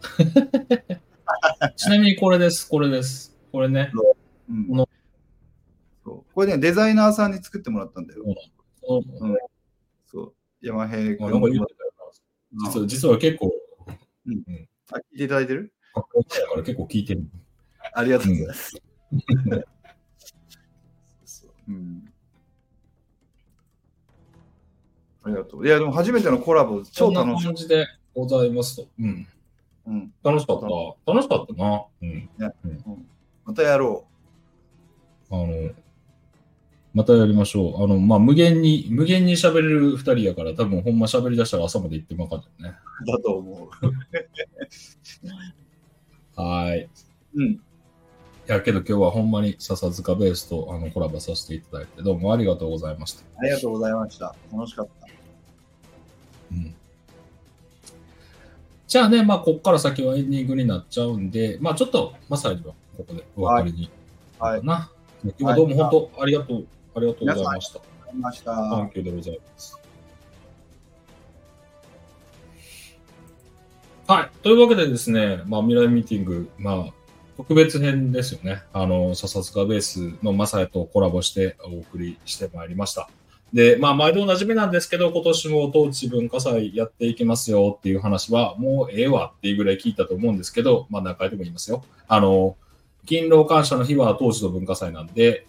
[1.76, 3.29] ちなみにこれです、これです。
[3.52, 3.92] これね、
[4.48, 4.88] うんこの
[6.04, 8.24] そうこれね、デザイナーさんに作ってもらったんだよ。
[8.82, 9.36] そううん
[10.06, 10.34] そう。
[10.60, 11.92] 山平君あなんか言ってたよ
[12.52, 13.52] な実は実は結構、
[13.86, 13.92] あ
[14.96, 15.72] 聞いていただいてる？
[15.94, 17.24] かっこいいから結構聞いてる。
[17.94, 18.82] ありがとうございます。
[21.24, 22.12] そううん
[25.22, 25.66] ありがとう。
[25.66, 27.44] いや、でも初めてのコラボ、超楽しい。
[27.44, 28.88] 感じでございますと。
[28.98, 29.26] うん。
[29.86, 30.66] うん、楽しかった。
[31.12, 31.84] 楽しかったな。
[32.00, 32.28] うん。
[33.44, 34.06] またやろ
[35.30, 35.34] う。
[35.34, 35.70] あの、
[36.92, 37.84] またやりましょう。
[37.84, 42.78] あの、まあ、無限に、無限に喋れる二人やから、多分ほんま喋り出したら朝まで行ってまかったよね。
[43.06, 43.70] だと思
[46.36, 46.80] はい。
[46.82, 46.90] う。
[47.34, 47.50] うん。
[47.52, 47.60] い
[48.46, 53.22] や、けど今日はほんまに笹塚ベースとあのコラボさせていただいて、どうもありがとうございました。
[53.38, 54.34] ありがとうございました。
[54.52, 55.06] 楽しかった。
[56.52, 56.74] うん。
[58.88, 63.90] じゃあね、まあ、こっから先はエンディングになっちゃうんで、まあ、ちょっと、まさにはここでお別れに
[64.38, 64.64] はい。
[64.64, 64.90] な。
[65.22, 67.78] 今日はどうも本当ありがとう、ありがとうございました。
[67.78, 68.54] ありました。
[68.54, 69.78] サンキューでございます。
[74.08, 74.30] はい。
[74.42, 76.92] というわけでですね、まあ、未来ミーティング、まあ、
[77.36, 78.62] 特別編ですよね。
[78.72, 83.08] あの、笹塚ベースのマサヤとコラボしてお送りしてまいりました。
[83.52, 91.84] で、まあ、毎度おなじみなんですけど、今年も当地文化祭やっていきますよっていう話は、もうええわっていうぐらい聞いたと思うんですけど、まあ、何回でも言いますよ。
[92.08, 92.56] あの、
[93.10, 95.44] 勤労感謝の日は当時の文化祭なんで、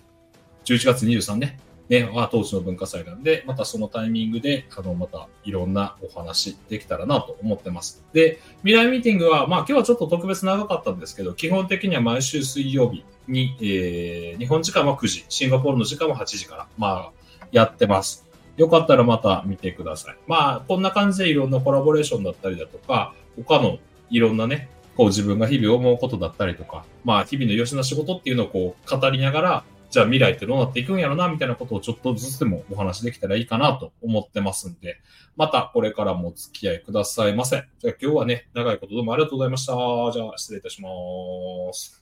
[0.65, 1.59] 11月23ね、
[1.89, 8.03] ね、は当時の文化祭なんで、またそのタイミングで、あの、またいろんなお話できたらなと思ってます。
[8.13, 17.11] で、未来ミーティングは、まあ今日はちょっと特別長かったんですけど、基本的には毎週水曜日に、えー、日本時間は9時、シンガポールの時間は8時から、まあ、
[17.51, 18.27] やってます。
[18.57, 20.15] よかったらまた見てください。
[20.25, 23.77] まあ、こんな感じでいろんなコラボレーションだったりだとか、他の
[24.09, 34.97] いろんなね、こう自分が日々思うことだったりとか、まあ日々のよしな仕事っていうのをこう語りながら、じゃあ未来ってどうなっていくんやろな、みたいなことをちょっとずつでもお話できたらいいかなと思ってますんで、
[35.35, 37.63] またこれからもお付き合いくださいませ。
[37.79, 39.73] じゃあ今日はね、長いことどうもありがとうございました。
[39.73, 40.89] じゃあ失礼いたしま
[41.73, 42.00] す。